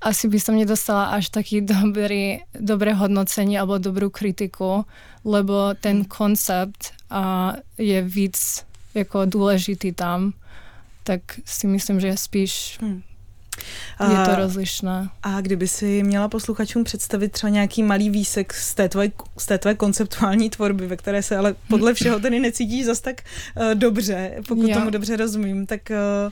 asi 0.01 0.27
by 0.27 0.39
som 0.39 0.55
nedostala 0.59 1.05
až 1.15 1.29
taký 1.29 1.61
dobrý, 1.61 2.43
dobré 2.53 2.93
hodnocení 2.93 3.57
alebo 3.59 3.79
dobrú 3.79 4.09
kritiku, 4.09 4.85
lebo 5.25 5.73
ten 5.81 6.05
koncept 6.05 6.93
a 7.09 7.53
je 7.77 8.01
víc 8.01 8.65
jako 8.93 9.25
důležitý 9.25 9.91
tam, 9.91 10.33
tak 11.03 11.21
si 11.45 11.67
myslím, 11.67 11.99
že 11.99 12.17
spíš 12.17 12.77
hmm. 12.81 13.01
Je 14.11 14.25
to 14.25 14.35
rozlišné. 14.35 15.09
A 15.23 15.41
kdyby 15.41 15.67
si 15.67 16.03
měla 16.03 16.27
posluchačům 16.27 16.83
představit 16.83 17.31
třeba 17.31 17.49
nějaký 17.49 17.83
malý 17.83 18.09
výsek 18.09 18.53
z 18.53 18.75
té, 18.75 18.89
tvoje, 18.89 19.11
z 19.37 19.45
té 19.45 19.57
tvoje 19.57 19.75
konceptuální 19.75 20.49
tvorby, 20.49 20.87
ve 20.87 20.97
které 20.97 21.23
se 21.23 21.37
ale 21.37 21.55
podle 21.69 21.93
všeho 21.99 22.19
tedy 22.19 22.39
necítíš 22.39 22.85
zas 22.85 23.01
tak 23.01 23.21
uh, 23.57 23.75
dobře, 23.75 24.35
pokud 24.47 24.69
jo. 24.69 24.73
tomu 24.73 24.89
dobře 24.89 25.15
rozumím, 25.17 25.65
tak 25.65 25.81
uh, 25.89 26.31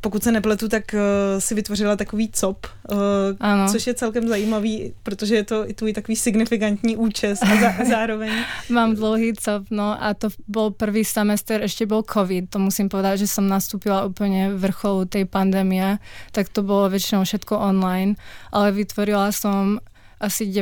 pokud 0.00 0.22
se 0.22 0.32
nepletu, 0.32 0.68
tak 0.68 0.84
uh, 0.94 1.00
si 1.38 1.54
vytvořila 1.54 1.96
takový 1.96 2.28
cop, 2.32 2.66
uh, 2.90 2.98
ano. 3.40 3.72
což 3.72 3.86
je 3.86 3.94
celkem 3.94 4.28
zajímavý, 4.28 4.92
protože 5.02 5.36
je 5.36 5.44
to 5.44 5.70
i 5.70 5.74
tvůj 5.74 5.92
takový 5.92 6.16
signifikantní 6.16 6.96
účes 6.96 7.42
a 7.42 7.56
za, 7.60 7.84
zároveň... 7.90 8.30
Mám 8.70 8.94
dlouhý 8.94 9.32
cop, 9.34 9.66
no 9.70 10.02
a 10.04 10.14
to 10.14 10.28
byl 10.48 10.70
první 10.70 11.04
semestr, 11.04 11.60
ještě 11.62 11.86
byl 11.86 12.02
covid, 12.12 12.50
to 12.50 12.58
musím 12.58 12.88
povedat, 12.88 13.16
že 13.16 13.26
jsem 13.26 13.48
nastupila 13.48 14.04
úplně 14.04 14.52
vrcholu 14.54 15.04
té 15.04 15.24
pandemie, 15.24 15.98
tak 16.32 16.48
to 16.48 16.62
bylo 16.62 16.90
většinou 16.90 17.24
všetko 17.24 17.58
online, 17.58 18.14
ale 18.52 18.72
vytvorila 18.72 19.32
jsem 19.32 19.78
asi 20.20 20.52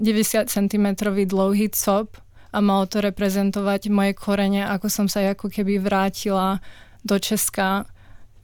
90 0.00 0.50
cm 0.50 0.86
dlouhý 1.24 1.68
cop 1.68 2.16
a 2.52 2.60
malo 2.60 2.86
to 2.86 3.04
reprezentovať 3.04 3.92
moje 3.92 4.16
korene, 4.16 4.64
ako 4.64 4.88
som 4.88 5.06
sa 5.12 5.20
ako 5.20 5.52
keby 5.52 5.76
vrátila 5.76 6.64
do 7.06 7.22
Česka 7.22 7.86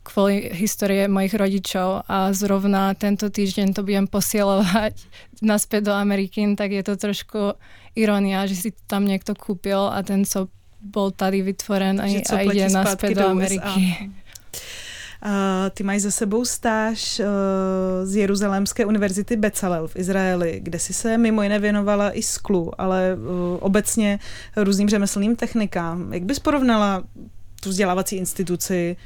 kvôli 0.03 0.51
historie 0.51 1.07
mojich 1.07 1.35
rodičov 1.35 2.03
a 2.11 2.35
zrovna 2.35 2.91
tento 2.99 3.31
týždeň 3.31 3.71
to 3.71 3.87
budem 3.87 4.11
posielovať 4.11 4.99
naspäť 5.51 5.91
do 5.91 5.95
Ameriky, 5.95 6.43
tak 6.59 6.75
je 6.75 6.83
to 6.83 6.95
trošku 6.99 7.55
ironia, 7.95 8.47
že 8.51 8.57
si 8.59 8.71
tam 8.91 9.07
niekto 9.07 9.35
kúpil 9.39 9.79
a 9.79 10.03
ten, 10.03 10.27
co 10.27 10.51
bol 10.83 11.15
tady 11.15 11.43
vytvorený 11.43 12.27
a 12.27 12.43
ide 12.43 12.67
naspäť 12.67 13.15
do, 13.15 13.23
do 13.23 13.27
Ameriky. 13.39 14.11
Uh, 15.23 15.71
ty 15.71 15.87
máš 15.87 16.03
za 16.03 16.11
sebou 16.11 16.45
stáž 16.45 17.23
uh, 17.23 17.27
z 18.03 18.27
Jeruzalémské 18.27 18.87
univerzity 18.87 19.37
Becalel 19.37 19.87
v 19.87 19.97
Izraeli, 19.97 20.61
kde 20.63 20.79
si 20.79 20.95
se 20.95 21.19
mimo 21.19 21.43
jiné 21.43 21.59
věnovala 21.59 22.11
i 22.11 22.23
sklu, 22.23 22.73
ale 22.79 23.15
uh, 23.15 23.57
obecně 23.61 24.19
různým 24.57 24.89
řemeslným 24.89 25.37
technikám. 25.37 26.13
Jak 26.13 26.23
bys 26.23 26.39
porovnala 26.39 27.05
tu 27.63 27.71
vzdělávací 27.71 28.17
instituci 28.17 28.97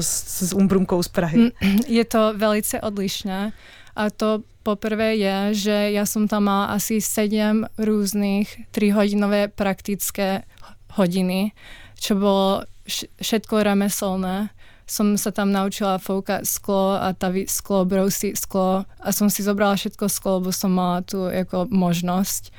s, 0.00 0.48
s 0.48 0.52
Umbrumkou 0.52 1.02
z 1.02 1.08
Prahy? 1.08 1.38
Mm, 1.38 1.50
je 1.88 2.04
to 2.04 2.34
velice 2.36 2.80
odlišné. 2.80 3.52
A 3.96 4.10
to 4.10 4.42
poprvé 4.62 5.16
je, 5.16 5.54
že 5.54 5.90
já 5.90 6.06
jsem 6.06 6.28
tam 6.28 6.44
mala 6.44 6.64
asi 6.64 7.00
sedm 7.00 7.66
různých 7.78 8.60
trihodinové 8.70 9.48
praktické 9.48 10.42
hodiny, 10.92 11.52
čo 12.00 12.14
bylo 12.14 12.62
všetko 13.22 13.62
remeselné. 13.62 14.50
Som 14.90 15.14
sa 15.14 15.30
tam 15.30 15.54
naučila 15.54 16.02
foukať 16.02 16.42
sklo 16.42 16.98
a 16.98 17.14
taviť 17.14 17.46
sklo, 17.46 17.86
brousiť 17.86 18.34
sklo 18.34 18.82
a 18.82 19.08
som 19.14 19.30
si 19.30 19.46
zobrala 19.46 19.78
všetko 19.78 20.10
sklo, 20.10 20.42
lebo 20.42 20.50
som 20.50 20.74
mala 20.74 21.06
tu 21.06 21.30
jako 21.30 21.70
možnosť. 21.70 22.50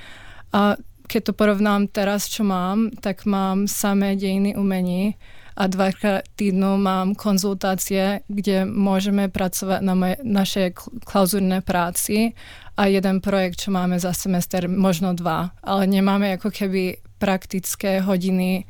A 0.56 0.80
keď 1.12 1.22
to 1.28 1.34
porovnám 1.36 1.92
teraz, 1.92 2.32
čo 2.32 2.48
mám, 2.48 2.88
tak 3.04 3.28
mám 3.28 3.68
samé 3.68 4.16
dejiny 4.16 4.56
umení 4.56 5.20
a 5.60 5.68
dvakrát 5.68 6.24
týdnu 6.40 6.80
mám 6.80 7.20
konzultácie, 7.20 8.24
kde 8.32 8.64
môžeme 8.64 9.28
pracovať 9.28 9.84
na 9.84 9.92
moje, 9.92 10.16
našej 10.24 10.80
klauzurné 11.04 11.60
práci 11.60 12.32
a 12.80 12.88
jeden 12.88 13.20
projekt, 13.20 13.68
čo 13.68 13.76
máme 13.76 14.00
za 14.00 14.16
semester, 14.16 14.72
možno 14.72 15.12
dva, 15.12 15.52
ale 15.60 15.84
nemáme 15.92 16.40
ako 16.40 16.48
keby 16.48 17.04
praktické 17.20 18.00
hodiny 18.00 18.64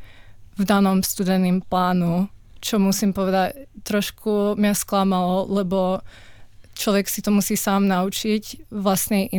v 0.57 0.63
danom 0.65 1.05
studeným 1.05 1.61
plánu, 1.61 2.25
čo 2.57 2.81
musím 2.81 3.13
povedať, 3.13 3.69
trošku 3.85 4.57
mňa 4.57 4.73
sklamalo, 4.73 5.45
lebo 5.45 6.01
človek 6.73 7.05
si 7.05 7.21
to 7.21 7.29
musí 7.29 7.53
sám 7.53 7.85
naučiť 7.85 8.73
vlastnej 8.73 9.29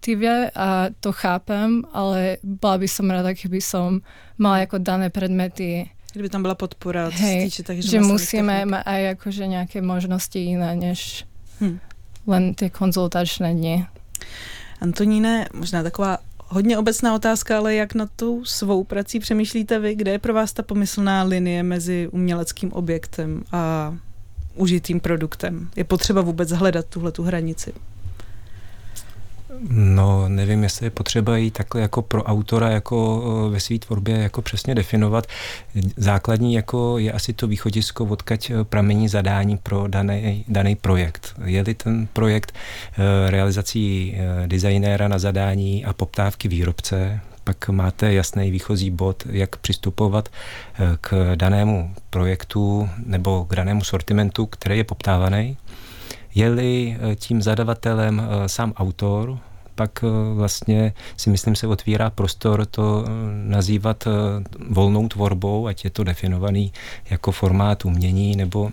iniciatíve 0.00 0.50
a 0.54 0.88
to 1.00 1.12
chápem, 1.12 1.84
ale 1.92 2.36
bola 2.42 2.78
by 2.78 2.88
som 2.88 3.10
rada, 3.10 3.34
keby 3.34 3.60
som 3.60 4.00
mala 4.38 4.64
ako 4.64 4.78
dané 4.78 5.10
predmety 5.10 5.90
Kdyby 6.12 6.28
tam 6.28 6.42
byla 6.42 6.54
podpora, 6.54 7.08
Hej, 7.08 7.44
týče 7.44 7.62
tak, 7.62 7.78
že 7.78 8.02
musíme 8.02 8.66
mať 8.66 8.82
aj 8.82 9.02
akože 9.14 9.46
nejaké 9.46 9.78
možnosti 9.78 10.34
iné, 10.42 10.74
než 10.74 11.22
hmm. 11.62 11.78
len 12.26 12.54
ty 12.58 12.66
konzultačné 12.66 13.54
dny. 13.54 13.86
Antoníne, 14.82 15.46
možná 15.54 15.86
taková 15.86 16.18
hodně 16.50 16.78
obecná 16.78 17.14
otázka, 17.14 17.58
ale 17.58 17.74
jak 17.74 17.94
na 17.94 18.10
tu 18.10 18.44
svou 18.44 18.84
prací 18.84 19.22
přemýšlíte 19.22 19.78
vy? 19.78 19.94
Kde 19.94 20.10
je 20.10 20.18
pro 20.18 20.34
vás 20.34 20.52
ta 20.52 20.62
pomyslná 20.62 21.22
linie 21.22 21.62
mezi 21.62 22.08
uměleckým 22.10 22.72
objektem 22.72 23.46
a 23.52 23.94
užitým 24.54 25.00
produktem? 25.00 25.70
Je 25.76 25.84
potřeba 25.84 26.20
vůbec 26.20 26.50
hledat 26.50 26.86
tuhle 26.86 27.12
tu 27.12 27.22
hranici? 27.22 27.72
No, 29.68 30.28
nevím, 30.28 30.62
jestli 30.62 30.86
je 30.86 30.90
potřeba 30.90 31.36
jí 31.36 31.50
takhle 31.50 31.80
jako 31.80 32.02
pro 32.02 32.22
autora 32.22 32.70
jako 32.70 33.22
eh, 33.46 33.50
ve 33.50 33.60
své 33.60 33.78
tvorbě 33.78 34.18
jako 34.18 34.42
přesně 34.42 34.74
definovat. 34.74 35.26
Základní 35.96 36.54
jako 36.54 36.98
je 36.98 37.12
asi 37.12 37.32
to 37.32 37.46
východisko, 37.46 38.04
odkaď 38.04 38.50
eh, 38.50 38.64
pramení 38.64 39.08
zadání 39.08 39.56
pro 39.56 39.88
daný, 39.88 40.44
daný 40.48 40.76
projekt. 40.76 41.34
Je-li 41.44 41.74
ten 41.74 42.08
projekt 42.12 42.54
eh, 42.54 43.30
realizací 43.30 44.16
designéra 44.46 45.08
na 45.08 45.18
zadání 45.18 45.84
a 45.84 45.92
poptávky 45.92 46.48
výrobce, 46.48 47.20
pak 47.44 47.68
máte 47.68 48.12
jasný 48.12 48.50
výchozí 48.50 48.90
bod, 48.90 49.22
jak 49.30 49.56
přistupovat 49.56 50.28
k 51.00 51.32
danému 51.34 51.94
projektu 52.10 52.88
nebo 53.06 53.44
k 53.44 53.56
danému 53.56 53.84
sortimentu, 53.84 54.46
který 54.46 54.78
je 54.78 54.84
poptávaný. 54.84 55.56
Je-li 56.34 56.96
tím 57.16 57.42
zadavatelem 57.42 58.22
sám 58.46 58.72
autor, 58.76 59.38
pak 59.80 60.04
eh, 60.04 60.34
vlastně 60.34 60.92
si 61.16 61.30
myslím 61.30 61.56
se 61.56 61.66
otvírá 61.66 62.10
prostor 62.10 62.66
to 62.66 63.04
eh, 63.06 63.10
nazývat 63.48 64.04
eh, 64.06 64.10
volnou 64.68 65.08
tvorbou, 65.08 65.66
ať 65.66 65.84
je 65.84 65.90
to 65.90 66.04
definovaný 66.04 66.72
jako 67.10 67.32
formát 67.32 67.84
umění 67.84 68.36
nebo 68.36 68.70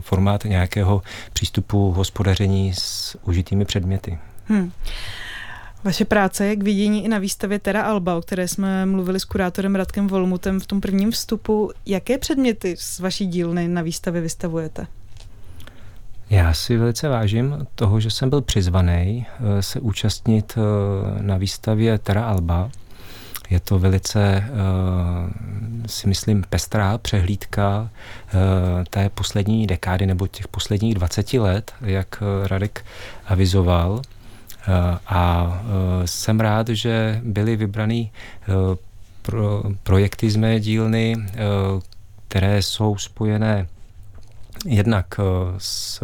formát 0.00 0.44
nějakého 0.44 1.02
přístupu 1.32 1.92
hospodaření 1.92 2.74
s 2.74 3.16
užitými 3.24 3.64
předměty. 3.64 4.18
Hmm. 4.44 4.72
Vaše 5.84 6.04
práce 6.04 6.46
je 6.46 6.56
k 6.56 6.62
vidění 6.62 7.04
i 7.04 7.08
na 7.08 7.18
výstavě 7.18 7.58
Terra 7.58 7.82
Alba, 7.82 8.16
o 8.16 8.20
které 8.20 8.48
jsme 8.48 8.86
mluvili 8.86 9.20
s 9.20 9.24
kurátorem 9.24 9.74
Radkem 9.74 10.08
Volmutem 10.08 10.60
v 10.60 10.66
tom 10.66 10.80
prvním 10.80 11.10
vstupu. 11.10 11.70
Jaké 11.86 12.18
předměty 12.18 12.76
z 12.78 13.00
vaší 13.00 13.26
dílny 13.26 13.68
na 13.68 13.82
výstavě 13.82 14.20
vystavujete? 14.20 14.86
Já 16.30 16.54
si 16.54 16.76
velice 16.76 17.08
vážím 17.08 17.66
toho, 17.74 18.00
že 18.00 18.10
jsem 18.10 18.30
byl 18.30 18.40
přizvaný 18.40 19.26
eh, 19.58 19.62
se 19.62 19.80
účastnit 19.80 20.58
eh, 20.58 21.22
na 21.22 21.36
výstavě 21.36 21.98
Terra 21.98 22.24
Alba. 22.24 22.70
Je 23.50 23.60
to 23.60 23.78
velice, 23.78 24.44
eh, 24.44 24.50
si 25.86 26.08
myslím, 26.08 26.44
pestrá 26.50 26.98
přehlídka 26.98 27.90
té 28.90 29.08
poslední 29.08 29.66
dekády 29.66 30.06
nebo 30.06 30.26
těch 30.26 30.48
posledních 30.48 30.94
20 30.94 31.32
let, 31.32 31.72
jak 31.80 32.22
Radek 32.44 32.84
avizoval. 33.26 34.02
A 35.06 35.62
jsem 36.04 36.40
rád, 36.40 36.68
že 36.68 37.20
byly 37.24 37.56
vybraný 37.56 38.12
pro, 39.22 39.62
projekty 39.82 40.30
z 40.30 40.36
mé 40.36 40.60
dílny, 40.60 41.16
které 42.28 42.62
jsou 42.62 42.96
spojené 42.96 43.66
jednak 44.66 45.06
eh, 45.18 45.22
s 45.58 46.02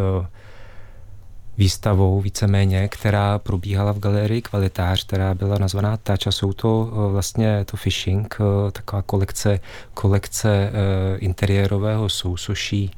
výstavou 1.59 2.21
víceméně, 2.21 2.89
která 2.89 3.39
probíhala 3.39 3.93
v 3.93 3.99
galerii 3.99 4.43
Kvalitář, 4.43 5.05
která 5.05 5.35
byla 5.35 5.59
nazvaná 5.59 5.97
Touch 5.97 6.27
a 6.27 6.33
jsou 6.33 6.53
to 6.53 6.93
eh, 6.93 7.13
vlastně 7.13 7.65
to 7.65 7.77
fishing, 7.77 8.37
eh, 8.41 8.71
taková 8.71 9.03
kolekce, 9.03 9.61
kolekce 9.95 10.73
interiérového 11.19 12.09
sousoší 12.09 12.91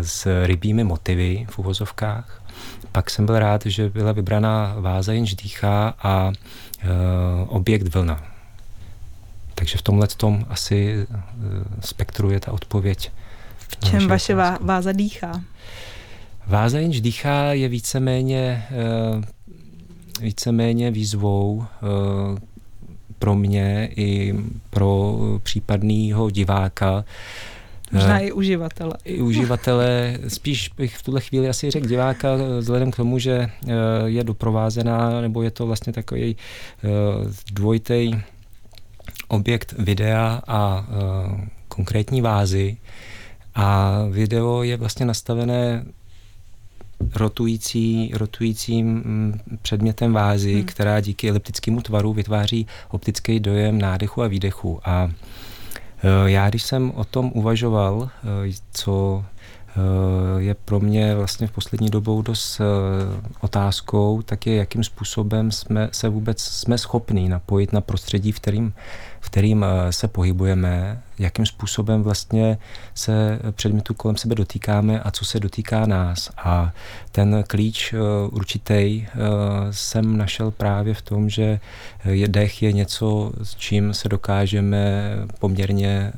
s 0.00 0.46
rybími 0.46 0.84
motivy 0.84 1.46
v 1.50 1.58
uvozovkách. 1.58 2.42
Pak 2.92 3.10
jsem 3.10 3.26
byl 3.26 3.38
rád, 3.38 3.66
že 3.66 3.88
byla 3.88 4.12
vybraná 4.12 4.74
váza 4.78 5.12
jenž 5.12 5.34
dýchá 5.34 5.94
a 6.02 6.32
objekt 7.46 7.94
vlna. 7.94 8.24
Takže 9.54 9.78
v 9.78 9.82
tomhle 9.82 10.06
tom 10.06 10.46
asi 10.48 11.06
spektru 11.80 12.30
je 12.30 12.40
ta 12.40 12.52
odpověď 12.52 13.10
v 13.72 13.90
čem 13.90 14.08
vaše 14.08 14.34
vá, 14.34 14.58
váza 14.60 14.92
dýchá? 14.92 15.44
Váza 16.46 16.78
jenž 16.78 17.00
dýchá 17.00 17.52
je 17.52 17.68
víceméně, 17.68 18.64
uh, 19.16 19.22
víceméně 20.20 20.90
výzvou 20.90 21.56
uh, 21.56 22.38
pro 23.18 23.34
mě 23.34 23.88
i 23.96 24.34
pro 24.70 25.18
případného 25.42 26.30
diváka 26.30 27.04
Možná 27.92 28.18
i 28.18 28.32
uživatele. 28.32 28.94
I 29.04 29.22
uživatele, 29.22 30.18
spíš 30.28 30.70
bych 30.76 30.96
v 30.96 31.02
tuhle 31.02 31.20
chvíli 31.20 31.48
asi 31.48 31.70
řekl 31.70 31.86
diváka, 31.86 32.28
vzhledem 32.58 32.90
k 32.90 32.96
tomu, 32.96 33.18
že 33.18 33.50
je 34.04 34.24
doprovázená, 34.24 35.20
nebo 35.20 35.42
je 35.42 35.50
to 35.50 35.66
vlastně 35.66 35.92
takový 35.92 36.36
dvojitý 37.52 38.10
objekt 39.28 39.74
videa 39.78 40.42
a 40.46 40.86
konkrétní 41.68 42.20
vázy. 42.20 42.76
A 43.54 43.98
video 44.10 44.62
je 44.62 44.76
vlastně 44.76 45.06
nastavené 45.06 45.84
rotující, 47.14 48.10
rotujícím 48.14 48.86
mm, 48.86 49.40
předmětem 49.62 50.12
vázy, 50.12 50.54
hmm. 50.54 50.64
která 50.64 51.00
díky 51.00 51.28
eliptickému 51.28 51.80
tvaru 51.80 52.12
vytváří 52.12 52.66
optický 52.90 53.40
dojem 53.40 53.78
nádechu 53.78 54.22
a 54.22 54.26
výdechu. 54.26 54.80
A 54.84 55.10
e, 56.02 56.30
já, 56.30 56.48
když 56.48 56.62
jsem 56.62 56.90
o 56.94 57.04
tom 57.04 57.30
uvažoval, 57.34 58.10
e, 58.48 58.52
co 58.72 59.24
e, 59.26 60.42
je 60.42 60.54
pro 60.54 60.80
mě 60.80 61.14
vlastně 61.14 61.46
v 61.46 61.52
poslední 61.52 61.90
dobou 61.90 62.22
dost 62.22 62.60
otázkou, 63.40 64.22
tak 64.22 64.46
je, 64.46 64.56
jakým 64.56 64.84
způsobem 64.84 65.52
jsme 65.52 65.88
se 65.92 66.08
vůbec 66.08 66.40
jsme 66.42 66.78
schopní 66.78 67.28
napojit 67.28 67.72
na 67.72 67.80
prostředí, 67.80 68.32
v 68.32 68.40
kterým, 68.40 68.74
v 69.22 69.26
kterým 69.26 69.66
se 69.90 70.08
pohybujeme, 70.08 71.02
jakým 71.18 71.46
způsobem 71.46 72.02
vlastně 72.02 72.58
se 72.94 73.38
předmětu 73.50 73.94
kolem 73.94 74.16
sebe 74.16 74.34
dotýkáme 74.34 75.00
a 75.00 75.10
co 75.10 75.24
se 75.24 75.40
dotýká 75.40 75.86
nás. 75.86 76.30
A 76.36 76.72
ten 77.12 77.44
klíč 77.46 77.92
uh, 77.92 78.00
určitý 78.30 78.74
uh, 78.74 79.06
jsem 79.70 80.16
našel 80.16 80.50
právě 80.50 80.94
v 80.94 81.02
tom, 81.02 81.28
že 81.30 81.60
dech 82.26 82.62
je 82.62 82.72
něco, 82.72 83.32
s 83.42 83.54
čím 83.54 83.94
se 83.94 84.08
dokážeme 84.08 85.12
poměrně 85.38 86.12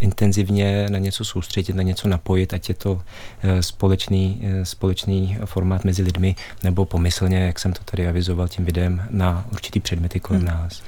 intenzivně 0.00 0.86
na 0.90 0.98
něco 0.98 1.24
soustředit, 1.24 1.76
na 1.76 1.82
něco 1.82 2.08
napojit, 2.08 2.54
ať 2.54 2.68
je 2.68 2.74
to 2.74 3.02
společný, 3.60 4.42
společný 4.62 5.38
formát 5.44 5.84
mezi 5.84 6.02
lidmi, 6.02 6.34
nebo 6.62 6.84
pomyslně, 6.84 7.38
jak 7.38 7.58
jsem 7.58 7.72
to 7.72 7.80
tady 7.84 8.08
avizoval 8.08 8.48
tím 8.48 8.64
videem, 8.64 9.02
na 9.10 9.44
určitý 9.52 9.80
předměty 9.80 10.20
kolem 10.20 10.42
hmm. 10.42 10.50
nás. 10.50 10.82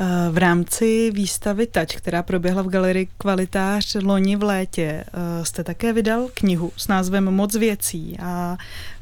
Eh, 0.00 0.30
v 0.30 0.38
rámci 0.38 1.10
výstavy 1.10 1.66
Touch, 1.66 1.96
která 1.96 2.22
proběhla 2.22 2.62
v 2.62 2.68
galerii 2.68 3.08
Kvalitář 3.18 3.96
loni 4.02 4.36
v 4.36 4.42
létě, 4.42 5.04
eh, 5.06 5.44
jste 5.44 5.64
také 5.64 5.92
vydal 5.92 6.28
knihu 6.34 6.72
s 6.76 6.88
názvem 6.88 7.24
Moc 7.24 7.54
věcí. 7.54 8.16
A 8.22 8.56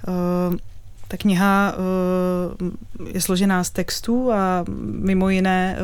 eh, 0.09 0.57
ta 1.09 1.17
kniha 1.17 1.75
je 3.13 3.21
složená 3.21 3.65
z 3.65 3.71
textů 3.71 4.33
a 4.33 4.65
mimo 4.85 5.29
jiné 5.29 5.79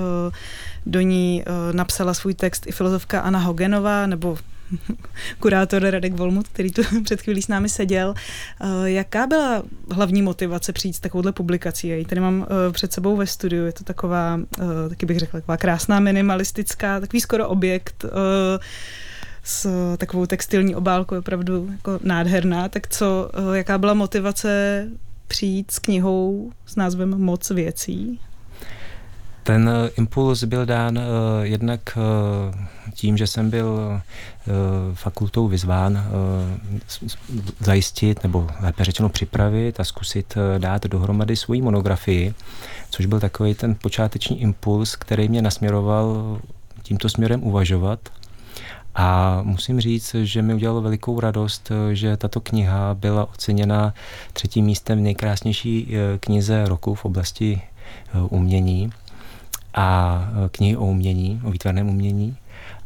do 0.87 1.01
ní 1.01 1.44
napsala 1.73 2.14
svůj 2.14 2.35
text 2.35 2.66
i 2.66 2.73
filozofka 2.73 3.20
Anna 3.20 3.38
Hogenová, 3.38 4.07
nebo 4.07 4.38
kurátor 5.41 5.83
Radek 5.83 6.15
Volmut, 6.15 6.49
který 6.49 6.71
tu 6.71 6.83
před 7.05 7.23
chvílí 7.23 7.43
s 7.43 7.49
námi 7.49 7.69
seděl. 7.69 8.15
Eh, 8.61 8.91
jaká 8.91 9.27
byla 9.27 9.63
hlavní 9.91 10.23
motivace 10.23 10.73
přijít 10.73 10.97
s 10.97 11.01
takovouhle 11.01 11.33
publikací? 11.33 11.89
Já 11.89 11.97
ji 11.97 12.05
tady 12.05 12.21
mám 12.21 12.47
eh, 12.51 12.73
před 12.73 12.93
sebou 12.93 13.17
ve 13.17 13.27
studiu. 13.27 13.65
Je 13.65 13.73
to 13.73 13.85
taková, 13.85 14.41
eh, 14.61 14.89
taky 14.89 15.07
bych 15.07 15.19
řekla, 15.19 15.41
taková 15.41 15.57
krásná 15.57 16.01
minimalistická, 16.01 17.01
takový 17.01 17.21
skoro 17.21 17.49
objekt 17.49 18.05
s 19.45 19.67
takovou 19.97 20.27
textilní 20.27 20.75
obálkou, 20.75 21.15
je 21.15 21.19
opravdu 21.19 21.69
jako 21.73 21.99
nádherná. 22.03 22.69
Tak 22.69 22.89
co, 22.89 23.31
jaká 23.53 23.79
byla 23.79 23.95
motivace 23.95 24.87
přijít 25.27 25.71
s 25.71 25.79
knihou 25.79 26.53
s 26.67 26.77
názvem 26.77 27.11
Moc 27.11 27.51
věcí? 27.51 28.21
Ten 29.43 29.71
impuls 29.97 30.45
byl 30.45 30.67
dán 30.67 30.99
uh, 30.99 31.05
jednak 31.43 31.81
uh, 31.97 32.55
tím, 32.94 33.16
že 33.16 33.26
jsem 33.26 33.50
byl 33.50 33.66
uh, 33.66 34.55
fakultou 34.94 35.48
vyzván 35.48 35.92
uh, 35.92 37.09
zajistit, 37.61 38.22
nebo 38.22 38.46
lépe 38.61 38.85
řečeno 38.85 39.09
připravit 39.09 39.81
a 39.81 39.85
zkusit 39.85 40.35
uh, 40.37 40.59
dát 40.59 40.87
dohromady 40.87 41.37
svoji 41.37 41.62
monografii, 41.62 42.35
což 42.90 43.07
byl 43.07 43.20
takový 43.20 43.55
ten 43.55 43.74
počáteční 43.74 44.40
impuls, 44.40 44.96
který 44.96 45.29
mě 45.29 45.42
nasměroval 45.42 46.38
tímto 46.83 47.09
směrem 47.09 47.44
uvažovat. 47.44 48.00
A 48.94 49.40
musím 49.42 49.81
říct, 49.81 50.14
že 50.14 50.42
mi 50.42 50.55
udělalo 50.55 50.81
velikou 50.81 51.20
radost, 51.20 51.72
že 51.92 52.16
tato 52.16 52.40
kniha 52.40 52.94
byla 52.94 53.29
oceněna 53.29 53.94
třetím 54.33 54.64
místem 54.64 54.98
v 54.98 55.03
nejkrásnější 55.03 55.94
knize 56.20 56.64
roku 56.68 56.94
v 56.94 57.05
oblasti 57.05 57.62
umění 58.29 58.92
a 59.74 60.29
knihy 60.50 60.76
o 60.76 60.85
umění, 60.85 61.40
o 61.44 61.50
výtvarném 61.50 61.88
umění. 61.88 62.37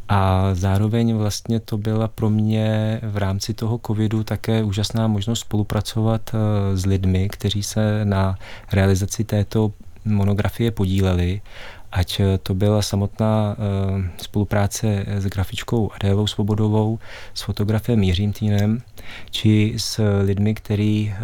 A 0.08 0.50
zároveň 0.52 1.14
vlastně 1.14 1.60
to 1.60 1.78
byla 1.78 2.08
pro 2.08 2.30
mě 2.30 3.00
v 3.02 3.16
rámci 3.16 3.54
toho 3.54 3.80
covidu 3.86 4.24
také 4.24 4.62
úžasná 4.62 5.06
možnost 5.06 5.40
spolupracovat 5.40 6.30
e, 6.34 6.76
s 6.76 6.86
lidmi, 6.86 7.28
kteří 7.28 7.62
se 7.62 8.04
na 8.04 8.38
realizaci 8.72 9.24
této 9.24 9.72
monografie 10.04 10.70
podíleli 10.70 11.40
ať 11.92 12.20
to 12.42 12.54
byla 12.54 12.82
samotná 12.82 13.56
e, 13.56 14.22
spolupráce 14.22 15.04
s 15.08 15.26
grafičkou 15.26 15.90
Adélou 15.92 16.26
Svobodovou, 16.26 16.98
s 17.34 17.42
fotografem 17.42 18.02
Jiřím 18.02 18.32
Týnem, 18.32 18.82
či 19.30 19.74
s 19.76 20.20
lidmi, 20.22 20.54
kteří 20.54 21.14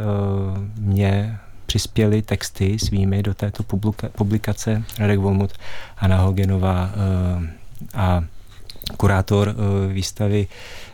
mě 0.78 1.38
přispěli 1.70 2.22
texty 2.22 2.78
svými 2.78 3.22
do 3.22 3.34
této 3.34 3.62
publikace 4.12 4.82
Radek 4.98 5.18
Volmut, 5.18 5.52
Anna 5.98 6.16
Hogenová 6.16 6.90
eh, 6.90 7.50
a 7.94 8.24
kurátor 8.96 9.48
eh, 9.48 9.92
výstavy 9.92 10.46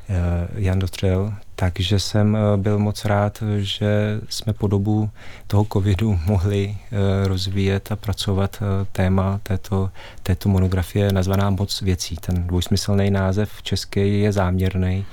eh, 0.09 0.15
Jan 0.55 0.79
Dotřel, 0.79 1.33
takže 1.55 2.01
jsem 2.01 2.39
byl 2.57 2.79
moc 2.79 3.05
rád, 3.05 3.43
že 3.59 4.21
jsme 4.29 4.53
po 4.53 4.67
dobu 4.67 5.11
toho 5.47 5.67
covidu 5.73 6.19
mohli 6.27 6.77
rozvíjet 7.25 7.93
a 7.93 7.97
pracovat 7.97 8.63
téma 8.93 9.41
této, 9.43 9.91
této 10.23 10.49
monografie 10.49 11.13
nazvaná 11.13 11.51
Moc 11.51 11.81
věcí. 11.81 12.17
Ten 12.17 12.47
dvojsmyslný 12.47 13.11
název 13.11 13.63
český 13.63 14.21
je 14.21 14.33
záměrný 14.33 15.05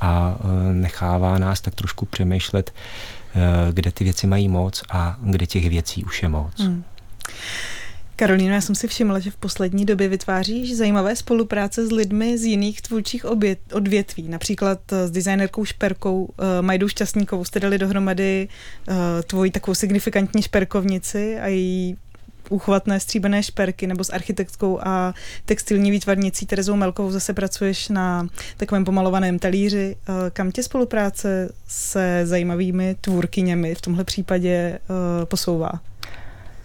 a 0.00 0.36
nechává 0.72 1.38
nás 1.38 1.60
tak 1.60 1.74
trošku 1.74 2.06
přemýšlet, 2.06 2.72
Eh, 3.34 3.72
kde 3.72 3.92
ty 3.92 4.04
věci 4.04 4.26
mají 4.26 4.48
moc 4.48 4.82
a 4.90 5.16
kde 5.22 5.46
těch 5.46 5.68
věcí 5.68 6.04
už 6.04 6.22
je 6.22 6.28
moc. 6.28 6.60
Hmm. 6.60 6.84
Karolína, 8.20 8.54
já 8.54 8.60
jsem 8.60 8.74
si 8.74 8.88
všimla, 8.88 9.18
že 9.18 9.30
v 9.30 9.36
poslední 9.36 9.84
době 9.84 10.08
vytváříš 10.08 10.76
zajímavé 10.76 11.16
spolupráce 11.16 11.86
s 11.86 11.90
lidmi 11.90 12.38
z 12.38 12.44
jiných 12.44 12.82
tvůrčích 12.82 13.24
odvětví. 13.72 14.28
Například 14.28 14.92
eh, 14.92 15.08
s 15.08 15.10
designerkou 15.10 15.64
Šperkou 15.64 16.22
uh, 16.24 16.28
Majdou 16.60 16.88
Šťastníkovou 16.88 17.44
jste 17.44 17.60
dali 17.60 17.78
dohromady 17.78 18.48
uh, 18.88 18.94
tvoji 19.26 19.50
takovou 19.50 19.74
signifikantní 19.74 20.42
šperkovnici 20.42 21.38
a 21.40 21.46
její 21.46 21.96
úchvatné 22.50 23.00
stříbené 23.00 23.42
šperky 23.42 23.86
nebo 23.86 24.04
s 24.04 24.10
architektkou 24.10 24.80
a 24.82 25.14
textilní 25.44 25.90
výtvarnicí 25.90 26.46
Terezou 26.46 26.76
Melkovou 26.76 27.10
zase 27.10 27.32
pracuješ 27.32 27.88
na 27.88 28.28
takovém 28.56 28.84
pomalovaném 28.84 29.38
talíři. 29.38 29.96
Eh, 30.08 30.30
kam 30.30 30.52
tě 30.52 30.62
spolupráce 30.62 31.52
se 31.68 32.22
zajímavými 32.24 32.96
tvůrkyněmi 33.00 33.74
v 33.74 33.80
tomhle 33.80 34.04
případě 34.04 34.50
eh, 34.50 35.26
posouvá? 35.26 35.89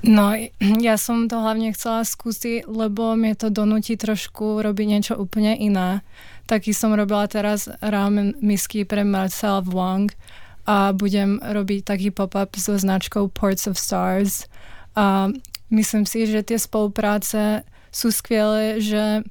No, 0.06 0.38
ja 0.88 0.96
som 1.02 1.26
to 1.26 1.42
hlavne 1.42 1.74
chcela 1.74 2.06
skúsiť, 2.06 2.70
lebo 2.70 3.18
mi 3.18 3.34
to 3.34 3.50
donúti 3.50 3.98
trošku 3.98 4.62
robiť 4.62 4.86
niečo 4.88 5.14
úplne 5.18 5.58
iné. 5.58 6.06
Taký 6.46 6.78
som 6.78 6.94
robila 6.94 7.26
teraz 7.26 7.66
ramen 7.82 8.38
misky 8.38 8.86
pre 8.86 9.02
Marcel 9.02 9.66
Wang 9.66 10.14
a 10.70 10.94
budem 10.94 11.42
robiť 11.42 11.82
taký 11.82 12.10
pop-up 12.14 12.54
so 12.54 12.78
značkou 12.78 13.34
Ports 13.34 13.66
of 13.66 13.82
Stars. 13.82 14.46
A 14.94 15.34
myslím 15.74 16.06
si, 16.06 16.30
že 16.30 16.46
tie 16.46 16.62
spolupráce 16.62 17.66
sú 17.90 18.14
skvělé, 18.14 18.78
že 18.82 19.26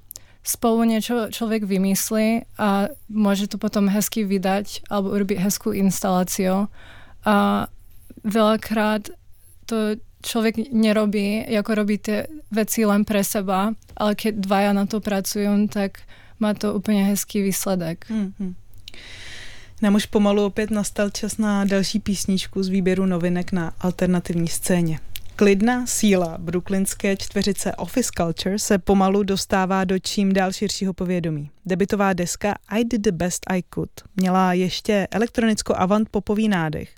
spolu 0.45 0.85
niečo 0.85 1.31
človek 1.33 1.65
vymyslí 1.65 2.45
a 2.61 2.93
môže 3.09 3.49
to 3.49 3.57
potom 3.57 3.89
hezky 3.89 4.27
vydať 4.27 4.91
alebo 4.91 5.15
urobiť 5.15 5.39
hezkú 5.41 5.73
instaláciu. 5.73 6.69
A 7.25 7.67
veľakrát 8.27 9.09
to 9.65 9.97
človek 10.25 10.73
nerobí, 10.73 11.45
ako 11.45 11.71
robí 11.75 12.01
tie 12.01 12.27
veci 12.51 12.89
len 12.89 13.05
pre 13.05 13.21
seba, 13.25 13.77
ale 13.97 14.17
keď 14.17 14.33
dvaja 14.41 14.73
na 14.73 14.89
to 14.89 15.05
pracujú, 15.05 15.69
tak 15.69 16.01
má 16.41 16.55
to 16.55 16.75
úplně 16.75 17.05
hezký 17.05 17.43
výsledek. 17.43 18.05
Mm-hmm. 18.11 18.55
Nám 19.83 19.95
už 19.95 20.07
pomalu 20.07 20.45
opět 20.45 20.71
nastal 20.71 21.11
čas 21.11 21.39
na 21.39 21.65
další 21.65 21.99
písničku 21.99 22.63
z 22.63 22.69
výběru 22.69 23.07
novinek 23.07 23.53
na 23.53 23.73
alternativní 23.81 24.49
scéně. 24.49 24.99
Klidná 25.37 25.87
síla 25.87 26.39
brooklynské 26.39 27.17
čtveřice 27.17 27.77
Office 27.77 28.11
Culture 28.17 28.59
se 28.59 28.79
pomalu 28.79 29.23
dostává 29.23 29.85
do 29.85 29.99
čím 29.99 30.33
dál 30.33 30.53
širšího 30.53 30.93
povědomí. 30.93 31.51
Debitová 31.67 32.13
deska 32.13 32.55
I 32.69 32.85
Did 32.85 33.01
the 33.01 33.13
Best 33.13 33.43
I 33.51 33.63
Could 33.75 33.91
měla 34.17 34.53
ještě 34.53 35.09
elektronicko-avant 35.11 36.09
popový 36.09 36.49
nádech. 36.49 36.95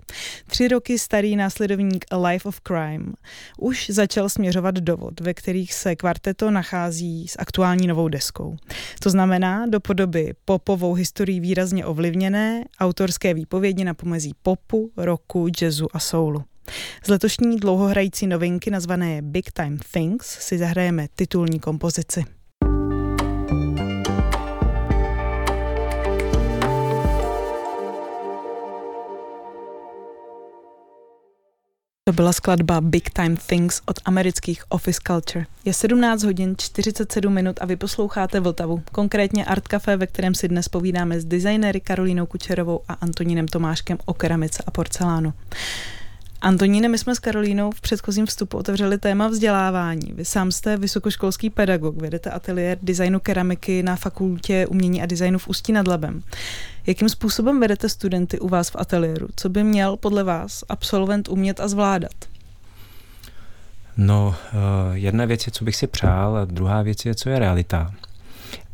Tři 0.46 0.68
roky 0.68 0.98
starý 0.98 1.36
následovník 1.36 2.04
A 2.10 2.16
Life 2.16 2.48
of 2.48 2.60
Crime 2.60 3.12
už 3.58 3.90
začal 3.90 4.28
směřovat 4.28 4.74
do 4.74 4.96
vod, 4.96 5.20
ve 5.20 5.34
kterých 5.34 5.74
se 5.74 5.96
kvarteto 5.96 6.50
nachází 6.50 7.28
s 7.28 7.36
aktuální 7.38 7.86
novou 7.86 8.08
deskou. 8.08 8.56
To 9.02 9.10
znamená 9.10 9.66
do 9.66 9.80
podoby 9.80 10.34
popovou 10.44 10.94
historií 10.94 11.40
výrazně 11.40 11.86
ovlivněné 11.86 12.64
autorské 12.80 13.34
výpovědi 13.34 13.84
na 13.84 13.94
pomezí 13.94 14.32
popu, 14.42 14.90
roku, 14.96 15.48
jazzu 15.62 15.86
a 15.92 15.98
soulu. 15.98 16.44
Z 17.04 17.08
letošní 17.08 17.56
dlouhohrající 17.56 18.26
novinky 18.26 18.70
nazvané 18.70 19.22
Big 19.22 19.52
Time 19.52 19.78
Things 19.92 20.26
si 20.26 20.58
zahrajeme 20.58 21.06
titulní 21.14 21.60
kompozici. 21.60 22.24
To 32.08 32.12
byla 32.12 32.32
skladba 32.32 32.80
Big 32.80 33.10
Time 33.10 33.36
Things 33.36 33.82
od 33.86 33.96
amerických 34.04 34.64
Office 34.68 35.00
Culture. 35.06 35.46
Je 35.64 35.72
17 35.74 36.22
hodin 36.22 36.54
47 36.58 37.34
minut 37.34 37.56
a 37.60 37.66
vy 37.66 37.76
posloucháte 37.76 38.40
Vltavu, 38.40 38.82
konkrétně 38.92 39.44
Art 39.44 39.68
Café, 39.68 39.96
ve 39.96 40.06
kterém 40.06 40.34
si 40.34 40.48
dnes 40.48 40.68
povídáme 40.68 41.20
s 41.20 41.24
designéry 41.24 41.80
Karolínou 41.80 42.26
Kučerovou 42.26 42.80
a 42.88 42.92
Antonínem 42.92 43.48
Tomáškem 43.48 43.98
o 44.04 44.14
keramice 44.14 44.62
a 44.66 44.70
porcelánu. 44.70 45.32
Antoníne, 46.40 46.88
my 46.88 46.98
jsme 46.98 47.14
s 47.14 47.18
Karolínou 47.18 47.70
v 47.70 47.80
předchozím 47.80 48.26
vstupu 48.26 48.58
otevřeli 48.58 48.98
téma 48.98 49.28
vzdělávání. 49.28 50.12
Vy 50.12 50.24
sám 50.24 50.52
jste 50.52 50.76
vysokoškolský 50.76 51.50
pedagog, 51.50 51.96
vedete 51.96 52.30
ateliér 52.30 52.78
designu 52.82 53.20
keramiky 53.20 53.82
na 53.82 53.96
fakultě 53.96 54.66
umění 54.66 55.02
a 55.02 55.06
designu 55.06 55.38
v 55.38 55.48
Ústí 55.48 55.72
nad 55.72 55.88
Labem. 55.88 56.22
Jakým 56.86 57.08
způsobem 57.08 57.60
vedete 57.60 57.88
studenty 57.88 58.40
u 58.40 58.48
vás 58.48 58.70
v 58.70 58.76
ateliéru? 58.78 59.28
Co 59.36 59.48
by 59.48 59.64
měl 59.64 59.96
podle 59.96 60.24
vás 60.24 60.64
absolvent 60.68 61.28
umět 61.28 61.60
a 61.60 61.68
zvládat? 61.68 62.12
No, 63.96 64.34
eh, 64.46 64.56
jedna 64.92 65.24
věc 65.24 65.46
je, 65.46 65.52
co 65.52 65.64
bych 65.64 65.76
si 65.76 65.86
přál, 65.86 66.36
a 66.36 66.44
druhá 66.44 66.82
věc 66.82 67.04
je, 67.04 67.14
co 67.14 67.30
je 67.30 67.38
realita. 67.38 67.94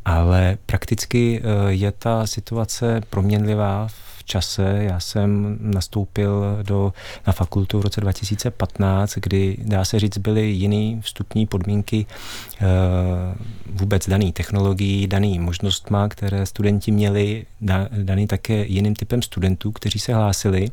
Ale 0.04 0.58
prakticky 0.66 1.42
eh, 1.44 1.72
je 1.72 1.92
ta 1.92 2.26
situace 2.26 3.00
proměnlivá 3.10 3.88
čase. 4.24 4.78
Já 4.82 5.00
jsem 5.00 5.58
nastoupil 5.60 6.58
do, 6.62 6.92
na 7.26 7.32
fakultu 7.32 7.78
v 7.78 7.82
roce 7.82 8.00
2015, 8.00 9.18
kdy, 9.22 9.56
dá 9.62 9.84
se 9.84 10.00
říct, 10.00 10.18
byly 10.18 10.46
jiné 10.50 11.00
vstupní 11.00 11.46
podmínky 11.46 12.06
e, 12.60 12.66
vůbec 13.72 14.08
daný 14.08 14.32
technologií, 14.32 15.06
daný 15.06 15.38
možnostma, 15.38 16.08
které 16.08 16.46
studenti 16.46 16.90
měli, 16.90 17.46
da, 17.60 17.88
daný 17.90 18.26
také 18.26 18.64
jiným 18.66 18.94
typem 18.94 19.22
studentů, 19.22 19.72
kteří 19.72 19.98
se 19.98 20.14
hlásili. 20.14 20.70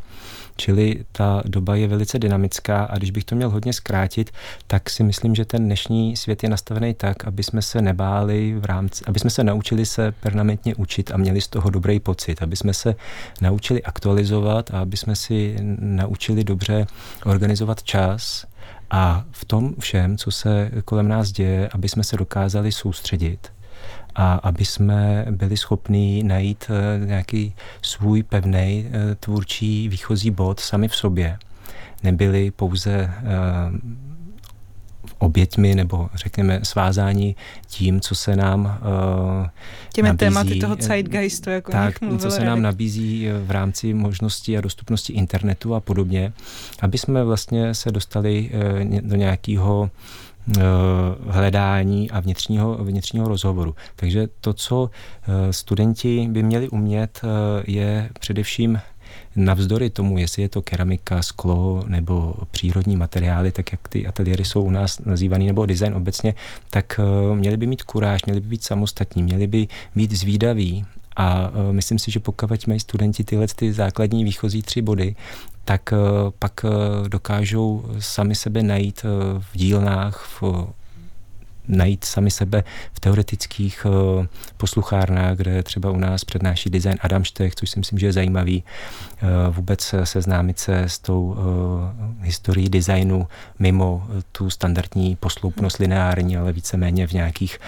Čili 0.60 1.06
ta 1.12 1.44
doba 1.46 1.76
je 1.76 1.88
velice 1.88 2.20
dynamická 2.20 2.84
a 2.84 2.98
když 2.98 3.12
bych 3.12 3.24
to 3.24 3.36
měl 3.36 3.50
hodně 3.50 3.74
zkrátit, 3.74 4.32
tak 4.68 4.90
si 4.90 5.04
myslím, 5.04 5.36
že 5.36 5.46
ten 5.46 5.66
dnešní 5.66 6.18
svět 6.18 6.44
je 6.44 6.50
nastavený 6.50 6.94
tak, 6.94 7.26
aby 7.26 7.44
jsme 7.44 7.62
se 7.62 7.82
nebáli 7.82 8.56
v 8.60 8.66
rámci, 8.66 9.06
aby 9.08 9.20
jsme 9.20 9.30
se 9.30 9.44
naučili 9.44 9.86
se 9.86 10.12
permanentně 10.12 10.76
učit 10.76 11.12
a 11.12 11.18
měli 11.18 11.42
z 11.42 11.48
toho 11.48 11.70
dobrý 11.70 12.00
pocit, 12.00 12.42
aby 12.42 12.56
jsme 12.56 12.74
se 12.74 12.96
naučili 13.42 13.84
aktualizovat 13.84 14.74
a 14.74 14.80
aby 14.80 14.98
jsme 14.98 15.16
si 15.16 15.56
naučili 15.80 16.44
dobře 16.44 16.88
organizovat 17.26 17.84
čas 17.84 18.46
a 18.92 19.26
v 19.32 19.46
tom 19.46 19.76
všem, 19.80 20.18
co 20.18 20.32
se 20.32 20.72
kolem 20.86 21.08
nás 21.08 21.32
děje, 21.32 21.70
aby 21.70 21.90
jsme 21.90 22.04
se 22.04 22.18
dokázali 22.18 22.72
soustředit 22.72 23.59
a 24.16 24.34
aby 24.34 24.66
jsme 24.66 25.26
byli 25.32 25.58
schopni 25.58 26.24
najít 26.24 26.66
eh, 26.70 27.06
nějaký 27.06 27.54
svůj 27.82 28.24
pevný 28.24 28.86
eh, 28.88 29.16
tvůrčí 29.16 29.90
výchozí 29.90 30.32
bod 30.32 30.60
sami 30.60 30.88
v 30.88 30.96
sobě. 30.96 31.38
Nebyli 32.04 32.52
pouze 32.52 32.92
eh, 32.92 33.12
oběťmi 35.20 35.76
nebo 35.76 36.10
řekněme 36.14 36.60
svázání 36.64 37.36
tím, 37.68 38.02
co 38.02 38.16
se 38.16 38.36
nám 38.36 38.80
uh, 38.82 39.48
Těmi 39.94 40.08
nabízí, 40.08 40.18
tématy 40.18 40.60
toho 40.60 40.76
zeitgeistu, 40.80 41.50
jako 41.50 41.72
tak, 41.72 41.96
co 42.18 42.32
se 42.32 42.46
nám 42.46 42.62
nabízí 42.62 43.28
v 43.46 43.52
rámci 43.52 43.94
možnosti 43.94 44.58
a 44.58 44.62
dostupnosti 44.62 45.14
internetu 45.14 45.76
a 45.76 45.80
podobně, 45.80 46.34
aby 46.80 46.98
jsme 46.98 47.24
vlastně 47.24 47.74
se 47.74 47.92
dostali 47.92 48.50
uh, 48.54 49.00
do 49.02 49.16
nějakého 49.16 49.90
hledání 51.28 52.12
a 52.12 52.20
vnitřního, 52.20 52.78
vnitřního 52.84 53.28
rozhovoru. 53.28 53.76
Takže 53.96 54.28
to, 54.42 54.54
co 54.54 54.90
eh, 54.90 55.54
studenti 55.54 56.28
by 56.32 56.44
měli 56.44 56.70
umět, 56.70 57.22
eh, 57.24 57.28
je 57.68 58.10
především 58.20 58.80
navzdory 59.36 59.90
tomu, 59.90 60.18
jestli 60.18 60.42
je 60.42 60.50
to 60.50 60.62
keramika, 60.62 61.22
sklo 61.22 61.84
nebo 61.88 62.36
přírodní 62.52 62.96
materiály, 62.98 63.52
tak 63.52 63.72
jak 63.72 63.88
ty 63.88 64.08
ateliéry 64.08 64.46
jsou 64.46 64.62
u 64.62 64.70
nás 64.70 65.00
nazývaný, 65.00 65.48
nebo 65.48 65.66
design 65.66 65.94
obecně, 65.94 66.34
tak 66.70 67.00
měli 67.34 67.58
by 67.58 67.68
mít 67.68 67.84
kuráž, 67.84 68.26
měli 68.26 68.40
by 68.40 68.48
být 68.48 68.64
samostatní, 68.64 69.24
měli 69.24 69.48
by 69.48 69.68
být 69.96 70.12
zvídaví 70.12 70.86
a 71.20 71.52
myslím 71.72 72.00
si, 72.00 72.12
že 72.12 72.20
pokud 72.20 72.68
mají 72.68 72.80
studenti 72.80 73.24
tyhle 73.24 73.48
ty 73.48 73.74
základní 73.74 74.24
výchozí 74.24 74.62
tři 74.62 74.82
body, 74.82 75.16
tak 75.66 75.94
eh, 75.94 75.98
pak 76.40 76.66
eh, 76.66 77.10
dokážou 77.10 77.86
sami 78.00 78.36
sebe 78.36 78.64
najít 78.64 79.04
v 79.40 79.50
dílnách, 79.54 80.28
v 80.42 80.68
najít 81.68 82.04
sami 82.04 82.32
sebe 82.32 82.64
v 82.94 83.00
teoretických 83.00 83.86
uh, 83.86 84.26
posluchárnách, 84.58 85.38
kde 85.38 85.64
třeba 85.64 85.92
u 85.92 85.98
nás 85.98 86.26
přednáší 86.26 86.70
design 86.70 86.98
Adam 87.02 87.24
Štech, 87.24 87.56
což 87.56 87.70
si 87.70 87.80
myslím, 87.80 88.00
že 88.00 88.06
je 88.06 88.14
zajímavý. 88.14 88.64
Uh, 89.24 89.56
vůbec 89.56 89.96
seznámit 90.04 90.60
se 90.60 90.84
s 90.84 91.00
tou 91.00 91.24
uh, 91.24 91.36
historií 92.22 92.70
designu 92.70 93.28
mimo 93.60 94.08
tu 94.32 94.50
standardní 94.50 95.16
posloupnost 95.16 95.78
lineární, 95.78 96.38
ale 96.38 96.54
víceméně 96.54 97.08
v 97.08 97.12
nějakých, 97.12 97.60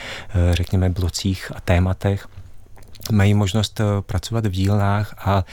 řekněme, 0.54 0.90
blocích 0.90 1.52
a 1.56 1.62
tématech. 1.62 2.28
Mají 3.12 3.34
možnost 3.34 3.82
pracovat 4.06 4.46
v 4.46 4.52
dílnách 4.52 5.14
a 5.18 5.46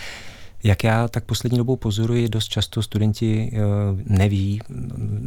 jak 0.65 0.85
já 0.85 1.09
tak 1.09 1.25
poslední 1.25 1.59
dobou 1.59 1.77
pozoruji, 1.77 2.29
dost 2.29 2.49
často 2.49 2.83
studenti 2.83 3.51
eh, 3.53 3.59
neví 4.05 4.61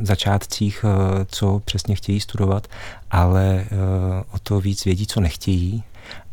v 0.01 0.05
začátcích, 0.05 0.85
eh, 0.87 1.25
co 1.25 1.61
přesně 1.65 1.95
chtějí 1.95 2.19
studovat, 2.19 2.67
ale 3.11 3.65
eh, 3.65 3.67
o 4.31 4.39
to 4.43 4.59
víc 4.59 4.85
vědí, 4.85 5.07
co 5.07 5.21
nechtějí 5.21 5.83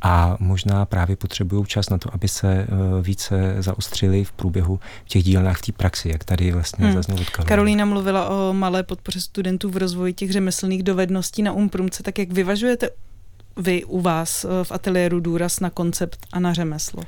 a 0.02 0.36
možná 0.40 0.86
právě 0.86 1.16
potřebují 1.16 1.64
čas 1.66 1.90
na 1.90 1.98
to, 1.98 2.14
aby 2.14 2.28
se 2.28 2.66
více 3.02 3.56
zaostřili 3.58 4.24
v 4.24 4.32
průběhu 4.32 4.80
v 5.04 5.08
těch 5.08 5.24
dílnách 5.24 5.58
v 5.58 5.62
té 5.62 5.72
praxi, 5.72 6.08
jak 6.08 6.24
tady 6.24 6.52
vlastně 6.52 6.84
hmm. 6.84 6.94
zaznělo 6.94 7.20
od 7.20 7.30
Karolína. 7.30 7.48
Karolína 7.48 7.84
mluvila 7.84 8.28
o 8.28 8.52
malé 8.52 8.82
podpoře 8.82 9.20
studentů 9.20 9.70
v 9.70 9.76
rozvoji 9.76 10.12
těch 10.12 10.32
řemeslných 10.32 10.82
dovedností 10.82 11.42
na 11.42 11.52
Umprumce, 11.52 12.02
tak 12.02 12.18
jak 12.18 12.32
vyvažujete 12.32 12.90
vy 13.58 13.84
u 13.84 14.00
vás 14.00 14.46
v 14.62 14.72
ateliéru 14.72 15.20
důraz 15.20 15.60
na 15.60 15.70
koncept 15.70 16.26
a 16.32 16.40
na 16.40 16.52
řemeslo? 16.52 17.02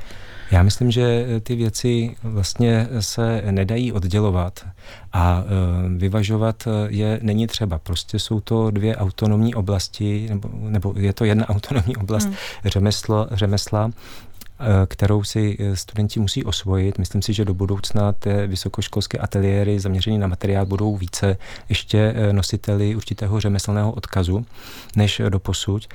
Já 0.51 0.63
myslím, 0.63 0.91
že 0.91 1.27
ty 1.43 1.57
věci 1.57 2.17
vlastně 2.23 2.89
se 3.01 3.43
nedají 3.51 3.93
oddělovat 3.93 4.67
a 5.13 5.45
e, 5.45 5.99
vyvažovat 5.99 6.69
je 6.89 7.21
není 7.23 7.47
třeba. 7.47 7.79
Prostě 7.79 8.19
jsou 8.19 8.41
to 8.41 8.71
dvě 8.71 8.97
autonomní 8.97 9.55
oblasti, 9.55 10.27
nebo, 10.29 10.51
nebo 10.55 10.95
je 10.97 11.13
to 11.13 11.25
jedna 11.25 11.49
autonomní 11.49 11.97
oblast 11.97 12.25
hmm. 12.25 12.35
řemeslo, 12.65 13.29
řemesla, 13.31 13.91
kterou 14.87 15.25
si 15.25 15.59
studenti 15.75 16.21
musí 16.21 16.45
osvojit. 16.45 16.99
Myslím 16.99 17.23
si, 17.23 17.33
že 17.33 17.45
do 17.45 17.55
budoucna 17.55 18.13
ty 18.13 18.31
vysokoškolské 18.47 19.19
ateliéry 19.19 19.81
zaměřené 19.81 20.19
na 20.19 20.27
materiál 20.27 20.67
budou 20.67 20.97
více 20.97 21.37
ještě 21.69 22.15
nositeli 22.33 22.97
určitého 22.97 23.41
řemeslného 23.41 23.93
odkazu 23.93 24.47
než 24.97 25.23
do 25.29 25.39
posud 25.39 25.89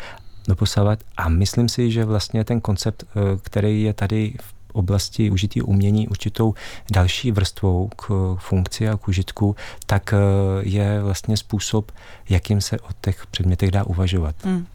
doposávat. 0.48 1.00
A 1.18 1.30
myslím 1.30 1.70
si, 1.70 1.92
že 1.92 2.06
vlastně 2.06 2.44
ten 2.44 2.62
koncept, 2.62 3.04
eh, 3.04 3.38
který 3.42 3.84
je 3.84 3.94
tady 3.94 4.34
v 4.42 4.56
oblasti 4.76 5.32
užití 5.32 5.62
umění 5.62 6.08
určitou 6.08 6.54
další 6.92 7.32
vrstvou 7.32 7.90
k 7.96 8.36
funkci 8.40 8.90
a 8.90 8.98
k 8.98 9.08
užitku, 9.08 9.56
tak 9.86 10.14
eh, 10.14 10.18
je 10.62 11.02
vlastně 11.02 11.38
způsob, 11.38 11.92
jakým 12.30 12.62
se 12.62 12.80
o 12.80 12.90
těch 13.02 13.26
předmětech 13.28 13.72
dá 13.72 13.84
uvažovat. 13.84 14.36
Hmm. 14.44 14.68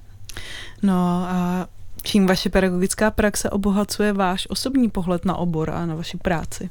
No 0.82 1.24
a 1.28 1.66
čím 2.02 2.26
vaše 2.26 2.50
pedagogická 2.50 3.10
praxe 3.10 3.50
obohacuje 3.50 4.12
váš 4.12 4.46
osobní 4.50 4.90
pohled 4.90 5.24
na 5.24 5.36
obor 5.36 5.70
a 5.70 5.86
na 5.86 5.94
vaši 5.94 6.16
práci? 6.16 6.70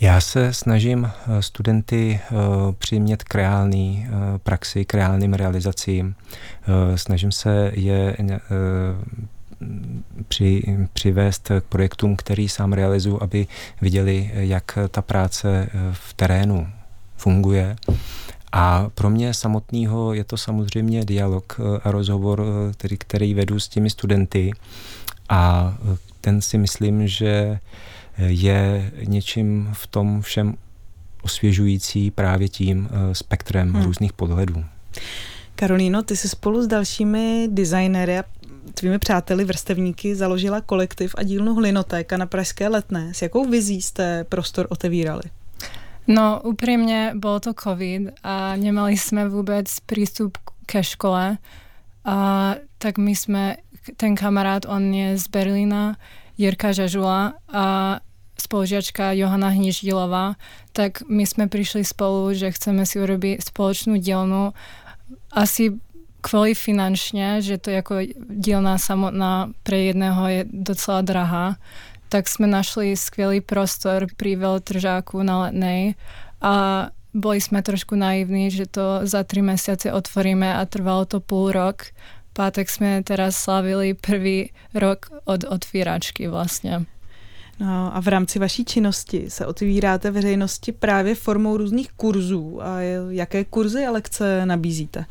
Já 0.00 0.20
se 0.20 0.52
snažím 0.52 1.10
eh, 1.10 1.42
studenty 1.42 2.20
eh, 2.22 2.34
přimět 2.78 3.22
k 3.22 3.34
reální 3.34 4.06
eh, 4.08 4.38
praxi, 4.38 4.84
k 4.84 4.94
reálným 4.94 5.34
realizacím. 5.34 6.14
Snažím 6.96 7.32
se 7.32 7.72
je 7.74 8.16
při, 10.28 10.78
přivést 10.92 11.48
k 11.60 11.64
projektům, 11.68 12.16
který 12.16 12.48
sám 12.48 12.72
realizuju, 12.72 13.18
aby 13.22 13.46
viděli, 13.80 14.30
jak 14.34 14.78
ta 14.90 15.02
práce 15.02 15.68
v 15.92 16.14
terénu 16.14 16.68
funguje. 17.16 17.76
A 18.52 18.90
pro 18.94 19.10
mě 19.10 19.34
samotného 19.34 20.14
je 20.14 20.24
to 20.24 20.36
samozřejmě 20.36 21.04
dialog 21.04 21.60
a 21.84 21.90
rozhovor, 21.90 22.44
který, 22.72 22.96
který 22.96 23.34
vedu 23.34 23.60
s 23.60 23.68
těmi 23.68 23.90
studenty 23.90 24.52
a 25.28 25.74
ten 26.20 26.40
si 26.40 26.58
myslím, 26.58 27.08
že 27.08 27.58
je 28.18 28.90
něčím 29.04 29.70
v 29.72 29.86
tom 29.86 30.22
všem 30.22 30.54
osvěžující 31.22 32.10
právě 32.10 32.48
tím 32.48 32.88
spektrem 33.12 33.72
hmm. 33.72 33.82
různých 33.82 34.12
podhledů. 34.12 34.64
Karolíno, 35.54 36.02
ty 36.02 36.16
jsi 36.16 36.28
spolu 36.28 36.62
s 36.62 36.66
dalšími 36.66 37.48
designéry 37.50 38.18
a 38.18 38.24
tvými 38.74 38.98
přáteli, 38.98 39.44
vrstevníky, 39.44 40.16
založila 40.16 40.60
kolektiv 40.60 41.14
a 41.18 41.22
dílnu 41.22 41.54
Hlinotéka 41.54 42.16
na 42.16 42.26
Pražské 42.26 42.68
letné. 42.68 43.14
S 43.14 43.22
jakou 43.22 43.44
vizí 43.44 43.82
jste 43.82 44.24
prostor 44.24 44.66
otevírali? 44.70 45.22
No, 46.08 46.40
úprimne 46.40 47.12
bol 47.20 47.36
to 47.36 47.52
COVID 47.52 48.24
a 48.24 48.56
nemali 48.56 48.96
sme 48.96 49.28
vôbec 49.28 49.68
prístup 49.84 50.40
ke 50.64 50.80
škole. 50.80 51.36
A 52.08 52.16
tak 52.80 52.96
my 52.96 53.12
sme, 53.12 53.60
ten 54.00 54.16
kamarát, 54.16 54.64
on 54.64 54.88
je 54.88 55.20
z 55.20 55.28
Berlína, 55.28 56.00
Jirka 56.40 56.72
Žažula 56.72 57.36
a 57.52 58.00
spolužiačka 58.40 59.12
Johana 59.12 59.50
Hniždilová, 59.50 60.38
tak 60.72 61.02
my 61.10 61.26
sme 61.26 61.50
prišli 61.50 61.82
spolu, 61.84 62.32
že 62.32 62.54
chceme 62.54 62.86
si 62.86 63.02
urobiť 63.02 63.42
spoločnú 63.42 63.98
dielnu 63.98 64.54
asi 65.34 65.76
kvôli 66.22 66.54
finančne, 66.54 67.40
že 67.40 67.62
to 67.62 67.70
ako 67.70 68.10
dielna 68.26 68.76
samotná 68.78 69.54
pre 69.62 69.92
jedného 69.92 70.22
je 70.28 70.40
docela 70.50 71.00
drahá, 71.02 71.46
tak 72.08 72.26
sme 72.26 72.48
našli 72.48 72.96
skvělý 72.96 73.44
prostor 73.44 74.08
pri 74.16 74.36
veľtržáku 74.40 75.20
na 75.22 75.48
letnej 75.48 75.94
a 76.40 76.88
boli 77.14 77.40
sme 77.40 77.64
trošku 77.64 77.96
naivní, 77.96 78.50
že 78.50 78.68
to 78.68 79.06
za 79.08 79.24
tri 79.24 79.42
mesiace 79.42 79.92
otvoríme 79.92 80.54
a 80.54 80.62
trvalo 80.66 81.04
to 81.04 81.20
půl 81.20 81.52
rok. 81.52 81.90
Pátek 82.32 82.70
sme 82.70 83.02
teraz 83.02 83.34
slavili 83.34 83.94
prvý 83.94 84.54
rok 84.74 85.10
od 85.24 85.44
otvíračky 85.44 86.28
vlastně. 86.28 86.97
No 87.60 87.96
a 87.96 88.00
v 88.00 88.08
rámci 88.08 88.38
vaší 88.38 88.64
činnosti 88.64 89.30
se 89.30 89.46
otvíráte 89.46 90.10
veřejnosti 90.10 90.72
právě 90.72 91.14
formou 91.14 91.56
různých 91.56 91.92
kurzů. 91.92 92.62
A 92.62 92.80
jaké 93.08 93.44
kurzy 93.44 93.86
a 93.86 93.90
lekce 93.90 94.46
nabízíte? 94.46 95.04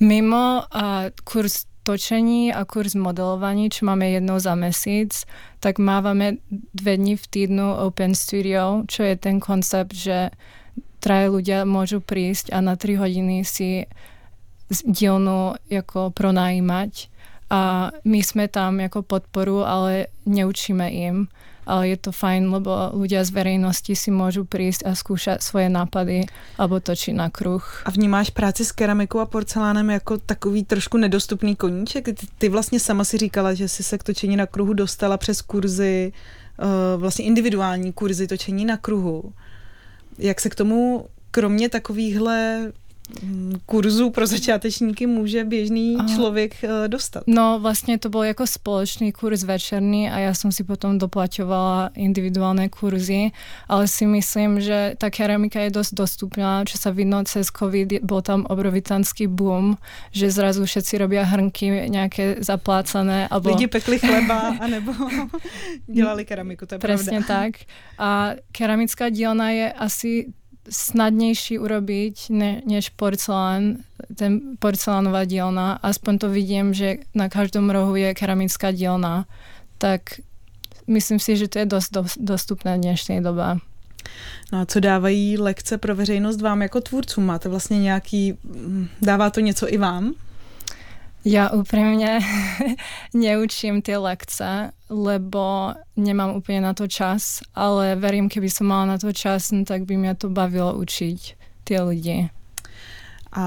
Mimo 0.00 0.62
a 0.70 1.02
kurz 1.24 1.64
točení 1.82 2.54
a 2.54 2.64
kurz 2.64 2.94
modelování, 2.94 3.70
čo 3.70 3.86
máme 3.86 4.10
jednou 4.10 4.38
za 4.38 4.54
měsíc, 4.54 5.24
tak 5.60 5.78
máváme 5.78 6.32
dve 6.74 6.96
dní 6.96 7.16
v 7.16 7.26
týdnu 7.26 7.74
Open 7.74 8.14
Studio, 8.14 8.84
čo 8.88 9.02
je 9.02 9.16
ten 9.16 9.40
koncept, 9.40 9.94
že 9.94 10.30
traje 11.00 11.32
ľudia 11.32 11.64
môžu 11.64 12.04
prísť 12.04 12.52
a 12.52 12.60
na 12.60 12.76
3 12.76 13.00
hodiny 13.00 13.44
si 13.44 13.88
dielnu 14.84 15.56
jako 15.70 16.12
pronajímať 16.12 17.08
a 17.50 17.90
my 18.04 18.20
sme 18.22 18.46
tam 18.48 18.80
jako 18.80 19.02
podporu, 19.02 19.64
ale 19.64 20.06
neučíme 20.26 20.86
im 20.90 21.26
ale 21.70 21.94
je 21.94 21.96
to 21.96 22.10
fajn, 22.10 22.50
lebo 22.50 22.90
ľudia 22.90 23.22
z 23.22 23.30
verejnosti 23.30 23.94
si 23.94 24.10
môžu 24.10 24.42
prísť 24.42 24.90
a 24.90 24.98
skúšať 24.98 25.38
svoje 25.38 25.70
nápady 25.70 26.26
alebo 26.58 26.82
točiť 26.82 27.14
na 27.14 27.30
kruh. 27.30 27.62
A 27.86 27.90
vnímáš 27.94 28.34
práci 28.34 28.66
s 28.66 28.74
keramikou 28.74 29.22
a 29.22 29.30
porcelánem 29.30 29.90
jako 29.90 30.18
takový 30.18 30.64
trošku 30.64 30.98
nedostupný 30.98 31.56
koníček? 31.56 32.04
Ty, 32.04 32.26
ty 32.38 32.48
vlastně 32.48 32.80
sama 32.80 33.04
si 33.04 33.18
říkala, 33.18 33.54
že 33.54 33.68
jsi 33.68 33.82
se 33.82 33.98
k 33.98 34.02
točení 34.02 34.36
na 34.36 34.46
kruhu 34.46 34.72
dostala 34.72 35.16
přes 35.16 35.42
kurzy, 35.42 36.12
uh, 36.58 37.00
vlastně 37.00 37.24
individuální 37.24 37.92
kurzy 37.92 38.26
točení 38.26 38.64
na 38.64 38.76
kruhu. 38.76 39.32
Jak 40.18 40.40
se 40.40 40.50
k 40.50 40.54
tomu 40.54 41.06
kromě 41.30 41.68
takovýchhle 41.68 42.72
kurzu 43.66 44.10
pro 44.10 44.26
začátečníky 44.26 45.06
může 45.06 45.44
běžný 45.44 45.96
Aha. 45.98 46.08
člověk 46.14 46.64
eh, 46.64 46.88
dostat? 46.88 47.22
No 47.26 47.58
vlastně 47.60 47.98
to 47.98 48.08
byl 48.08 48.22
jako 48.22 48.46
společný 48.46 49.12
kurz 49.12 49.44
večerný 49.44 50.10
a 50.10 50.18
já 50.18 50.34
jsem 50.34 50.52
si 50.52 50.64
potom 50.64 50.98
doplaťovala 50.98 51.90
individuálne 51.94 52.68
kurzy, 52.68 53.30
ale 53.68 53.88
si 53.88 54.06
myslím, 54.06 54.60
že 54.60 54.94
ta 54.98 55.10
keramika 55.10 55.60
je 55.60 55.70
dost 55.70 55.94
dostupná, 55.94 56.64
čo 56.64 56.78
sa 56.78 56.90
vidno 56.90 57.22
cez 57.24 57.50
COVID, 57.50 58.02
bol 58.02 58.22
tam 58.22 58.46
obrovitanský 58.48 59.26
boom, 59.26 59.76
že 60.10 60.30
zrazu 60.30 60.64
všetci 60.64 60.98
robia 60.98 61.22
hrnky 61.22 61.90
nějaké 61.90 62.36
zaplácané. 62.40 63.28
Abo... 63.28 63.50
Lidi 63.50 63.66
pekli 63.66 63.98
chleba, 63.98 64.56
anebo 64.60 64.92
dělali 65.86 66.24
keramiku, 66.24 66.66
to 66.66 66.74
je 66.74 66.78
pravda. 66.78 67.12
tak. 67.26 67.52
A 67.98 68.30
keramická 68.52 69.08
dílna 69.08 69.50
je 69.50 69.72
asi 69.72 70.32
snadnější 70.70 71.58
urobiť 71.58 72.30
ne, 72.30 72.62
než 72.66 72.88
porcelán, 72.88 73.76
ten 74.14 74.40
porcelánová 74.58 75.24
dílna. 75.24 75.72
Aspoň 75.72 76.18
to 76.18 76.28
vidím, 76.28 76.74
že 76.74 76.96
na 77.14 77.28
každom 77.28 77.70
rohu 77.70 77.96
je 77.96 78.14
keramická 78.14 78.70
dílna. 78.72 79.26
Tak 79.78 80.02
myslím 80.86 81.18
si, 81.18 81.36
že 81.36 81.48
to 81.48 81.58
je 81.58 81.66
dost 81.66 81.98
dostupné 82.16 82.76
v 82.76 82.80
dnešní 82.80 83.22
době. 83.22 83.44
No 84.52 84.60
a 84.60 84.66
co 84.66 84.80
dávají 84.80 85.38
lekce 85.38 85.78
pro 85.78 85.94
veřejnost 85.94 86.40
vám 86.40 86.62
jako 86.62 86.80
tvůrcům? 86.80 87.26
Máte 87.26 87.48
vlastně 87.48 87.80
nějaký, 87.80 88.34
dává 89.02 89.30
to 89.30 89.40
něco 89.40 89.72
i 89.72 89.78
vám? 89.78 90.14
Ja 91.20 91.52
úprimne 91.52 92.24
neučím 93.12 93.84
tie 93.84 94.00
lekce, 94.00 94.72
lebo 94.88 95.76
nemám 95.92 96.32
úplne 96.32 96.64
na 96.64 96.72
to 96.72 96.88
čas, 96.88 97.44
ale 97.52 97.92
verím, 98.00 98.32
keby 98.32 98.48
som 98.48 98.72
mala 98.72 98.96
na 98.96 98.98
to 98.98 99.12
čas, 99.12 99.52
no 99.52 99.68
tak 99.68 99.84
by 99.84 100.00
mňa 100.00 100.14
to 100.16 100.32
bavilo 100.32 100.72
učiť 100.80 101.18
tie 101.68 101.78
lidi. 101.84 102.32
A 103.36 103.46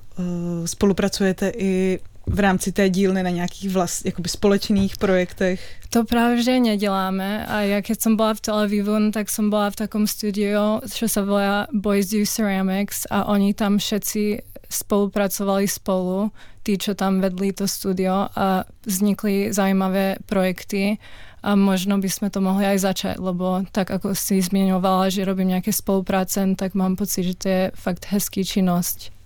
uh, 0.00 0.66
spolupracujete 0.66 1.52
i 1.54 2.00
v 2.26 2.40
rámci 2.40 2.72
té 2.72 2.90
dílny 2.90 3.22
na 3.22 3.30
nějakých 3.30 3.70
vlast, 3.70 4.06
jakoby 4.06 4.28
společných 4.28 4.96
projektech? 4.96 5.60
To 5.90 6.04
právě, 6.04 6.42
že 6.42 6.60
neděláme 6.60 7.46
a 7.46 7.60
já 7.60 7.82
keď 7.82 8.00
som 8.00 8.16
bola 8.16 8.34
v 8.34 8.40
Tel 8.40 8.54
Avivu, 8.54 8.98
no 8.98 9.10
tak 9.10 9.30
som 9.30 9.50
bola 9.50 9.70
v 9.70 9.76
takom 9.76 10.06
studiu, 10.06 10.80
čo 10.86 11.08
sa 11.08 11.26
volá 11.26 11.66
Boys 11.72 12.10
Do 12.10 12.22
Ceramics 12.22 13.06
a 13.10 13.24
oni 13.24 13.54
tam 13.54 13.78
všetci 13.78 14.38
spolupracovali 14.70 15.66
spolu, 15.66 16.30
tí, 16.62 16.78
čo 16.78 16.94
tam 16.94 17.18
vedli 17.18 17.50
to 17.50 17.66
studio 17.66 18.30
a 18.32 18.62
vznikli 18.86 19.50
zaujímavé 19.50 20.22
projekty 20.24 21.02
a 21.42 21.56
možno 21.56 21.98
by 21.98 22.08
sme 22.08 22.28
to 22.30 22.38
mohli 22.38 22.68
aj 22.68 22.78
začať, 22.84 23.16
lebo 23.18 23.64
tak 23.74 23.90
ako 23.90 24.14
si 24.14 24.38
zmienovala, 24.38 25.10
že 25.10 25.26
robím 25.26 25.56
nejaké 25.56 25.74
spolupráce, 25.74 26.44
tak 26.54 26.78
mám 26.78 26.94
pocit, 26.94 27.32
že 27.32 27.34
to 27.36 27.46
je 27.48 27.62
fakt 27.74 28.06
hezký 28.08 28.46
činnosť. 28.46 29.19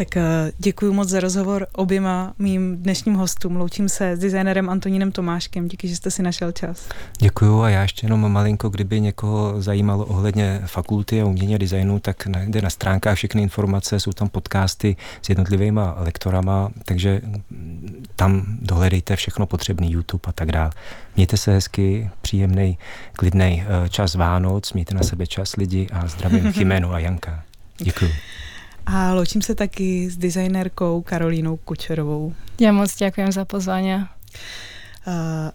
Tak 0.00 0.16
eh, 0.16 0.52
děkuji 0.58 0.92
moc 0.92 1.08
za 1.08 1.20
rozhovor 1.20 1.66
oběma 1.72 2.34
mým 2.38 2.76
dnešním 2.76 3.14
hostům. 3.14 3.56
Loučím 3.56 3.88
se 3.88 4.16
s 4.16 4.18
designérem 4.18 4.70
Antonínem 4.70 5.12
Tomáškem. 5.12 5.68
Díky, 5.68 5.88
že 5.88 5.96
jste 5.96 6.10
si 6.10 6.22
našel 6.22 6.52
čas. 6.52 6.88
Děkuji 7.18 7.62
a 7.62 7.68
já 7.68 7.82
ještě 7.82 8.06
jenom 8.06 8.32
malinko, 8.32 8.68
kdyby 8.68 9.00
někoho 9.00 9.62
zajímalo 9.62 10.06
ohledně 10.06 10.62
fakulty 10.66 11.22
a 11.22 11.24
umění 11.24 11.54
a 11.54 11.58
designu, 11.58 11.98
tak 11.98 12.28
jde 12.46 12.62
na 12.62 12.70
stránkách 12.70 13.16
všechny 13.16 13.42
informace, 13.42 14.00
jsou 14.00 14.12
tam 14.12 14.28
podcasty 14.28 14.96
s 15.22 15.28
jednotlivými 15.28 15.80
lektorama, 15.96 16.70
takže 16.84 17.20
tam 18.16 18.44
dohledejte 18.60 19.16
všechno 19.16 19.46
potřebné, 19.46 19.86
YouTube 19.86 20.22
a 20.24 20.32
tak 20.32 20.52
dále. 20.52 20.70
Mějte 21.16 21.36
se 21.36 21.52
hezky, 21.52 22.10
příjemný, 22.22 22.78
klidný 23.12 23.64
eh, 23.66 23.88
čas 23.88 24.14
Vánoc, 24.14 24.72
mějte 24.72 24.94
na 24.94 25.02
sebe 25.02 25.26
čas 25.26 25.56
lidi 25.56 25.86
a 25.92 26.06
zdravím 26.06 26.52
Chimenu 26.52 26.92
a 26.92 26.98
Janka. 26.98 27.42
Děkuji. 27.78 28.10
A 28.86 29.14
loučím 29.14 29.42
se 29.42 29.54
taky 29.54 30.10
s 30.10 30.16
designérkou 30.16 31.02
Karolínou 31.02 31.56
Kučerovou. 31.56 32.34
Já 32.60 32.72
moc 32.72 32.96
děkuji 32.96 33.32
za 33.32 33.44
pozvání. 33.44 34.04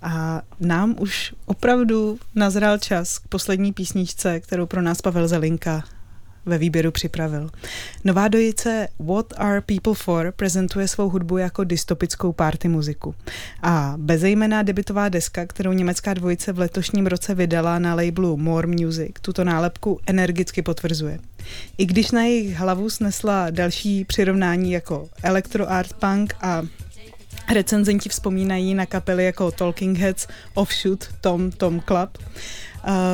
A 0.02 0.42
nám 0.60 0.96
už 1.00 1.34
opravdu 1.46 2.20
nazral 2.36 2.78
čas 2.78 3.20
k 3.20 3.28
poslední 3.28 3.74
písničce, 3.74 4.40
kterou 4.40 4.66
pro 4.66 4.82
nás 4.82 5.02
Pavel 5.02 5.28
Zelinka 5.28 5.84
ve 6.46 6.58
výběru 6.58 6.92
připravil. 6.92 7.50
Nová 8.04 8.28
dojice 8.28 8.88
What 9.00 9.34
Are 9.38 9.62
People 9.62 9.94
For 9.94 10.34
prezentuje 10.36 10.88
svou 10.88 11.10
hudbu 11.10 11.38
jako 11.38 11.64
dystopickou 11.64 12.34
party 12.34 12.68
muziku. 12.68 13.16
A 13.62 13.94
bezejmená 13.98 14.64
debitová 14.64 15.10
deska, 15.10 15.46
kterou 15.46 15.74
německá 15.74 16.14
dvojice 16.14 16.54
v 16.54 16.60
letošním 16.60 17.08
roce 17.08 17.36
vydala 17.36 17.80
na 17.80 17.96
labelu 17.96 18.38
More 18.38 18.68
Music, 18.68 19.12
tuto 19.22 19.44
nálepku 19.44 20.00
energicky 20.06 20.62
potvrzuje. 20.62 21.20
I 21.78 21.86
když 21.86 22.12
na 22.12 22.24
jejich 22.24 22.56
hlavu 22.56 22.90
snesla 22.90 23.50
další 23.50 24.06
přirovnání 24.06 24.72
jako 24.72 25.10
electro 25.24 25.72
art 25.72 25.94
punk 25.94 26.36
a 26.42 26.64
recenzenti 27.54 28.10
vzpomínají 28.10 28.74
na 28.74 28.86
kapely 28.86 29.26
jako 29.26 29.52
Talking 29.52 29.98
Heads, 29.98 30.28
Offshoot, 30.54 31.08
Tom, 31.22 31.52
Tom 31.52 31.82
Club, 31.82 32.18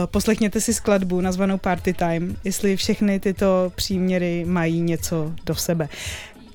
poslechněte 0.05 0.61
si 0.61 0.73
skladbu 0.73 1.21
nazvanou 1.21 1.57
Party 1.57 1.93
Time, 1.93 2.35
jestli 2.43 2.75
všechny 2.75 3.19
tyto 3.19 3.71
příměry 3.75 4.45
mají 4.45 4.81
něco 4.81 5.33
do 5.45 5.55
sebe. 5.55 5.89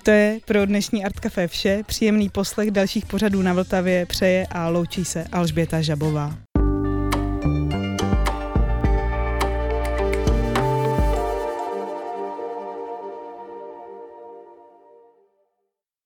To 0.02 0.10
je 0.10 0.38
pro 0.44 0.66
dnešní 0.66 1.04
Art 1.04 1.20
Café 1.20 1.48
vše. 1.48 1.82
Příjemný 1.86 2.28
poslech 2.28 2.70
dalších 2.70 3.06
pořadů 3.06 3.42
na 3.42 3.52
Vltavě 3.52 4.06
přeje 4.06 4.46
a 4.50 4.68
loučí 4.68 5.04
se 5.04 5.24
Alžběta 5.32 5.80
Žabová. 5.80 6.34